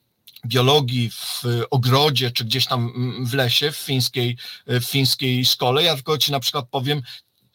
biologii 0.46 1.10
w 1.10 1.42
ogrodzie, 1.70 2.30
czy 2.30 2.44
gdzieś 2.44 2.66
tam 2.66 2.92
w 3.26 3.34
lesie, 3.34 3.72
w 3.72 3.76
fińskiej, 3.76 4.36
w 4.66 4.84
fińskiej 4.84 5.44
szkole. 5.44 5.82
Ja 5.82 5.94
tylko 5.94 6.18
ci 6.18 6.32
na 6.32 6.40
przykład 6.40 6.66
powiem, 6.70 7.02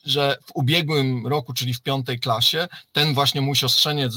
że 0.05 0.37
w 0.45 0.51
ubiegłym 0.53 1.27
roku, 1.27 1.53
czyli 1.53 1.73
w 1.73 1.81
piątej 1.81 2.19
klasie, 2.19 2.67
ten 2.91 3.13
właśnie 3.13 3.41
mój 3.41 3.55
siostrzeniec, 3.55 4.13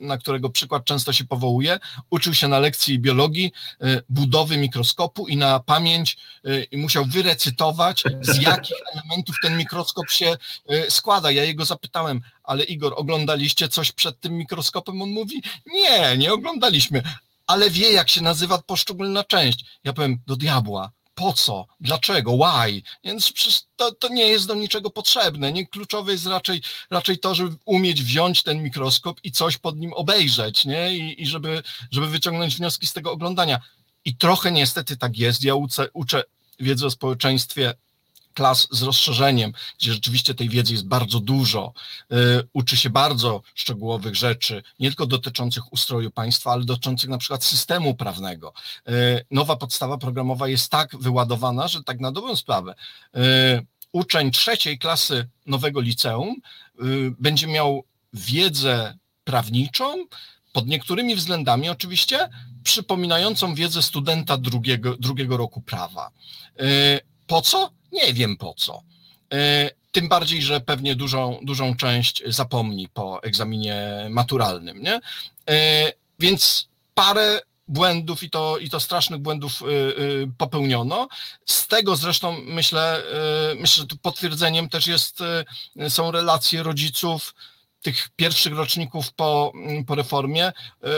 na 0.00 0.18
którego 0.18 0.50
przykład 0.50 0.84
często 0.84 1.12
się 1.12 1.24
powołuje, 1.24 1.78
uczył 2.10 2.34
się 2.34 2.48
na 2.48 2.58
lekcji 2.58 2.98
biologii 2.98 3.52
y, 3.84 4.02
budowy 4.08 4.56
mikroskopu 4.56 5.28
i 5.28 5.36
na 5.36 5.60
pamięć 5.60 6.16
y, 6.46 6.66
i 6.70 6.76
musiał 6.76 7.04
wyrecytować, 7.04 8.04
z 8.20 8.42
jakich 8.42 8.76
elementów 8.92 9.36
ten 9.42 9.56
mikroskop 9.56 10.10
się 10.10 10.36
y, 10.72 10.90
składa. 10.90 11.30
Ja 11.30 11.44
jego 11.44 11.64
zapytałem, 11.64 12.20
ale 12.44 12.64
Igor, 12.64 12.94
oglądaliście 12.96 13.68
coś 13.68 13.92
przed 13.92 14.20
tym 14.20 14.32
mikroskopem? 14.32 15.02
On 15.02 15.10
mówi, 15.10 15.42
nie, 15.66 16.16
nie 16.16 16.32
oglądaliśmy, 16.32 17.02
ale 17.52 17.70
wie, 17.70 17.92
jak 17.92 18.10
się 18.10 18.20
nazywa 18.20 18.58
poszczególna 18.58 19.24
część. 19.24 19.64
Ja 19.84 19.92
powiem, 19.92 20.18
do 20.26 20.36
diabła, 20.36 20.92
po 21.14 21.32
co, 21.32 21.66
dlaczego, 21.80 22.32
why, 22.36 22.82
więc 23.04 23.32
to, 23.76 23.92
to 23.92 24.08
nie 24.08 24.26
jest 24.26 24.46
do 24.46 24.54
niczego 24.54 24.90
potrzebne. 24.90 25.52
Nie? 25.52 25.66
Kluczowe 25.66 26.12
jest 26.12 26.26
raczej, 26.26 26.62
raczej 26.90 27.18
to, 27.18 27.34
żeby 27.34 27.56
umieć 27.64 28.02
wziąć 28.02 28.42
ten 28.42 28.62
mikroskop 28.62 29.20
i 29.24 29.32
coś 29.32 29.58
pod 29.58 29.76
nim 29.76 29.92
obejrzeć 29.92 30.64
nie? 30.64 30.96
I, 30.96 31.22
i 31.22 31.26
żeby, 31.26 31.62
żeby 31.90 32.06
wyciągnąć 32.06 32.56
wnioski 32.56 32.86
z 32.86 32.92
tego 32.92 33.12
oglądania. 33.12 33.60
I 34.04 34.16
trochę 34.16 34.52
niestety 34.52 34.96
tak 34.96 35.18
jest. 35.18 35.44
Ja 35.44 35.54
uczę, 35.54 35.88
uczę 35.92 36.24
wiedzy 36.60 36.86
o 36.86 36.90
społeczeństwie 36.90 37.74
klas 38.34 38.68
z 38.70 38.82
rozszerzeniem, 38.82 39.52
gdzie 39.78 39.92
rzeczywiście 39.92 40.34
tej 40.34 40.48
wiedzy 40.48 40.72
jest 40.72 40.86
bardzo 40.86 41.20
dużo, 41.20 41.72
y, 42.12 42.16
uczy 42.52 42.76
się 42.76 42.90
bardzo 42.90 43.42
szczegółowych 43.54 44.16
rzeczy, 44.16 44.62
nie 44.78 44.88
tylko 44.88 45.06
dotyczących 45.06 45.72
ustroju 45.72 46.10
państwa, 46.10 46.52
ale 46.52 46.64
dotyczących 46.64 47.10
na 47.10 47.18
przykład 47.18 47.44
systemu 47.44 47.94
prawnego. 47.94 48.52
Y, 48.88 49.24
nowa 49.30 49.56
podstawa 49.56 49.98
programowa 49.98 50.48
jest 50.48 50.70
tak 50.70 50.96
wyładowana, 50.96 51.68
że 51.68 51.82
tak 51.82 52.00
na 52.00 52.12
dobrą 52.12 52.36
sprawę 52.36 52.74
y, 53.16 53.20
uczeń 53.92 54.30
trzeciej 54.30 54.78
klasy 54.78 55.28
nowego 55.46 55.80
liceum 55.80 56.36
będzie 57.18 57.46
miał 57.46 57.84
wiedzę 58.12 58.98
prawniczą, 59.24 60.06
pod 60.52 60.66
niektórymi 60.66 61.16
względami 61.16 61.68
oczywiście, 61.68 62.28
przypominającą 62.64 63.54
wiedzę 63.54 63.82
studenta 63.82 64.36
drugiego, 64.38 64.96
drugiego 64.96 65.36
roku 65.36 65.60
prawa. 65.60 66.10
Po 67.26 67.42
co? 67.42 67.70
Nie 67.92 68.14
wiem 68.14 68.36
po 68.36 68.54
co. 68.56 68.82
E, 69.32 69.70
tym 69.92 70.08
bardziej, 70.08 70.42
że 70.42 70.60
pewnie 70.60 70.96
dużą, 70.96 71.38
dużą 71.42 71.76
część 71.76 72.22
zapomni 72.26 72.88
po 72.88 73.22
egzaminie 73.22 74.06
maturalnym. 74.10 74.82
Nie? 74.82 75.00
E, 75.50 75.92
więc 76.18 76.68
parę 76.94 77.40
błędów 77.68 78.22
i 78.22 78.30
to, 78.30 78.58
i 78.58 78.70
to 78.70 78.80
strasznych 78.80 79.20
błędów 79.20 79.62
e, 79.62 79.66
popełniono. 80.38 81.08
Z 81.46 81.66
tego 81.66 81.96
zresztą 81.96 82.36
myślę, 82.44 83.02
myślę, 83.56 83.82
że 83.82 83.86
tu 83.86 83.96
potwierdzeniem 83.96 84.68
też 84.68 84.86
jest, 84.86 85.18
są 85.88 86.10
relacje 86.10 86.62
rodziców 86.62 87.34
tych 87.82 88.08
pierwszych 88.16 88.52
roczników 88.52 89.12
po, 89.12 89.52
po 89.86 89.94
reformie, 89.94 90.52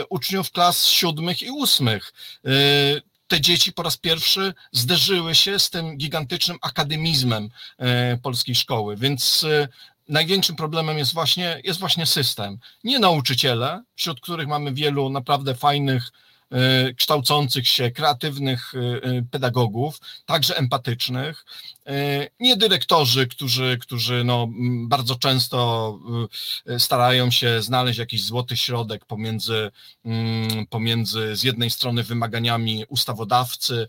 uczniów 0.09 0.51
klas 0.51 0.85
siódmych 0.85 1.41
i 1.41 1.51
ósmych 1.51 2.13
te 3.27 3.41
dzieci 3.41 3.73
po 3.73 3.83
raz 3.83 3.97
pierwszy 3.97 4.53
zderzyły 4.71 5.35
się 5.35 5.59
z 5.59 5.69
tym 5.69 5.97
gigantycznym 5.97 6.57
akademizmem 6.61 7.49
e, 7.77 8.17
polskiej 8.17 8.55
szkoły, 8.55 8.97
więc 8.97 9.43
e, 9.43 9.67
największym 10.09 10.55
problemem 10.55 10.97
jest 10.97 11.13
właśnie, 11.13 11.61
jest 11.63 11.79
właśnie 11.79 12.05
system. 12.05 12.57
Nie 12.83 12.99
nauczyciele, 12.99 13.83
wśród 13.95 14.21
których 14.21 14.47
mamy 14.47 14.73
wielu 14.73 15.09
naprawdę 15.09 15.55
fajnych, 15.55 16.11
kształcących 16.97 17.67
się, 17.67 17.91
kreatywnych 17.91 18.73
e, 18.75 18.79
e, 18.79 19.21
pedagogów, 19.31 19.99
także 20.25 20.57
empatycznych, 20.57 21.45
nie 22.39 22.57
dyrektorzy, 22.57 23.27
którzy, 23.27 23.77
którzy 23.81 24.23
no, 24.23 24.47
bardzo 24.87 25.15
często 25.15 25.99
starają 26.77 27.31
się 27.31 27.61
znaleźć 27.61 27.99
jakiś 27.99 28.23
złoty 28.23 28.57
środek 28.57 29.05
pomiędzy, 29.05 29.71
pomiędzy 30.69 31.35
z 31.35 31.43
jednej 31.43 31.69
strony 31.69 32.03
wymaganiami 32.03 32.85
ustawodawcy, 32.89 33.87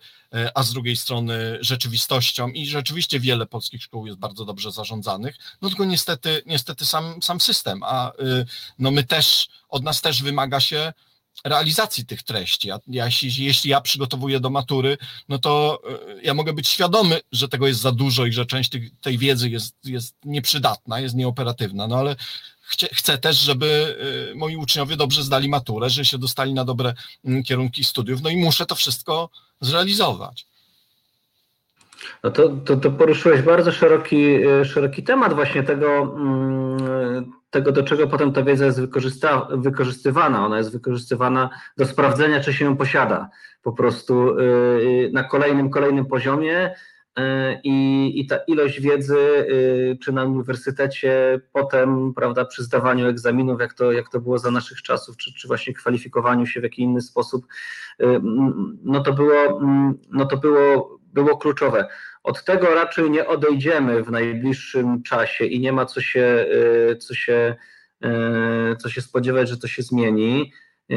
a 0.54 0.62
z 0.62 0.72
drugiej 0.72 0.96
strony 0.96 1.58
rzeczywistością. 1.60 2.48
I 2.48 2.66
rzeczywiście 2.66 3.20
wiele 3.20 3.46
polskich 3.46 3.82
szkół 3.82 4.06
jest 4.06 4.18
bardzo 4.18 4.44
dobrze 4.44 4.72
zarządzanych, 4.72 5.36
no 5.62 5.68
tylko 5.68 5.84
niestety, 5.84 6.42
niestety 6.46 6.86
sam, 6.86 7.22
sam 7.22 7.40
system, 7.40 7.82
a 7.82 8.12
no 8.78 8.90
my 8.90 9.04
też, 9.04 9.48
od 9.68 9.82
nas 9.82 10.00
też 10.00 10.22
wymaga 10.22 10.60
się 10.60 10.92
realizacji 11.44 12.06
tych 12.06 12.22
treści. 12.22 12.68
Ja, 12.68 13.04
jeśli, 13.04 13.44
jeśli 13.44 13.70
ja 13.70 13.80
przygotowuję 13.80 14.40
do 14.40 14.50
matury, 14.50 14.98
no 15.28 15.38
to 15.38 15.82
e, 15.90 16.22
ja 16.22 16.34
mogę 16.34 16.52
być 16.52 16.68
świadomy, 16.68 17.20
że 17.32 17.48
tego 17.48 17.66
jest 17.66 17.80
za 17.80 17.92
dużo 17.92 18.26
i 18.26 18.32
że 18.32 18.46
część 18.46 18.70
tej, 19.00 19.18
wiedzy 19.18 19.50
jest, 19.50 19.76
jest 19.84 20.16
nieprzydatna, 20.24 21.00
jest 21.00 21.14
nieoperatywna, 21.14 21.86
no 21.86 21.96
ale 21.96 22.16
chcę, 22.60 22.86
chcę 22.92 23.18
też, 23.18 23.36
żeby 23.36 23.96
e, 24.32 24.34
moi 24.34 24.56
uczniowie 24.56 24.96
dobrze 24.96 25.22
zdali 25.22 25.48
maturę, 25.48 25.90
że 25.90 26.04
się 26.04 26.18
dostali 26.18 26.54
na 26.54 26.64
dobre 26.64 26.94
mm, 27.24 27.42
kierunki 27.42 27.84
studiów, 27.84 28.22
no 28.22 28.30
i 28.30 28.36
muszę 28.36 28.66
to 28.66 28.74
wszystko 28.74 29.30
zrealizować. 29.60 30.46
No 32.24 32.30
to, 32.30 32.48
to, 32.48 32.76
to 32.76 32.90
poruszyłeś 32.90 33.42
bardzo 33.42 33.72
szeroki, 33.72 34.34
e, 34.34 34.64
szeroki 34.64 35.02
temat 35.02 35.34
właśnie 35.34 35.62
tego, 35.62 36.02
mm, 36.02 37.32
tego, 37.56 37.72
do 37.72 37.82
czego 37.82 38.06
potem 38.06 38.32
ta 38.32 38.42
wiedza 38.42 38.64
jest 38.64 38.80
wykorzystywana. 39.56 40.46
Ona 40.46 40.58
jest 40.58 40.72
wykorzystywana 40.72 41.50
do 41.76 41.86
sprawdzenia, 41.86 42.40
czy 42.40 42.52
się 42.52 42.64
ją 42.64 42.76
posiada 42.76 43.30
po 43.62 43.72
prostu 43.72 44.30
e, 44.30 44.44
na 45.12 45.24
kolejnym, 45.24 45.70
kolejnym 45.70 46.06
poziomie 46.06 46.74
e, 47.16 47.60
i, 47.64 48.12
i 48.20 48.26
ta 48.26 48.36
ilość 48.36 48.80
wiedzy, 48.80 49.16
czy 50.00 50.12
na 50.12 50.24
uniwersytecie, 50.24 51.40
potem, 51.52 52.14
prawda, 52.14 52.44
przy 52.44 52.64
zdawaniu 52.64 53.08
egzaminów, 53.08 53.60
jak 53.60 53.74
to, 53.74 53.92
jak 53.92 54.08
to 54.08 54.20
było 54.20 54.38
za 54.38 54.50
naszych 54.50 54.82
czasów, 54.82 55.16
czy, 55.16 55.34
czy 55.34 55.48
właśnie 55.48 55.74
kwalifikowaniu 55.74 56.46
się 56.46 56.60
w 56.60 56.62
jakiś 56.62 56.78
inny 56.78 57.00
sposób, 57.00 57.46
no 58.84 59.00
to 59.00 59.12
było, 59.12 59.60
no 60.10 60.26
to 60.26 60.36
było 60.36 60.96
było 61.16 61.36
kluczowe. 61.36 61.88
Od 62.26 62.44
tego 62.44 62.74
raczej 62.74 63.10
nie 63.10 63.26
odejdziemy 63.26 64.02
w 64.02 64.10
najbliższym 64.10 65.02
czasie 65.02 65.44
i 65.44 65.60
nie 65.60 65.72
ma 65.72 65.86
co 65.86 66.00
się, 66.00 66.46
y, 66.92 66.96
co 66.96 67.14
się, 67.14 67.56
y, 68.04 68.76
co 68.76 68.90
się 68.90 69.00
spodziewać, 69.00 69.48
że 69.48 69.58
to 69.58 69.68
się 69.68 69.82
zmieni. 69.82 70.52
Y, 70.92 70.96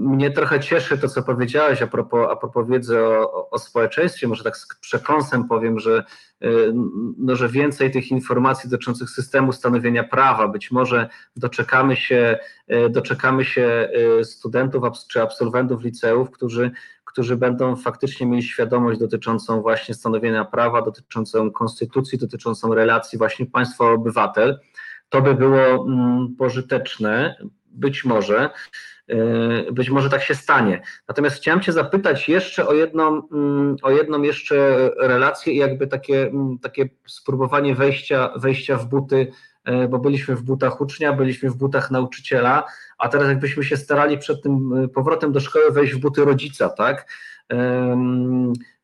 mnie 0.00 0.30
trochę 0.30 0.60
cieszy 0.60 0.98
to, 0.98 1.08
co 1.08 1.22
powiedziałeś 1.22 1.82
a 1.82 1.86
propos, 1.86 2.28
a 2.30 2.36
propos 2.36 2.68
wiedzy 2.68 3.00
o, 3.00 3.50
o 3.50 3.58
społeczeństwie. 3.58 4.28
Może 4.28 4.44
tak 4.44 4.56
z 4.56 4.66
przekąsem 4.80 5.48
powiem, 5.48 5.78
że, 5.78 6.04
no, 7.18 7.36
że 7.36 7.48
więcej 7.48 7.90
tych 7.90 8.10
informacji 8.10 8.70
dotyczących 8.70 9.10
systemu 9.10 9.52
stanowienia 9.52 10.04
prawa, 10.04 10.48
być 10.48 10.70
może 10.70 11.08
doczekamy 11.36 11.96
się, 11.96 12.38
doczekamy 12.90 13.44
się 13.44 13.88
studentów 14.22 14.84
czy 15.08 15.22
absolwentów 15.22 15.82
liceów, 15.82 16.30
którzy 16.30 16.70
którzy 17.12 17.36
będą 17.36 17.76
faktycznie 17.76 18.26
mieli 18.26 18.42
świadomość 18.42 19.00
dotyczącą 19.00 19.62
właśnie 19.62 19.94
stanowienia 19.94 20.44
prawa, 20.44 20.82
dotyczącą 20.82 21.50
konstytucji, 21.50 22.18
dotyczącą 22.18 22.74
relacji 22.74 23.18
właśnie 23.18 23.46
państwo-obywatel. 23.46 24.58
To 25.08 25.22
by 25.22 25.34
było 25.34 25.86
mm, 25.86 26.36
pożyteczne, 26.38 27.36
być 27.66 28.04
może. 28.04 28.50
E, 29.08 29.72
być 29.72 29.90
może 29.90 30.10
tak 30.10 30.22
się 30.22 30.34
stanie. 30.34 30.82
Natomiast 31.08 31.36
chciałem 31.36 31.60
Cię 31.60 31.72
zapytać 31.72 32.28
jeszcze 32.28 32.66
o 32.66 32.74
jedną, 32.74 33.28
mm, 33.32 33.76
o 33.82 33.90
jedną 33.90 34.22
jeszcze 34.22 34.90
relację 34.98 35.52
i 35.52 35.56
jakby 35.56 35.86
takie, 35.86 36.26
mm, 36.26 36.58
takie 36.58 36.88
spróbowanie 37.06 37.74
wejścia, 37.74 38.32
wejścia 38.36 38.76
w 38.76 38.88
buty, 38.88 39.32
bo 39.88 39.98
byliśmy 39.98 40.36
w 40.36 40.42
butach 40.42 40.80
ucznia, 40.80 41.12
byliśmy 41.12 41.50
w 41.50 41.56
butach 41.56 41.90
nauczyciela, 41.90 42.64
a 42.98 43.08
teraz 43.08 43.28
jakbyśmy 43.28 43.64
się 43.64 43.76
starali 43.76 44.18
przed 44.18 44.42
tym 44.42 44.72
e, 44.72 44.88
powrotem 44.88 45.32
do 45.32 45.40
szkoły 45.40 45.70
wejść 45.70 45.94
w 45.94 46.00
buty 46.00 46.24
rodzica, 46.24 46.68
tak? 46.68 47.06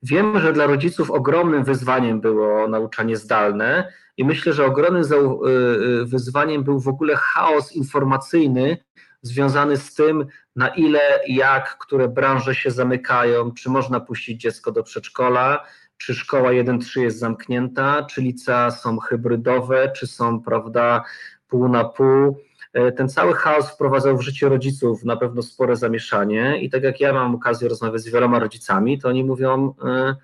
Wiem, 0.03 0.41
że 0.41 0.53
dla 0.53 0.67
rodziców 0.67 1.11
ogromnym 1.11 1.65
wyzwaniem 1.65 2.21
było 2.21 2.69
nauczanie 2.69 3.17
zdalne 3.17 3.93
i 4.17 4.25
myślę, 4.25 4.53
że 4.53 4.65
ogromnym 4.65 5.03
e, 5.03 5.17
e, 5.17 6.05
wyzwaniem 6.05 6.65
był 6.65 6.81
w 6.81 6.89
ogóle 6.89 7.17
chaos 7.17 7.73
informacyjny 7.73 8.79
związany 9.23 9.77
z 9.77 9.95
tym, 9.95 10.27
na 10.57 10.69
ile, 10.69 11.01
jak, 11.29 11.79
które 11.79 12.09
branże 12.09 12.55
się 12.55 12.71
zamykają, 12.71 13.53
czy 13.53 13.71
można 13.71 14.01
puścić 14.01 14.41
dziecko 14.41 14.73
do 14.73 14.83
przedszkola, 14.83 15.65
czy 15.99 16.15
szkoła 16.15 16.51
1-3 16.51 17.01
jest 17.01 17.19
zamknięta, 17.19 18.03
czy 18.03 18.23
licea 18.23 18.71
są 18.71 18.99
hybrydowe, 18.99 19.93
czy 19.97 20.07
są, 20.07 20.41
prawda, 20.41 21.05
pół 21.49 21.69
na 21.69 21.85
pół. 21.85 22.41
E, 22.73 22.93
ten 22.93 23.09
cały 23.09 23.35
chaos 23.35 23.71
wprowadzał 23.71 24.19
w 24.19 24.23
życie 24.23 24.49
rodziców 24.49 25.05
na 25.05 25.17
pewno 25.17 25.43
spore 25.43 25.77
zamieszanie 25.77 26.61
i 26.61 26.71
tak 26.71 26.83
jak 26.83 27.01
ja 27.01 27.13
mam 27.13 27.35
okazję 27.35 27.69
rozmawiać 27.69 28.03
z 28.03 28.09
wieloma 28.09 28.39
rodzicami, 28.39 28.99
to 28.99 29.09
oni 29.09 29.25
mówią 29.25 29.75
e, 29.85 30.17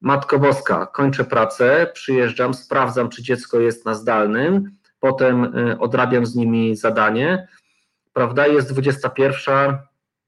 Matko 0.00 0.38
Boska, 0.38 0.86
kończę 0.86 1.24
pracę, 1.24 1.90
przyjeżdżam, 1.94 2.54
sprawdzam, 2.54 3.08
czy 3.08 3.22
dziecko 3.22 3.60
jest 3.60 3.84
na 3.84 3.94
zdalnym, 3.94 4.70
potem 5.00 5.44
e, 5.44 5.78
odrabiam 5.78 6.26
z 6.26 6.34
nimi 6.34 6.76
zadanie, 6.76 7.48
prawda, 8.12 8.46
jest 8.46 8.72
21, 8.72 9.78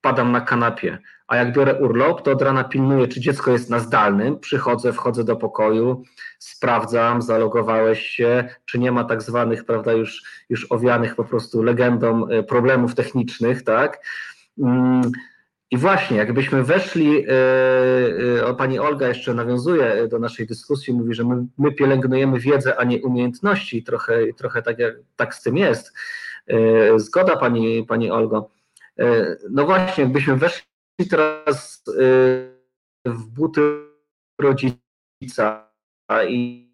padam 0.00 0.32
na 0.32 0.40
kanapie, 0.40 0.98
a 1.28 1.36
jak 1.36 1.52
biorę 1.52 1.74
urlop, 1.74 2.22
to 2.22 2.32
od 2.32 2.42
rana 2.42 2.64
pilnuję, 2.64 3.08
czy 3.08 3.20
dziecko 3.20 3.50
jest 3.50 3.70
na 3.70 3.78
zdalnym, 3.78 4.38
przychodzę, 4.38 4.92
wchodzę 4.92 5.24
do 5.24 5.36
pokoju, 5.36 6.02
sprawdzam, 6.38 7.22
zalogowałeś 7.22 8.02
się, 8.02 8.48
czy 8.64 8.78
nie 8.78 8.92
ma 8.92 9.04
tak 9.04 9.22
zwanych, 9.22 9.64
prawda, 9.64 9.92
już, 9.92 10.22
już 10.48 10.66
owianych 10.72 11.14
po 11.14 11.24
prostu 11.24 11.62
legendą 11.62 12.28
e, 12.28 12.42
problemów 12.42 12.94
technicznych, 12.94 13.62
tak. 13.62 14.06
Mm, 14.58 15.02
I 15.70 15.76
właśnie, 15.76 16.16
jakbyśmy 16.16 16.62
weszli, 16.64 17.24
e, 17.28 17.32
e, 18.38 18.46
o 18.46 18.54
pani 18.54 18.78
Olga 18.78 19.08
jeszcze 19.08 19.34
nawiązuje 19.34 20.08
do 20.08 20.18
naszej 20.18 20.46
dyskusji, 20.46 20.94
mówi, 20.94 21.14
że 21.14 21.24
my, 21.24 21.46
my 21.58 21.72
pielęgnujemy 21.72 22.40
wiedzę, 22.40 22.76
a 22.76 22.84
nie 22.84 23.02
umiejętności, 23.02 23.82
trochę, 23.82 24.32
trochę 24.36 24.62
tak, 24.62 24.78
jak, 24.78 24.94
tak 25.16 25.34
z 25.34 25.42
tym 25.42 25.56
jest. 25.56 25.92
Zgoda 26.96 27.36
pani, 27.36 27.86
pani 27.88 28.10
Olgo. 28.10 28.50
No 29.50 29.66
właśnie, 29.66 30.04
jakbyśmy 30.04 30.36
weszli 30.36 30.67
teraz 31.06 31.84
w 33.04 33.26
buty 33.26 33.60
rodzica, 34.40 35.68
i, 36.28 36.72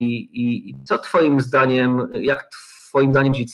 i, 0.00 0.70
i 0.70 0.74
co 0.84 0.98
Twoim 0.98 1.40
zdaniem, 1.40 2.08
jak 2.14 2.50
Twoim 2.50 3.10
zdaniem 3.10 3.34
dziś 3.34 3.52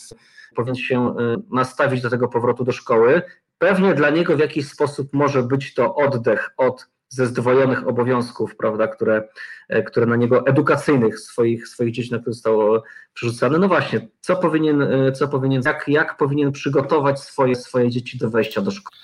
powinien 0.56 0.76
się 0.76 1.10
y, 1.10 1.14
nastawić 1.50 2.02
do 2.02 2.10
tego 2.10 2.28
powrotu 2.28 2.64
do 2.64 2.72
szkoły? 2.72 3.22
Pewnie 3.58 3.94
dla 3.94 4.10
niego 4.10 4.36
w 4.36 4.40
jakiś 4.40 4.68
sposób 4.68 5.12
może 5.12 5.42
być 5.42 5.74
to 5.74 5.94
oddech 5.94 6.50
od 6.56 6.86
ze 7.08 7.26
zdwojonych 7.26 7.88
obowiązków, 7.88 8.56
prawda, 8.56 8.88
które, 8.88 9.28
e, 9.68 9.82
które 9.82 10.06
na 10.06 10.16
niego 10.16 10.46
edukacyjnych 10.46 11.20
swoich, 11.20 11.68
swoich 11.68 11.94
dzieci 11.94 12.12
na 12.12 12.18
które 12.18 12.32
zostało 12.32 12.82
przerzucane. 13.14 13.58
No 13.58 13.68
właśnie, 13.68 14.08
co 14.20 14.36
powinien, 14.36 14.82
e, 14.82 15.12
co 15.12 15.28
powinien 15.28 15.62
jak, 15.64 15.84
jak 15.88 16.16
powinien 16.16 16.52
przygotować 16.52 17.20
swoje, 17.20 17.56
swoje 17.56 17.90
dzieci 17.90 18.18
do 18.18 18.30
wejścia 18.30 18.60
do 18.60 18.70
szkoły? 18.70 18.96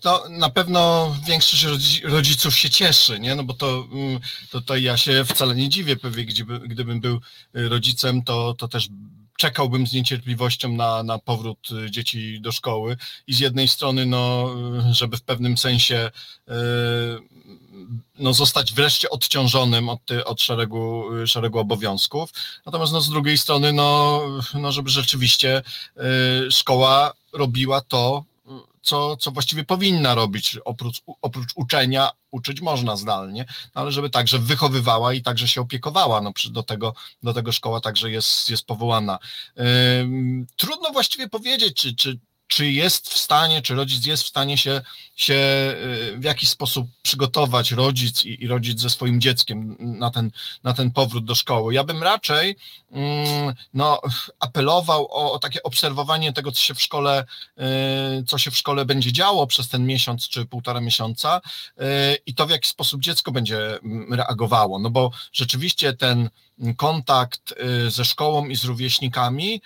To 0.00 0.24
na 0.28 0.50
pewno 0.50 1.14
większość 1.26 2.02
rodziców 2.02 2.58
się 2.58 2.70
cieszy, 2.70 3.20
nie? 3.20 3.34
No 3.34 3.44
bo 3.44 3.54
to, 3.54 3.86
mm, 3.92 4.20
to, 4.50 4.60
to 4.60 4.76
ja 4.76 4.96
się 4.96 5.24
wcale 5.24 5.54
nie 5.54 5.68
dziwię, 5.68 5.96
pewnie 5.96 6.24
gdyby, 6.24 6.60
gdybym 6.60 7.00
był 7.00 7.20
y, 7.56 7.68
rodzicem, 7.68 8.22
to, 8.22 8.54
to 8.54 8.68
też 8.68 8.88
czekałbym 9.38 9.86
z 9.86 9.92
niecierpliwością 9.92 10.68
na, 10.72 11.02
na 11.02 11.18
powrót 11.18 11.68
y, 11.70 11.90
dzieci 11.90 12.40
do 12.40 12.52
szkoły 12.52 12.96
i 13.26 13.34
z 13.34 13.40
jednej 13.40 13.68
strony, 13.68 14.06
no, 14.06 14.54
y, 14.90 14.94
żeby 14.94 15.16
w 15.16 15.22
pewnym 15.22 15.58
sensie 15.58 16.10
no, 18.18 18.34
zostać 18.34 18.72
wreszcie 18.72 19.10
odciążonym 19.10 19.88
od, 19.88 20.00
od 20.24 20.42
szeregu, 20.42 21.04
szeregu 21.26 21.58
obowiązków, 21.58 22.30
natomiast 22.66 22.92
no, 22.92 23.00
z 23.00 23.10
drugiej 23.10 23.38
strony, 23.38 23.72
no, 23.72 24.22
no 24.54 24.72
żeby 24.72 24.90
rzeczywiście 24.90 25.62
szkoła 26.50 27.12
robiła 27.32 27.80
to, 27.80 28.24
co, 28.82 29.16
co 29.16 29.30
właściwie 29.30 29.64
powinna 29.64 30.14
robić. 30.14 30.58
Oprócz, 30.64 31.02
oprócz 31.22 31.48
uczenia, 31.54 32.10
uczyć 32.30 32.60
można 32.60 32.96
zdalnie, 32.96 33.44
no 33.74 33.80
ale 33.80 33.92
żeby 33.92 34.10
także 34.10 34.38
wychowywała 34.38 35.14
i 35.14 35.22
także 35.22 35.48
się 35.48 35.60
opiekowała. 35.60 36.20
No, 36.20 36.32
do, 36.50 36.62
tego, 36.62 36.94
do 37.22 37.34
tego 37.34 37.52
szkoła 37.52 37.80
także 37.80 38.10
jest, 38.10 38.50
jest 38.50 38.66
powołana. 38.66 39.18
trudno 40.56 40.90
właściwie 40.92 41.28
powiedzieć, 41.28 41.76
czy, 41.76 41.94
czy, 41.94 42.18
czy 42.50 42.70
jest 42.70 43.08
w 43.08 43.18
stanie, 43.18 43.62
czy 43.62 43.74
rodzic 43.74 44.06
jest 44.06 44.22
w 44.22 44.28
stanie 44.28 44.58
się, 44.58 44.82
się 45.16 45.34
y, 46.14 46.18
w 46.18 46.24
jakiś 46.24 46.48
sposób 46.48 46.86
przygotować, 47.02 47.72
rodzic 47.72 48.24
i, 48.24 48.44
i 48.44 48.46
rodzic 48.46 48.80
ze 48.80 48.90
swoim 48.90 49.20
dzieckiem 49.20 49.76
na 49.78 50.10
ten, 50.10 50.30
na 50.62 50.72
ten 50.72 50.90
powrót 50.90 51.24
do 51.24 51.34
szkoły. 51.34 51.74
Ja 51.74 51.84
bym 51.84 52.02
raczej 52.02 52.56
mm, 52.92 53.54
no, 53.74 54.00
apelował 54.40 55.06
o, 55.10 55.32
o 55.32 55.38
takie 55.38 55.62
obserwowanie 55.62 56.32
tego, 56.32 56.52
co 56.52 56.60
się 56.60 56.74
w 56.74 56.82
szkole, 56.82 57.24
y, 58.20 58.24
co 58.24 58.38
się 58.38 58.50
w 58.50 58.56
szkole 58.56 58.84
będzie 58.84 59.12
działo 59.12 59.46
przez 59.46 59.68
ten 59.68 59.86
miesiąc 59.86 60.28
czy 60.28 60.44
półtora 60.44 60.80
miesiąca 60.80 61.40
y, 61.80 61.82
i 62.26 62.34
to, 62.34 62.46
w 62.46 62.50
jaki 62.50 62.68
sposób 62.68 63.00
dziecko 63.00 63.32
będzie 63.32 63.78
mm, 63.78 64.14
reagowało. 64.14 64.78
No 64.78 64.90
bo 64.90 65.10
rzeczywiście 65.32 65.92
ten 65.92 66.30
kontakt 66.76 67.54
ze 67.88 68.04
szkołą 68.04 68.48
i 68.48 68.56
z 68.56 68.64
rówieśnikami, 68.64 69.62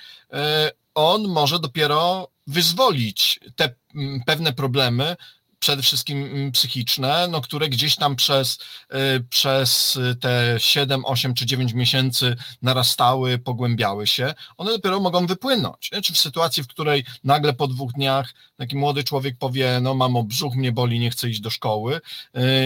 on 0.94 1.28
może 1.28 1.58
dopiero 1.58 2.33
wyzwolić 2.46 3.40
te 3.56 3.74
mm, 3.94 4.20
pewne 4.26 4.52
problemy 4.52 5.16
przede 5.64 5.82
wszystkim 5.82 6.24
mm, 6.24 6.52
psychiczne, 6.52 7.28
no, 7.30 7.40
które 7.40 7.68
gdzieś 7.68 7.96
tam 7.96 8.16
przez, 8.16 8.58
przez 9.30 9.98
te 10.20 10.54
7, 10.58 11.04
8 11.04 11.34
czy 11.34 11.46
9 11.46 11.72
miesięcy 11.72 12.36
narastały, 12.62 13.38
pogłębiały 13.38 14.06
się, 14.06 14.34
one 14.56 14.70
dopiero 14.70 15.00
mogą 15.00 15.26
wypłynąć. 15.26 15.90
Czy 16.02 16.12
w 16.12 16.18
sytuacji, 16.18 16.62
w 16.62 16.66
której 16.66 17.04
nagle 17.24 17.52
po 17.52 17.66
dwóch 17.66 17.92
dniach 17.92 18.34
taki 18.56 18.76
młody 18.76 19.04
człowiek 19.04 19.38
powie, 19.38 19.78
no 19.82 19.94
mamo, 19.94 20.22
brzuch 20.22 20.54
mnie 20.54 20.72
boli, 20.72 20.98
nie 20.98 21.10
chcę 21.10 21.28
iść 21.28 21.40
do 21.40 21.50
szkoły, 21.50 22.00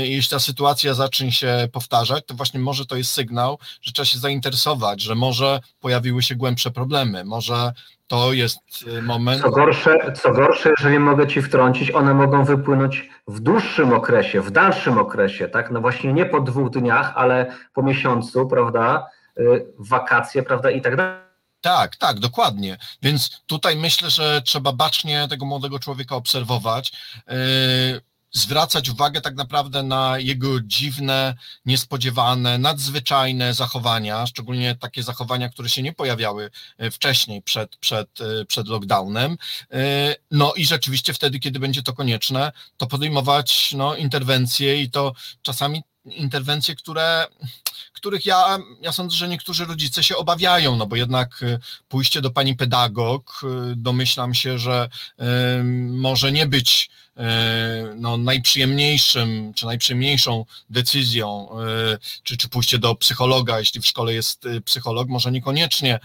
jeśli 0.03 0.31
ta 0.31 0.41
sytuacja 0.41 0.95
zacznie 0.95 1.33
się 1.33 1.69
powtarzać, 1.73 2.25
to 2.27 2.35
właśnie 2.35 2.61
może 2.61 2.87
to 2.87 2.97
jest 2.97 3.11
sygnał, 3.11 3.59
że 3.83 3.93
trzeba 3.93 4.07
się 4.07 4.19
zainteresować, 4.19 5.03
że 5.03 5.15
może 5.15 5.61
pojawiły 5.81 6.23
się 6.23 6.35
głębsze 6.35 6.71
problemy, 6.71 7.25
może 7.25 7.73
to 8.09 8.33
jest 8.33 8.59
y, 8.99 9.03
moment. 9.03 9.43
Co 9.43 9.51
gorsze, 9.51 10.13
co 10.23 10.33
gorsze, 10.33 10.71
jeżeli 10.79 10.99
mogę 10.99 11.27
Ci 11.27 11.43
wtrącić, 11.43 11.91
one 11.91 12.15
mogą 12.15 12.45
wypłynąć 12.45 13.09
w 13.29 13.41
dłuższym 13.41 13.93
okresie, 13.93 14.41
w 14.41 14.51
dalszym 14.51 14.99
okresie, 14.99 15.49
tak? 15.49 15.71
No 15.71 15.81
właśnie 15.81 16.13
nie 16.13 16.27
po 16.27 16.41
dwóch 16.41 16.71
dniach, 16.71 17.13
ale 17.17 17.55
po 17.75 17.83
miesiącu, 17.83 18.47
prawda? 18.47 19.07
Y, 19.39 19.67
wakacje, 19.79 20.43
prawda? 20.43 20.71
I 20.71 20.83
tak 20.83 20.97
dalej. 20.97 21.29
Tak, 21.61 21.97
tak, 21.97 22.19
dokładnie. 22.19 22.77
Więc 23.03 23.43
tutaj 23.47 23.77
myślę, 23.77 24.11
że 24.11 24.43
trzeba 24.43 24.73
bacznie 24.73 25.29
tego 25.29 25.47
młodego 25.47 25.79
człowieka 25.79 26.17
obserwować. 26.17 26.93
Yy, 27.29 28.01
zwracać 28.33 28.89
uwagę 28.89 29.21
tak 29.21 29.35
naprawdę 29.35 29.83
na 29.83 30.19
jego 30.19 30.61
dziwne, 30.61 31.35
niespodziewane, 31.65 32.59
nadzwyczajne 32.59 33.55
zachowania, 33.55 34.27
szczególnie 34.27 34.75
takie 34.75 35.03
zachowania, 35.03 35.49
które 35.49 35.69
się 35.69 35.83
nie 35.83 35.93
pojawiały 35.93 36.51
e, 36.79 36.91
wcześniej 36.91 37.43
przed, 37.43 37.77
przed, 37.77 38.21
e, 38.21 38.45
przed 38.45 38.69
lockdownem. 38.69 39.39
E, 39.73 40.17
no 40.31 40.55
i 40.55 40.67
rzeczywiście 40.67 41.15
wtedy, 41.15 41.39
kiedy 41.39 41.59
będzie 41.59 41.83
to 41.83 41.93
konieczne, 41.93 42.53
to 42.77 42.87
podejmować 42.87 43.73
no, 43.73 43.97
interwencje 43.97 44.83
i 44.83 44.91
to 44.91 45.13
czasami 45.43 45.83
interwencje, 46.05 46.75
które, 46.75 47.27
których 47.93 48.27
ja, 48.27 48.59
ja 48.81 48.93
sądzę, 48.93 49.17
że 49.17 49.29
niektórzy 49.29 49.65
rodzice 49.65 50.03
się 50.03 50.17
obawiają, 50.17 50.77
no 50.77 50.87
bo 50.87 50.97
jednak 50.97 51.45
pójście 51.89 52.21
do 52.21 52.31
pani 52.31 52.57
pedagog, 52.57 53.41
domyślam 53.77 54.35
się, 54.35 54.59
że 54.59 54.89
może 55.91 56.33
nie 56.33 56.47
być 56.47 56.91
no, 57.97 58.17
najprzyjemniejszym, 58.17 59.55
czy 59.55 59.67
najprzyjemniejszą 59.67 60.45
decyzją, 60.71 61.49
e, 61.61 61.99
czy, 62.23 62.37
czy 62.37 62.49
pójście 62.49 62.79
do 62.79 62.95
psychologa, 62.95 63.59
jeśli 63.59 63.81
w 63.81 63.87
szkole 63.87 64.15
jest 64.15 64.47
e, 64.47 64.61
psycholog, 64.61 65.09
może 65.09 65.33
niekoniecznie 65.33 66.01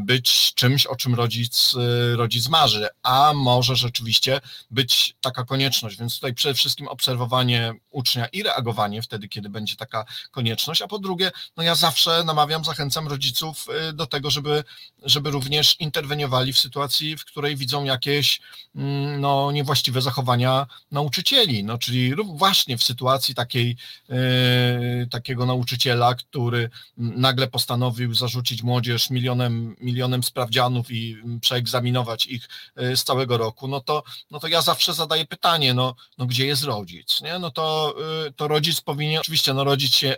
być 0.00 0.54
czymś, 0.54 0.86
o 0.86 0.96
czym 0.96 1.14
rodzic, 1.14 1.74
rodzic 2.14 2.48
marzy, 2.48 2.88
a 3.02 3.32
może 3.34 3.76
rzeczywiście 3.76 4.40
być 4.70 5.14
taka 5.20 5.44
konieczność. 5.44 5.98
Więc 5.98 6.14
tutaj 6.14 6.34
przede 6.34 6.54
wszystkim 6.54 6.88
obserwowanie 6.88 7.74
ucznia 7.90 8.26
i 8.26 8.42
reagowanie 8.42 9.02
wtedy, 9.02 9.28
kiedy 9.28 9.48
będzie 9.48 9.76
taka 9.76 10.04
konieczność, 10.30 10.82
a 10.82 10.88
po 10.88 10.98
drugie, 10.98 11.30
no 11.56 11.62
ja 11.62 11.74
zawsze 11.74 12.24
namawiam, 12.24 12.64
zachęcam 12.64 13.08
rodziców 13.08 13.66
do 13.94 14.06
tego, 14.06 14.30
żeby, 14.30 14.64
żeby 15.02 15.30
również 15.30 15.76
interweniowali 15.80 16.52
w 16.52 16.58
sytuacji, 16.58 17.16
w 17.16 17.24
której 17.24 17.56
widzą 17.56 17.84
jakieś 17.84 18.40
mm, 18.74 19.20
no, 19.20 19.52
niewłaściwe 19.52 20.00
zachowania 20.42 20.66
nauczycieli, 20.90 21.64
no, 21.64 21.78
czyli 21.78 22.14
właśnie 22.24 22.78
w 22.78 22.82
sytuacji 22.82 23.34
takiej, 23.34 23.76
e, 24.10 25.06
takiego 25.10 25.46
nauczyciela, 25.46 26.14
który 26.14 26.70
nagle 26.96 27.48
postanowił 27.48 28.14
zarzucić 28.14 28.62
młodzież 28.62 29.10
milionem, 29.10 29.76
milionem 29.80 30.22
sprawdzianów 30.22 30.90
i 30.90 31.16
przeegzaminować 31.40 32.26
ich 32.26 32.48
e, 32.76 32.96
z 32.96 33.04
całego 33.04 33.36
roku, 33.36 33.68
no 33.68 33.80
to, 33.80 34.02
no 34.30 34.40
to 34.40 34.48
ja 34.48 34.62
zawsze 34.62 34.94
zadaję 34.94 35.26
pytanie, 35.26 35.74
no, 35.74 35.94
no 36.18 36.26
gdzie 36.26 36.46
jest 36.46 36.64
rodzic, 36.64 37.20
nie? 37.22 37.38
No 37.38 37.50
to, 37.50 37.94
e, 38.26 38.32
to 38.32 38.48
rodzic 38.48 38.80
powinien, 38.80 39.20
oczywiście 39.20 39.54
no 39.54 39.64
rodzic 39.64 39.94
się 39.94 40.16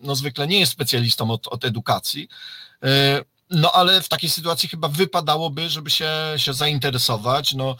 no 0.00 0.14
zwykle 0.14 0.46
nie 0.46 0.60
jest 0.60 0.72
specjalistą 0.72 1.30
od, 1.30 1.48
od 1.48 1.64
edukacji, 1.64 2.28
no 3.50 3.72
ale 3.72 4.02
w 4.02 4.08
takiej 4.08 4.30
sytuacji 4.30 4.68
chyba 4.68 4.88
wypadałoby, 4.88 5.70
żeby 5.70 5.90
się, 5.90 6.10
się 6.36 6.52
zainteresować, 6.52 7.54
no, 7.54 7.76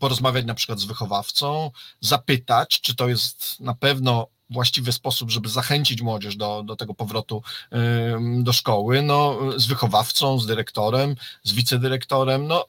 porozmawiać 0.00 0.44
na 0.44 0.54
przykład 0.54 0.80
z 0.80 0.84
wychowawcą, 0.84 1.70
zapytać, 2.00 2.80
czy 2.80 2.94
to 2.94 3.08
jest 3.08 3.60
na 3.60 3.74
pewno 3.74 4.26
właściwy 4.50 4.92
sposób, 4.92 5.30
żeby 5.30 5.48
zachęcić 5.48 6.02
młodzież 6.02 6.36
do, 6.36 6.62
do 6.62 6.76
tego 6.76 6.94
powrotu 6.94 7.42
do 8.42 8.52
szkoły, 8.52 9.02
no, 9.02 9.38
z 9.56 9.66
wychowawcą, 9.66 10.38
z 10.38 10.46
dyrektorem, 10.46 11.16
z 11.42 11.52
wicedyrektorem. 11.52 12.46
No, 12.46 12.66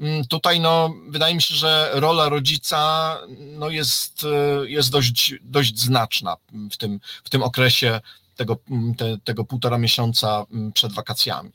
y, 0.00 0.26
tutaj 0.28 0.60
no, 0.60 0.94
wydaje 1.08 1.34
mi 1.34 1.42
się, 1.42 1.54
że 1.54 1.90
rola 1.92 2.28
rodzica 2.28 3.18
no, 3.38 3.68
jest, 3.68 4.24
y, 4.64 4.70
jest 4.70 4.90
dość, 4.90 5.34
dość 5.42 5.78
znaczna 5.78 6.36
w 6.70 6.76
tym, 6.76 7.00
w 7.24 7.30
tym 7.30 7.42
okresie 7.42 8.00
tego, 8.40 8.56
mm, 8.70 8.94
te, 8.94 9.18
tego 9.24 9.44
półtora 9.44 9.78
miesiąca 9.78 10.46
mm, 10.52 10.72
przed 10.72 10.92
wakacjami. 10.92 11.52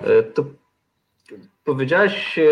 E, 0.00 0.22
to 0.22 0.44
powiedziałeś, 1.64 2.38
e, 2.38 2.44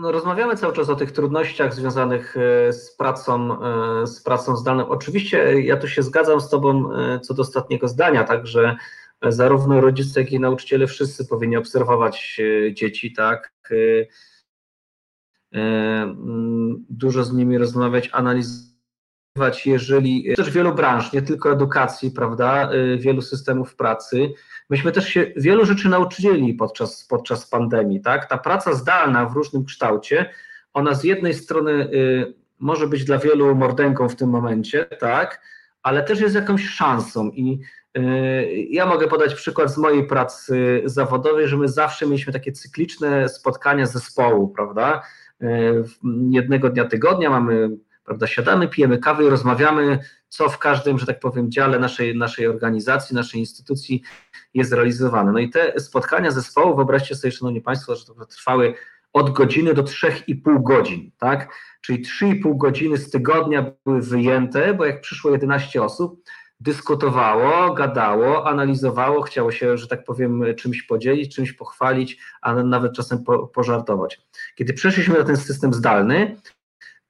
no 0.00 0.12
rozmawiamy 0.12 0.56
cały 0.56 0.72
czas 0.72 0.88
o 0.88 0.96
tych 0.96 1.12
trudnościach 1.12 1.74
związanych 1.74 2.36
e, 2.36 2.72
z 2.72 2.96
pracą, 2.96 3.58
z 4.06 4.22
pracą 4.22 4.56
zdalną. 4.56 4.88
Oczywiście 4.88 5.60
ja 5.60 5.76
tu 5.76 5.88
się 5.88 6.02
zgadzam 6.02 6.40
z 6.40 6.48
Tobą 6.48 6.90
co 7.22 7.34
do 7.34 7.42
ostatniego 7.42 7.88
zdania, 7.88 8.24
także 8.24 8.76
zarówno 9.22 9.80
rodzice, 9.80 10.20
jak 10.20 10.32
i 10.32 10.40
nauczyciele 10.40 10.86
wszyscy 10.86 11.26
powinni 11.26 11.56
obserwować 11.56 12.40
dzieci, 12.72 13.12
tak, 13.12 13.52
dużo 16.90 17.24
z 17.24 17.32
nimi 17.32 17.58
rozmawiać, 17.58 18.10
analizować 18.12 18.73
jeżeli 19.66 20.34
też 20.36 20.50
wielu 20.50 20.74
branż, 20.74 21.12
nie 21.12 21.22
tylko 21.22 21.52
edukacji, 21.52 22.10
prawda, 22.10 22.72
y, 22.72 22.98
wielu 22.98 23.22
systemów 23.22 23.76
pracy, 23.76 24.32
myśmy 24.70 24.92
też 24.92 25.08
się 25.08 25.32
wielu 25.36 25.64
rzeczy 25.64 25.88
nauczyli 25.88 26.54
podczas, 26.54 27.06
podczas 27.06 27.46
pandemii, 27.46 28.00
tak? 28.00 28.26
Ta 28.26 28.38
praca 28.38 28.72
zdalna 28.72 29.26
w 29.26 29.32
różnym 29.32 29.64
kształcie, 29.64 30.30
ona 30.72 30.94
z 30.94 31.04
jednej 31.04 31.34
strony 31.34 31.72
y, 31.72 32.34
może 32.58 32.86
być 32.86 33.04
dla 33.04 33.18
wielu 33.18 33.54
mordęką 33.54 34.08
w 34.08 34.16
tym 34.16 34.30
momencie, 34.30 34.84
tak? 34.84 35.40
Ale 35.82 36.02
też 36.02 36.20
jest 36.20 36.34
jakąś 36.34 36.68
szansą 36.68 37.30
i 37.30 37.60
ja 38.70 38.86
mogę 38.86 39.08
podać 39.08 39.34
przykład 39.34 39.74
z 39.74 39.76
mojej 39.76 40.06
pracy 40.06 40.82
zawodowej, 40.84 41.48
że 41.48 41.56
my 41.56 41.68
zawsze 41.68 42.06
mieliśmy 42.06 42.32
takie 42.32 42.52
cykliczne 42.52 43.28
spotkania 43.28 43.86
zespołu, 43.86 44.48
prawda? 44.48 45.02
Jednego 46.30 46.70
dnia 46.70 46.84
tygodnia 46.84 47.30
mamy 47.30 47.70
prawda, 48.04 48.26
siadamy, 48.26 48.68
pijemy 48.68 48.98
kawę 48.98 49.24
i 49.24 49.28
rozmawiamy, 49.28 49.98
co 50.28 50.48
w 50.48 50.58
każdym, 50.58 50.98
że 50.98 51.06
tak 51.06 51.20
powiem, 51.20 51.50
dziale 51.50 51.78
naszej, 51.78 52.16
naszej 52.16 52.46
organizacji, 52.46 53.16
naszej 53.16 53.40
instytucji 53.40 54.02
jest 54.54 54.72
realizowane. 54.72 55.32
No 55.32 55.38
i 55.38 55.50
te 55.50 55.80
spotkania 55.80 56.30
zespołu, 56.30 56.76
wyobraźcie 56.76 57.14
sobie, 57.14 57.32
Szanowni 57.32 57.60
Państwo, 57.60 57.96
że 57.96 58.04
to 58.04 58.26
trwały 58.26 58.74
od 59.12 59.30
godziny 59.30 59.74
do 59.74 59.82
3,5 59.82 60.62
godzin, 60.62 61.10
tak? 61.18 61.54
Czyli 61.80 62.04
3,5 62.04 62.56
godziny 62.56 62.98
z 62.98 63.10
tygodnia 63.10 63.72
były 63.86 64.02
wyjęte, 64.02 64.74
bo 64.74 64.84
jak 64.84 65.00
przyszło 65.00 65.30
11 65.30 65.82
osób, 65.82 66.24
dyskutowało, 66.60 67.74
gadało, 67.74 68.46
analizowało, 68.46 69.22
chciało 69.22 69.52
się, 69.52 69.78
że 69.78 69.88
tak 69.88 70.04
powiem, 70.04 70.44
czymś 70.56 70.82
podzielić, 70.82 71.34
czymś 71.34 71.52
pochwalić, 71.52 72.18
a 72.42 72.54
nawet 72.54 72.92
czasem 72.92 73.24
po, 73.24 73.46
pożartować. 73.46 74.20
Kiedy 74.54 74.72
przeszliśmy 74.72 75.18
na 75.18 75.24
ten 75.24 75.36
system 75.36 75.74
zdalny, 75.74 76.36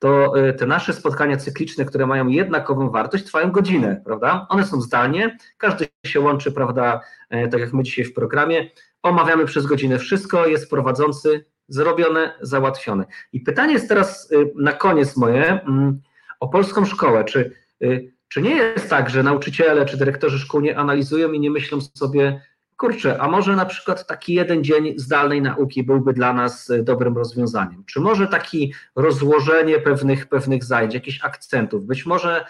to 0.04 0.38
e, 0.38 0.52
te 0.52 0.66
nasze 0.66 0.92
spotkania 0.92 1.36
cykliczne, 1.36 1.84
które 1.84 2.06
mają 2.06 2.28
jednakową 2.28 2.90
wartość, 2.90 3.24
trwają 3.24 3.50
godzinę, 3.50 4.02
prawda? 4.04 4.46
One 4.48 4.66
są 4.66 4.80
zdalnie, 4.80 5.36
każdy 5.58 5.86
się 6.06 6.20
łączy, 6.20 6.52
prawda, 6.52 7.00
e, 7.30 7.48
tak 7.48 7.60
jak 7.60 7.72
my 7.72 7.82
dzisiaj 7.82 8.04
w 8.04 8.14
programie, 8.14 8.70
omawiamy 9.02 9.44
przez 9.44 9.66
godzinę 9.66 9.98
wszystko, 9.98 10.46
jest 10.46 10.70
prowadzący, 10.70 11.44
zrobione, 11.68 12.34
załatwione. 12.40 13.04
I 13.32 13.40
pytanie 13.40 13.72
jest 13.72 13.88
teraz 13.88 14.32
e, 14.32 14.36
na 14.54 14.72
koniec 14.72 15.16
moje 15.16 15.60
mm, 15.60 16.00
o 16.40 16.48
polską 16.48 16.84
szkołę. 16.84 17.24
Czy, 17.24 17.52
czy 18.28 18.42
nie 18.42 18.56
jest 18.56 18.90
tak, 18.90 19.10
że 19.10 19.22
nauczyciele 19.22 19.86
czy 19.86 19.96
dyrektorzy 19.96 20.38
szkół 20.38 20.60
nie 20.60 20.78
analizują 20.78 21.32
i 21.32 21.40
nie 21.40 21.50
myślą 21.50 21.80
sobie, 21.80 22.40
kurczę, 22.76 23.20
a 23.20 23.28
może 23.28 23.56
na 23.56 23.66
przykład 23.66 24.06
taki 24.06 24.34
jeden 24.34 24.64
dzień 24.64 24.94
zdalnej 24.96 25.42
nauki 25.42 25.82
byłby 25.82 26.12
dla 26.12 26.32
nas 26.32 26.70
e, 26.70 26.82
dobrym 26.82 27.16
rozwiązaniem? 27.16 27.84
Czy 27.86 28.00
może 28.00 28.28
takie 28.28 28.58
rozłożenie 28.96 29.78
pewnych, 29.78 30.26
pewnych 30.26 30.64
zajęć, 30.64 30.94
jakichś 30.94 31.24
akcentów, 31.24 31.86
być 31.86 32.06
może 32.06 32.44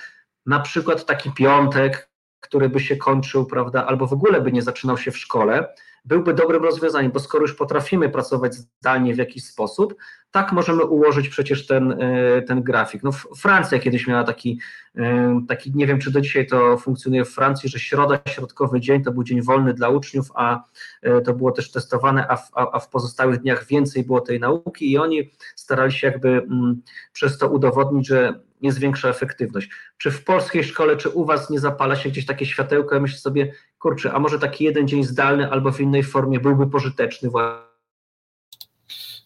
na 0.46 0.60
przykład 0.60 1.06
taki 1.06 1.32
piątek, 1.32 2.10
który 2.40 2.68
by 2.68 2.80
się 2.80 2.96
kończył, 2.96 3.46
prawda, 3.46 3.86
albo 3.86 4.06
w 4.06 4.12
ogóle 4.12 4.40
by 4.40 4.52
nie 4.52 4.62
zaczynał 4.62 4.98
się 4.98 5.10
w 5.10 5.18
szkole, 5.18 5.74
byłby 6.04 6.34
dobrym 6.34 6.64
rozwiązaniem, 6.64 7.12
bo 7.12 7.20
skoro 7.20 7.42
już 7.42 7.54
potrafimy 7.54 8.08
pracować 8.08 8.54
zdalnie 8.54 9.14
w 9.14 9.18
jakiś 9.18 9.44
sposób, 9.44 9.94
tak 10.30 10.52
możemy 10.52 10.84
ułożyć 10.84 11.28
przecież 11.28 11.66
ten, 11.66 11.92
e, 11.92 12.42
ten 12.42 12.62
grafik. 12.62 13.02
No, 13.02 13.12
Francja 13.12 13.78
kiedyś 13.78 14.06
miała 14.06 14.24
taki, 14.24 14.60
e, 14.96 15.40
taki, 15.48 15.72
nie 15.74 15.86
wiem 15.86 15.98
czy 15.98 16.10
do 16.10 16.20
dzisiaj 16.20 16.46
to 16.46 16.78
funkcjonuje 16.78 17.24
w 17.24 17.30
Francji, 17.30 17.68
że 17.68 17.78
środa, 17.78 18.20
środkowy 18.28 18.80
dzień 18.80 19.02
to 19.02 19.12
był 19.12 19.24
dzień 19.24 19.42
wolny 19.42 19.74
dla 19.74 19.88
uczniów, 19.88 20.26
a 20.34 20.64
e, 21.02 21.20
to 21.20 21.34
było 21.34 21.52
też 21.52 21.70
testowane, 21.70 22.28
a 22.28 22.36
w, 22.36 22.50
a 22.54 22.80
w 22.80 22.88
pozostałych 22.88 23.40
dniach 23.40 23.66
więcej 23.66 24.04
było 24.04 24.20
tej 24.20 24.40
nauki 24.40 24.92
i 24.92 24.98
oni 24.98 25.30
starali 25.56 25.92
się 25.92 26.06
jakby 26.06 26.28
mm, 26.28 26.82
przez 27.12 27.38
to 27.38 27.48
udowodnić, 27.48 28.06
że 28.06 28.40
jest 28.62 28.78
większa 28.78 29.08
efektywność. 29.08 29.70
Czy 29.98 30.10
w 30.10 30.24
polskiej 30.24 30.64
szkole, 30.64 30.96
czy 30.96 31.08
u 31.08 31.24
Was 31.24 31.50
nie 31.50 31.60
zapala 31.60 31.96
się 31.96 32.10
gdzieś 32.10 32.26
takie 32.26 32.46
światełko? 32.46 32.94
Ja 32.94 33.00
myślę 33.00 33.18
sobie, 33.18 33.52
kurczę, 33.84 34.12
a 34.12 34.18
może 34.18 34.38
taki 34.38 34.64
jeden 34.64 34.88
dzień 34.88 35.04
zdalny 35.04 35.50
albo 35.50 35.72
w 35.72 35.80
innej 35.80 36.02
formie 36.02 36.40
byłby 36.40 36.66
pożyteczny 36.66 37.30
właśnie 37.30 37.64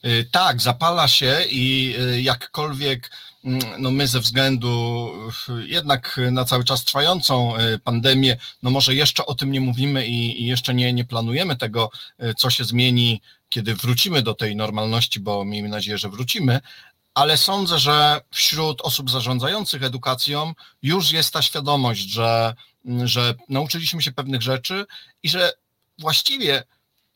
Y, 0.04 0.28
tak, 0.32 0.60
zapala 0.60 1.08
się 1.08 1.36
i 1.50 1.94
y, 2.00 2.22
jakkolwiek 2.22 3.10
mm, 3.44 3.60
no 3.78 3.90
my 3.90 4.06
ze 4.06 4.20
względu 4.20 5.10
y, 5.48 5.66
jednak 5.66 6.20
na 6.30 6.44
cały 6.44 6.64
czas 6.64 6.84
trwającą 6.84 7.54
pandemię, 7.84 8.36
no 8.62 8.70
może 8.70 8.94
jeszcze 8.94 9.26
o 9.26 9.34
tym 9.34 9.52
nie 9.52 9.60
mówimy 9.60 10.06
i, 10.06 10.42
i 10.42 10.46
jeszcze 10.46 10.74
nie, 10.74 10.92
nie 10.92 11.04
planujemy 11.04 11.56
tego, 11.56 11.90
co 12.36 12.50
się 12.50 12.64
zmieni, 12.64 13.22
kiedy 13.48 13.74
wrócimy 13.74 14.22
do 14.22 14.34
tej 14.34 14.56
normalności, 14.56 15.20
bo 15.20 15.44
miejmy 15.44 15.68
nadzieję, 15.68 15.98
że 15.98 16.08
wrócimy, 16.08 16.60
ale 17.14 17.36
sądzę, 17.36 17.78
że 17.78 18.20
wśród 18.30 18.80
osób 18.80 19.10
zarządzających 19.10 19.82
edukacją 19.82 20.54
już 20.82 21.12
jest 21.12 21.32
ta 21.32 21.42
świadomość, 21.42 22.10
że, 22.10 22.54
że 23.04 23.34
nauczyliśmy 23.48 24.02
się 24.02 24.12
pewnych 24.12 24.42
rzeczy 24.42 24.86
i 25.22 25.28
że 25.28 25.52
właściwie 25.98 26.64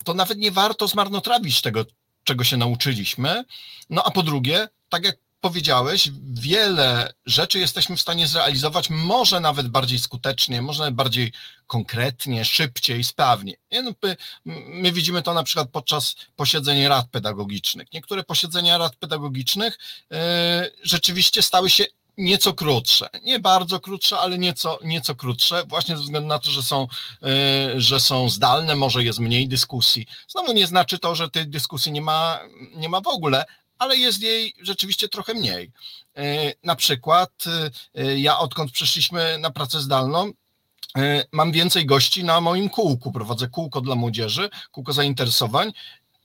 to 0.04 0.14
nawet 0.14 0.38
nie 0.38 0.50
warto 0.50 0.88
zmarnotrawić 0.88 1.62
tego 1.62 1.84
czego 2.24 2.44
się 2.44 2.56
nauczyliśmy. 2.56 3.44
No 3.90 4.02
a 4.04 4.10
po 4.10 4.22
drugie, 4.22 4.68
tak 4.88 5.04
jak 5.04 5.16
powiedziałeś, 5.40 6.10
wiele 6.32 7.12
rzeczy 7.26 7.58
jesteśmy 7.58 7.96
w 7.96 8.00
stanie 8.00 8.26
zrealizować, 8.26 8.90
może 8.90 9.40
nawet 9.40 9.68
bardziej 9.68 9.98
skutecznie, 9.98 10.62
może 10.62 10.90
bardziej 10.90 11.32
konkretnie, 11.66 12.44
szybciej, 12.44 13.04
sprawnie. 13.04 13.54
No, 13.72 13.92
my, 14.02 14.16
my, 14.66 14.92
widzimy 14.92 15.22
to 15.22 15.34
na 15.34 15.42
przykład 15.42 15.68
podczas 15.70 16.16
posiedzeń 16.36 16.88
rad 16.88 17.08
pedagogicznych. 17.10 17.92
Niektóre 17.92 18.24
posiedzenia 18.24 18.78
rad 18.78 18.96
pedagogicznych 18.96 19.78
yy, 20.10 20.18
rzeczywiście 20.82 21.42
stały 21.42 21.70
się 21.70 21.84
nieco 22.18 22.54
krótsze. 22.54 23.08
Nie 23.22 23.38
bardzo 23.38 23.80
krótsze, 23.80 24.18
ale 24.18 24.38
nieco, 24.38 24.78
nieco 24.84 25.14
krótsze, 25.14 25.64
właśnie 25.66 25.96
ze 25.96 26.02
względu 26.02 26.28
na 26.28 26.38
to, 26.38 26.50
że 26.50 26.62
są, 26.62 26.86
e, 27.22 27.80
że 27.80 28.00
są 28.00 28.28
zdalne, 28.28 28.76
może 28.76 29.04
jest 29.04 29.18
mniej 29.18 29.48
dyskusji. 29.48 30.06
Znowu 30.28 30.52
nie 30.52 30.66
znaczy 30.66 30.98
to, 30.98 31.14
że 31.14 31.30
tej 31.30 31.48
dyskusji 31.48 31.92
nie 31.92 32.02
ma, 32.02 32.40
nie 32.76 32.88
ma 32.88 33.00
w 33.00 33.08
ogóle, 33.08 33.44
ale 33.78 33.96
jest 33.96 34.22
jej 34.22 34.54
rzeczywiście 34.62 35.08
trochę 35.08 35.34
mniej. 35.34 35.72
E, 36.16 36.52
na 36.64 36.76
przykład 36.76 37.30
e, 37.94 38.18
ja 38.18 38.38
odkąd 38.38 38.72
przeszliśmy 38.72 39.38
na 39.38 39.50
pracę 39.50 39.80
zdalną, 39.80 40.32
mam 41.32 41.52
więcej 41.52 41.86
gości 41.86 42.24
na 42.24 42.40
moim 42.40 42.68
kółku. 42.68 43.12
Prowadzę 43.12 43.48
kółko 43.48 43.80
dla 43.80 43.94
młodzieży, 43.94 44.50
kółko 44.70 44.92
zainteresowań 44.92 45.72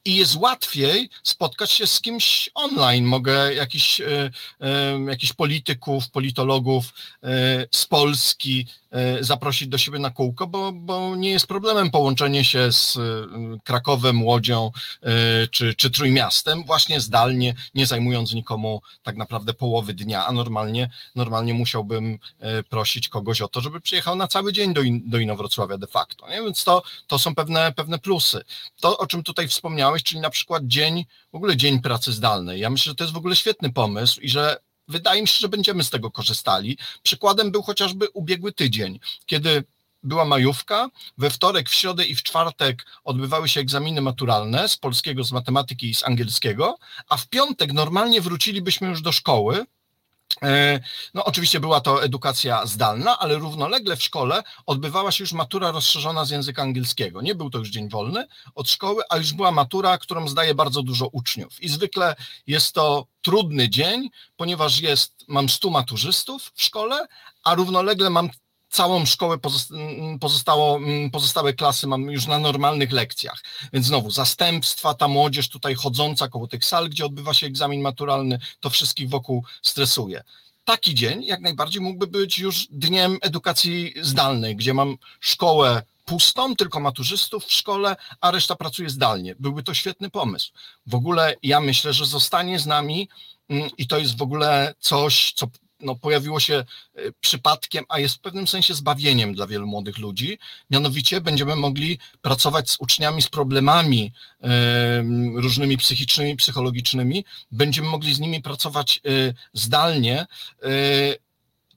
i 0.07 0.15
jest 0.15 0.35
łatwiej 0.35 1.09
spotkać 1.23 1.71
się 1.71 1.87
z 1.87 2.01
kimś 2.01 2.49
online. 2.53 3.05
Mogę 3.05 3.53
jakiś, 3.53 4.01
e, 4.01 4.31
e, 4.61 4.99
jakiś 5.07 5.33
polityków, 5.33 6.09
politologów 6.09 6.85
e, 7.23 7.29
z 7.71 7.85
Polski, 7.85 8.67
zaprosić 9.21 9.67
do 9.67 9.77
siebie 9.77 9.99
na 9.99 10.09
kółko, 10.09 10.47
bo, 10.47 10.71
bo 10.71 11.15
nie 11.15 11.29
jest 11.29 11.47
problemem 11.47 11.91
połączenie 11.91 12.43
się 12.43 12.71
z 12.71 12.97
e, 12.97 12.99
Krakowem, 13.63 14.23
Łodzią 14.23 14.71
e, 15.01 15.11
czy, 15.47 15.75
czy 15.75 15.91
Trójmiastem, 15.91 16.63
właśnie 16.63 17.01
zdalnie, 17.01 17.55
nie 17.75 17.85
zajmując 17.85 18.33
nikomu 18.33 18.81
tak 19.03 19.17
naprawdę 19.17 19.53
połowy 19.53 19.93
dnia, 19.93 20.25
a 20.25 20.31
normalnie, 20.31 20.89
normalnie 21.15 21.53
musiałbym 21.53 22.19
prosić 22.69 23.09
kogoś 23.09 23.41
o 23.41 23.47
to, 23.47 23.61
żeby 23.61 23.81
przyjechał 23.81 24.15
na 24.15 24.27
cały 24.27 24.53
dzień 24.53 24.73
do, 24.73 24.81
in, 24.81 25.09
do 25.09 25.17
Inowrocławia 25.17 25.77
de 25.77 25.87
facto. 25.87 26.29
Nie? 26.29 26.41
Więc 26.41 26.63
to, 26.63 26.83
to 27.07 27.19
są 27.19 27.35
pewne, 27.35 27.71
pewne 27.71 27.99
plusy. 27.99 28.43
To, 28.81 28.97
o 28.97 29.07
czym 29.07 29.23
tutaj 29.23 29.47
wspomniałeś, 29.47 30.03
czyli 30.03 30.21
na 30.21 30.29
przykład 30.29 30.63
dzień, 30.65 31.05
w 31.31 31.35
ogóle 31.35 31.57
dzień 31.57 31.81
pracy 31.81 32.13
zdalnej. 32.13 32.59
Ja 32.59 32.69
myślę, 32.69 32.89
że 32.89 32.95
to 32.95 33.03
jest 33.03 33.13
w 33.13 33.17
ogóle 33.17 33.35
świetny 33.35 33.73
pomysł 33.73 34.21
i 34.21 34.29
że 34.29 34.57
wydaje 34.87 35.21
mi 35.21 35.27
się, 35.27 35.37
że 35.39 35.49
będziemy 35.49 35.83
z 35.83 35.89
tego 35.89 36.11
korzystali. 36.11 36.77
Przykładem 37.03 37.51
był 37.51 37.61
chociażby 37.61 38.09
ubiegły 38.09 38.51
tydzień, 38.51 38.99
kiedy 39.25 39.63
była 40.03 40.25
majówka, 40.25 40.89
we 41.17 41.29
wtorek, 41.29 41.69
w 41.69 41.73
środę 41.73 42.05
i 42.05 42.15
w 42.15 42.23
czwartek 42.23 42.85
odbywały 43.03 43.49
się 43.49 43.59
egzaminy 43.59 44.01
maturalne 44.01 44.69
z 44.69 44.77
polskiego, 44.77 45.23
z 45.23 45.31
matematyki 45.31 45.89
i 45.89 45.95
z 45.95 46.03
angielskiego, 46.03 46.77
a 47.09 47.17
w 47.17 47.27
piątek 47.27 47.73
normalnie 47.73 48.21
wrócilibyśmy 48.21 48.87
już 48.87 49.01
do 49.01 49.11
szkoły, 49.11 49.65
no, 51.13 51.25
oczywiście 51.25 51.59
była 51.59 51.81
to 51.81 52.03
edukacja 52.03 52.65
zdalna, 52.65 53.19
ale 53.19 53.35
równolegle 53.35 53.95
w 53.95 54.03
szkole 54.03 54.43
odbywała 54.65 55.11
się 55.11 55.23
już 55.23 55.33
matura 55.33 55.71
rozszerzona 55.71 56.25
z 56.25 56.29
języka 56.29 56.61
angielskiego. 56.61 57.21
Nie 57.21 57.35
był 57.35 57.49
to 57.49 57.57
już 57.57 57.69
dzień 57.69 57.89
wolny 57.89 58.27
od 58.55 58.69
szkoły, 58.69 59.03
a 59.09 59.17
już 59.17 59.33
była 59.33 59.51
matura, 59.51 59.97
którą 59.97 60.27
zdaje 60.27 60.55
bardzo 60.55 60.83
dużo 60.83 61.07
uczniów. 61.07 61.61
I 61.61 61.69
zwykle 61.69 62.15
jest 62.47 62.73
to 62.73 63.07
trudny 63.21 63.69
dzień, 63.69 64.09
ponieważ 64.35 64.79
jest, 64.79 65.25
mam 65.27 65.49
100 65.49 65.69
maturzystów 65.69 66.51
w 66.55 66.63
szkole, 66.63 67.07
a 67.43 67.55
równolegle 67.55 68.09
mam 68.09 68.29
całą 68.77 69.05
szkołę 69.05 69.37
pozostało, 70.19 70.79
pozostałe 71.11 71.53
klasy 71.53 71.87
mam 71.87 72.01
już 72.11 72.27
na 72.27 72.39
normalnych 72.39 72.91
lekcjach. 72.91 73.43
Więc 73.73 73.85
znowu 73.85 74.11
zastępstwa, 74.11 74.93
ta 74.93 75.07
młodzież 75.07 75.49
tutaj 75.49 75.75
chodząca 75.75 76.27
koło 76.27 76.47
tych 76.47 76.65
sal, 76.65 76.89
gdzie 76.89 77.05
odbywa 77.05 77.33
się 77.33 77.47
egzamin 77.47 77.81
maturalny, 77.81 78.39
to 78.59 78.69
wszystkich 78.69 79.09
wokół 79.09 79.43
stresuje. 79.61 80.23
Taki 80.65 80.95
dzień 80.95 81.23
jak 81.23 81.41
najbardziej 81.41 81.81
mógłby 81.81 82.07
być 82.07 82.39
już 82.39 82.67
dniem 82.71 83.17
edukacji 83.21 83.93
zdalnej, 84.01 84.55
gdzie 84.55 84.73
mam 84.73 84.97
szkołę 85.19 85.81
pustą, 86.05 86.55
tylko 86.55 86.79
maturzystów 86.79 87.45
w 87.45 87.53
szkole, 87.53 87.95
a 88.21 88.31
reszta 88.31 88.55
pracuje 88.55 88.89
zdalnie. 88.89 89.35
Byłby 89.39 89.63
to 89.63 89.73
świetny 89.73 90.09
pomysł. 90.09 90.51
W 90.87 90.95
ogóle 90.95 91.35
ja 91.43 91.59
myślę, 91.59 91.93
że 91.93 92.05
zostanie 92.05 92.59
z 92.59 92.65
nami 92.65 93.09
i 93.77 93.87
to 93.87 93.97
jest 93.97 94.17
w 94.17 94.21
ogóle 94.21 94.73
coś, 94.79 95.33
co 95.35 95.47
no, 95.79 95.95
pojawiło 95.95 96.39
się 96.39 96.53
e, 96.55 96.65
przypadkiem, 97.21 97.85
a 97.89 97.99
jest 97.99 98.15
w 98.15 98.19
pewnym 98.19 98.47
sensie 98.47 98.73
zbawieniem 98.73 99.33
dla 99.33 99.47
wielu 99.47 99.67
młodych 99.67 99.97
ludzi. 99.97 100.39
Mianowicie 100.69 101.21
będziemy 101.21 101.55
mogli 101.55 101.99
pracować 102.21 102.69
z 102.69 102.77
uczniami 102.79 103.21
z 103.21 103.29
problemami 103.29 104.13
e, 104.41 104.49
różnymi 105.35 105.77
psychicznymi, 105.77 106.35
psychologicznymi. 106.35 107.25
Będziemy 107.51 107.87
mogli 107.87 108.13
z 108.13 108.19
nimi 108.19 108.41
pracować 108.41 109.01
e, 109.05 109.33
zdalnie, 109.53 110.25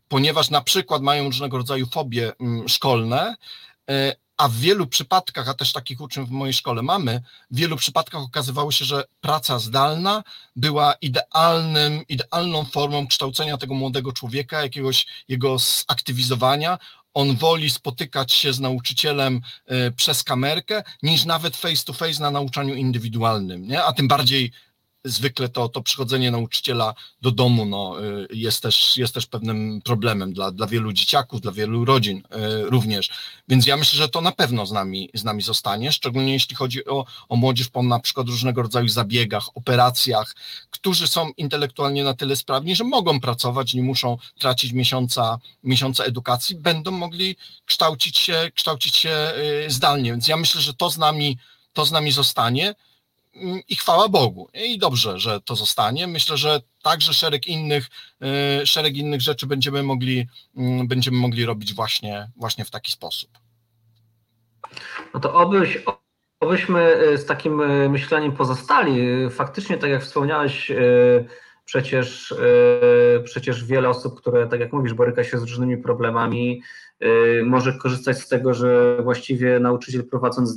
ponieważ 0.09 0.51
na 0.51 0.61
przykład 0.61 1.03
mają 1.03 1.25
różnego 1.25 1.57
rodzaju 1.57 1.87
fobie 1.87 2.33
szkolne, 2.69 3.35
a 4.41 4.49
w 4.49 4.57
wielu 4.57 4.87
przypadkach, 4.87 5.49
a 5.49 5.55
też 5.55 5.73
takich 5.73 6.01
uczniów 6.01 6.29
w 6.29 6.33
mojej 6.33 6.53
szkole 6.53 6.83
mamy, 6.83 7.23
w 7.51 7.57
wielu 7.57 7.77
przypadkach 7.77 8.23
okazywało 8.23 8.73
się, 8.73 8.85
że 8.85 9.05
praca 9.21 9.59
zdalna 9.59 10.23
była 10.57 10.95
idealnym, 11.01 12.07
idealną 12.09 12.65
formą 12.65 13.07
kształcenia 13.07 13.57
tego 13.57 13.75
młodego 13.75 14.13
człowieka, 14.13 14.63
jakiegoś 14.63 15.07
jego 15.29 15.57
zaktywizowania. 15.59 16.79
On 17.15 17.37
woli 17.37 17.71
spotykać 17.71 18.33
się 18.33 18.53
z 18.53 18.61
nauczycielem 18.61 19.41
y, 19.73 19.93
przez 19.93 20.25
kamerkę, 20.25 20.83
niż 21.03 21.25
nawet 21.25 21.57
face 21.57 21.85
to 21.85 21.93
face 21.93 22.23
na 22.23 22.31
nauczaniu 22.31 22.75
indywidualnym, 22.75 23.69
nie? 23.69 23.85
a 23.85 23.93
tym 23.93 24.09
bardziej 24.09 24.53
zwykle 25.05 25.49
to, 25.49 25.69
to 25.69 25.83
przychodzenie 25.83 26.31
nauczyciela 26.31 26.95
do 27.23 27.31
domu 27.31 27.65
no, 27.65 28.05
y, 28.05 28.29
jest, 28.33 28.63
też, 28.63 28.97
jest 28.97 29.15
też 29.15 29.27
pewnym 29.27 29.81
problemem 29.85 30.33
dla, 30.33 30.51
dla 30.51 30.67
wielu 30.67 30.93
dzieciaków, 30.93 31.41
dla 31.41 31.53
wielu 31.53 31.85
rodzin 31.85 32.19
y, 32.19 32.23
również. 32.71 33.11
Więc 33.49 33.67
ja 33.67 33.77
myślę, 33.77 33.97
że 33.97 34.09
to 34.09 34.21
na 34.21 34.33
pewno 34.33 34.67
z 34.67 34.73
nami, 34.73 35.11
z 35.15 35.25
nami 35.25 35.43
zostanie, 35.43 35.93
szczególnie 35.93 36.33
jeśli 36.33 36.57
chodzi 36.57 36.85
o, 36.87 37.07
o 37.29 37.37
młodzież 37.37 37.69
po 37.69 37.83
na 37.83 38.01
przykład 38.01 38.27
różnego 38.27 38.63
rodzaju 38.63 38.89
zabiegach, 38.89 39.45
operacjach, 39.55 40.35
którzy 40.71 41.09
są 41.09 41.31
intelektualnie 41.37 42.05
na 42.05 42.15
tyle 42.15 42.37
sprawni, 42.37 42.77
że 42.77 42.85
mogą 42.85 43.21
pracować, 43.21 43.75
nie 43.75 43.83
muszą 43.83 44.19
tracić 44.39 44.73
miesiąca, 44.73 45.39
miesiąca 45.65 46.05
edukacji, 46.05 46.57
będą 46.57 46.91
mogli 46.91 47.37
kształcić 47.65 48.19
się, 48.19 48.51
kształcić 48.55 48.97
się 48.97 49.33
y, 49.67 49.71
zdalnie. 49.71 50.11
Więc 50.11 50.29
ja 50.29 50.37
myślę, 50.37 50.61
że 50.61 50.75
to 50.75 50.91
z 50.91 50.99
nami, 50.99 51.39
to 51.73 51.85
z 51.85 51.93
nami 51.93 52.13
zostanie 52.13 52.75
i 53.69 53.77
chwała 53.77 54.09
Bogu. 54.09 54.49
I 54.55 54.79
dobrze, 54.79 55.19
że 55.19 55.41
to 55.41 55.57
zostanie. 55.57 56.07
Myślę, 56.07 56.37
że 56.37 56.61
także 56.83 57.15
szereg 57.15 57.47
innych, 57.47 57.87
y, 58.63 58.67
szereg 58.67 58.97
innych 58.97 59.21
rzeczy 59.21 59.47
będziemy 59.47 59.83
mogli, 59.83 60.27
mm, 60.57 60.89
będziemy 60.89 61.17
mogli 61.17 61.45
robić 61.45 61.75
właśnie, 61.75 62.31
właśnie 62.37 62.65
w 62.65 62.71
taki 62.71 62.93
sposób. 62.93 63.31
No 65.15 65.21
to 65.21 65.35
obyś, 65.35 65.79
obyśmy 66.41 67.03
y, 67.13 67.19
z 67.19 67.27
takim 67.27 67.61
y, 67.61 67.89
myśleniem 67.89 68.33
pozostali. 68.33 69.01
Faktycznie, 69.31 69.79
tak 69.79 69.91
jak 69.91 70.03
wspomniałeś, 70.03 70.73
przecież, 71.65 72.35
przecież 73.25 73.65
wiele 73.65 73.89
osób, 73.89 74.21
które, 74.21 74.47
tak 74.47 74.61
jak 74.61 74.73
mówisz, 74.73 74.95
boryka 74.95 75.25
się 75.25 75.39
z 75.39 75.43
różnymi 75.43 75.77
problemami, 75.77 76.63
może 77.45 77.73
korzystać 77.73 78.19
z 78.19 78.29
tego, 78.29 78.55
że 78.55 78.99
właściwie 79.03 79.61
nauczyciel 79.61 80.05
prowadząc 80.05 80.57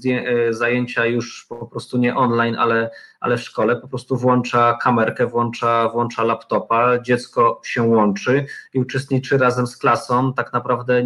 zajęcia 0.49 1.05
już 1.05 1.45
po 1.49 1.67
prostu 1.67 1.97
nie 1.97 2.15
online, 2.15 2.55
ale, 2.55 2.89
ale 3.23 3.37
w 3.37 3.41
szkole, 3.41 3.75
po 3.75 3.87
prostu 3.87 4.17
włącza 4.17 4.77
kamerkę, 4.81 5.27
włącza, 5.27 5.89
włącza 5.89 6.23
laptopa, 6.23 6.99
dziecko 6.99 7.61
się 7.63 7.83
łączy 7.83 8.45
i 8.73 8.79
uczestniczy 8.79 9.37
razem 9.37 9.67
z 9.67 9.77
klasą, 9.77 10.33
tak 10.33 10.53
naprawdę 10.53 11.03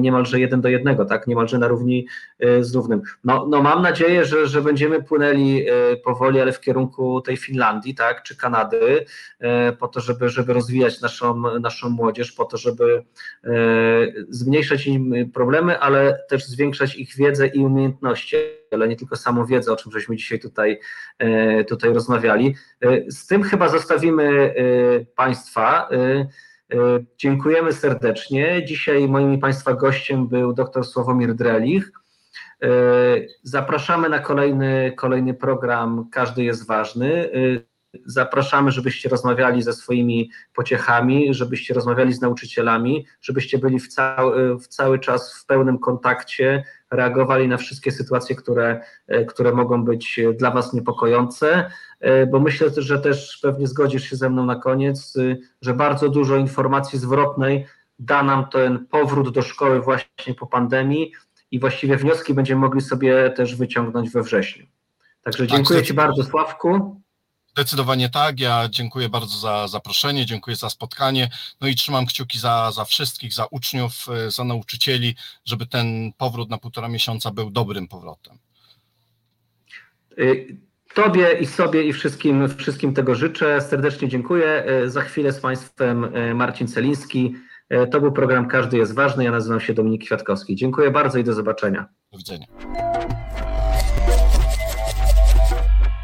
niemalże 0.00 0.40
jeden 0.40 0.60
do 0.60 0.68
jednego, 0.68 1.04
tak, 1.04 1.26
niemalże 1.26 1.58
na 1.58 1.68
równi 1.68 2.06
z 2.60 2.74
równym. 2.74 3.02
No, 3.24 3.46
no 3.50 3.62
mam 3.62 3.82
nadzieję, 3.82 4.24
że, 4.24 4.46
że 4.46 4.62
będziemy 4.62 5.02
płynęli 5.02 5.66
powoli, 6.04 6.40
ale 6.40 6.52
w 6.52 6.60
kierunku 6.60 7.20
tej 7.20 7.36
Finlandii, 7.36 7.94
tak, 7.94 8.22
czy 8.22 8.36
Kanady, 8.36 9.06
po 9.78 9.88
to, 9.88 10.00
żeby, 10.00 10.28
żeby 10.28 10.52
rozwijać 10.52 11.00
naszą, 11.00 11.58
naszą 11.60 11.88
młodzież, 11.88 12.32
po 12.32 12.44
to, 12.44 12.56
żeby 12.56 13.04
zmniejszać 14.28 14.86
im 14.86 15.30
problemy, 15.34 15.80
ale 15.80 16.18
też 16.28 16.46
zwiększać 16.46 16.96
ich 16.96 17.16
wiedzę 17.16 17.46
i 17.46 17.58
umiejętności, 17.58 18.36
ale 18.74 18.88
nie 18.88 18.96
tylko 18.96 19.16
samą 19.16 19.46
wiedzę, 19.46 19.72
o 19.72 19.76
czym 19.76 19.92
żeśmy 19.92 20.16
dzisiaj 20.16 20.40
tutaj, 20.40 20.80
e, 21.18 21.64
tutaj 21.64 21.92
rozmawiali. 21.92 22.54
E, 22.80 23.10
z 23.10 23.26
tym 23.26 23.42
chyba 23.42 23.68
zostawimy 23.68 24.24
e, 24.24 24.54
Państwa. 25.04 25.88
Dziękujemy 27.18 27.72
serdecznie. 27.72 28.64
Dzisiaj 28.64 29.08
moim 29.08 29.40
Państwa 29.40 29.74
gościem 29.74 30.28
był 30.28 30.52
dr 30.52 30.84
Sławomir 30.84 31.34
Drelich. 31.34 31.92
Zapraszamy 33.42 34.08
na 34.08 34.18
kolejny, 34.18 34.92
kolejny 34.96 35.34
program 35.34 36.08
Każdy 36.12 36.44
jest 36.44 36.66
ważny. 36.66 37.30
Zapraszamy, 38.06 38.70
żebyście 38.70 39.08
rozmawiali 39.08 39.62
ze 39.62 39.72
swoimi 39.72 40.30
pociechami, 40.54 41.34
żebyście 41.34 41.74
rozmawiali 41.74 42.12
z 42.12 42.20
nauczycielami, 42.20 43.06
żebyście 43.20 43.58
byli 43.58 43.80
w 43.80 43.88
cały, 43.88 44.58
w 44.58 44.68
cały 44.68 44.98
czas 44.98 45.34
w 45.34 45.46
pełnym 45.46 45.78
kontakcie, 45.78 46.64
reagowali 46.90 47.48
na 47.48 47.56
wszystkie 47.56 47.92
sytuacje, 47.92 48.36
które, 48.36 48.80
które 49.28 49.52
mogą 49.52 49.84
być 49.84 50.20
dla 50.38 50.50
Was 50.50 50.72
niepokojące, 50.72 51.70
bo 52.30 52.40
myślę, 52.40 52.68
że 52.76 52.98
też 52.98 53.38
pewnie 53.42 53.66
zgodzisz 53.66 54.10
się 54.10 54.16
ze 54.16 54.30
mną 54.30 54.46
na 54.46 54.56
koniec, 54.56 55.14
że 55.62 55.74
bardzo 55.74 56.08
dużo 56.08 56.36
informacji 56.36 56.98
zwrotnej 56.98 57.66
da 57.98 58.22
nam 58.22 58.48
ten 58.48 58.86
powrót 58.86 59.34
do 59.34 59.42
szkoły 59.42 59.80
właśnie 59.80 60.34
po 60.34 60.46
pandemii 60.46 61.12
i 61.50 61.60
właściwie 61.60 61.96
wnioski 61.96 62.34
będziemy 62.34 62.60
mogli 62.60 62.80
sobie 62.80 63.30
też 63.30 63.56
wyciągnąć 63.56 64.10
we 64.10 64.22
wrześniu. 64.22 64.66
Także 65.22 65.46
tak, 65.46 65.56
dziękuję 65.56 65.82
Ci 65.82 65.94
bardzo, 65.94 66.24
Sławku. 66.24 67.00
Zdecydowanie 67.56 68.08
tak. 68.08 68.40
Ja 68.40 68.68
dziękuję 68.70 69.08
bardzo 69.08 69.38
za 69.38 69.68
zaproszenie, 69.68 70.26
dziękuję 70.26 70.56
za 70.56 70.70
spotkanie. 70.70 71.30
No 71.60 71.68
i 71.68 71.74
trzymam 71.74 72.06
kciuki 72.06 72.38
za, 72.38 72.72
za 72.72 72.84
wszystkich, 72.84 73.32
za 73.32 73.46
uczniów, 73.46 73.92
e, 74.26 74.30
za 74.30 74.44
nauczycieli, 74.44 75.14
żeby 75.44 75.66
ten 75.66 76.12
powrót 76.18 76.50
na 76.50 76.58
półtora 76.58 76.88
miesiąca 76.88 77.30
był 77.30 77.50
dobrym 77.50 77.88
powrotem. 77.88 78.38
Y, 80.18 80.56
tobie 80.94 81.32
i 81.40 81.46
sobie 81.46 81.82
i 81.82 81.92
wszystkim, 81.92 82.48
wszystkim 82.48 82.94
tego 82.94 83.14
życzę. 83.14 83.60
Serdecznie 83.60 84.08
dziękuję. 84.08 84.64
E, 84.64 84.90
za 84.90 85.02
chwilę 85.02 85.32
z 85.32 85.40
Państwem 85.40 86.12
Marcin 86.34 86.68
Celiński. 86.68 87.34
To 87.90 88.00
był 88.00 88.12
program 88.12 88.48
Każdy 88.48 88.76
jest 88.76 88.94
ważny. 88.94 89.24
Ja 89.24 89.30
nazywam 89.30 89.60
się 89.60 89.74
Dominik 89.74 90.04
Kwiatkowski. 90.04 90.56
Dziękuję 90.56 90.90
bardzo 90.90 91.18
i 91.18 91.24
do 91.24 91.34
zobaczenia. 91.34 91.88
Do 92.12 92.18
widzenia. 92.18 92.46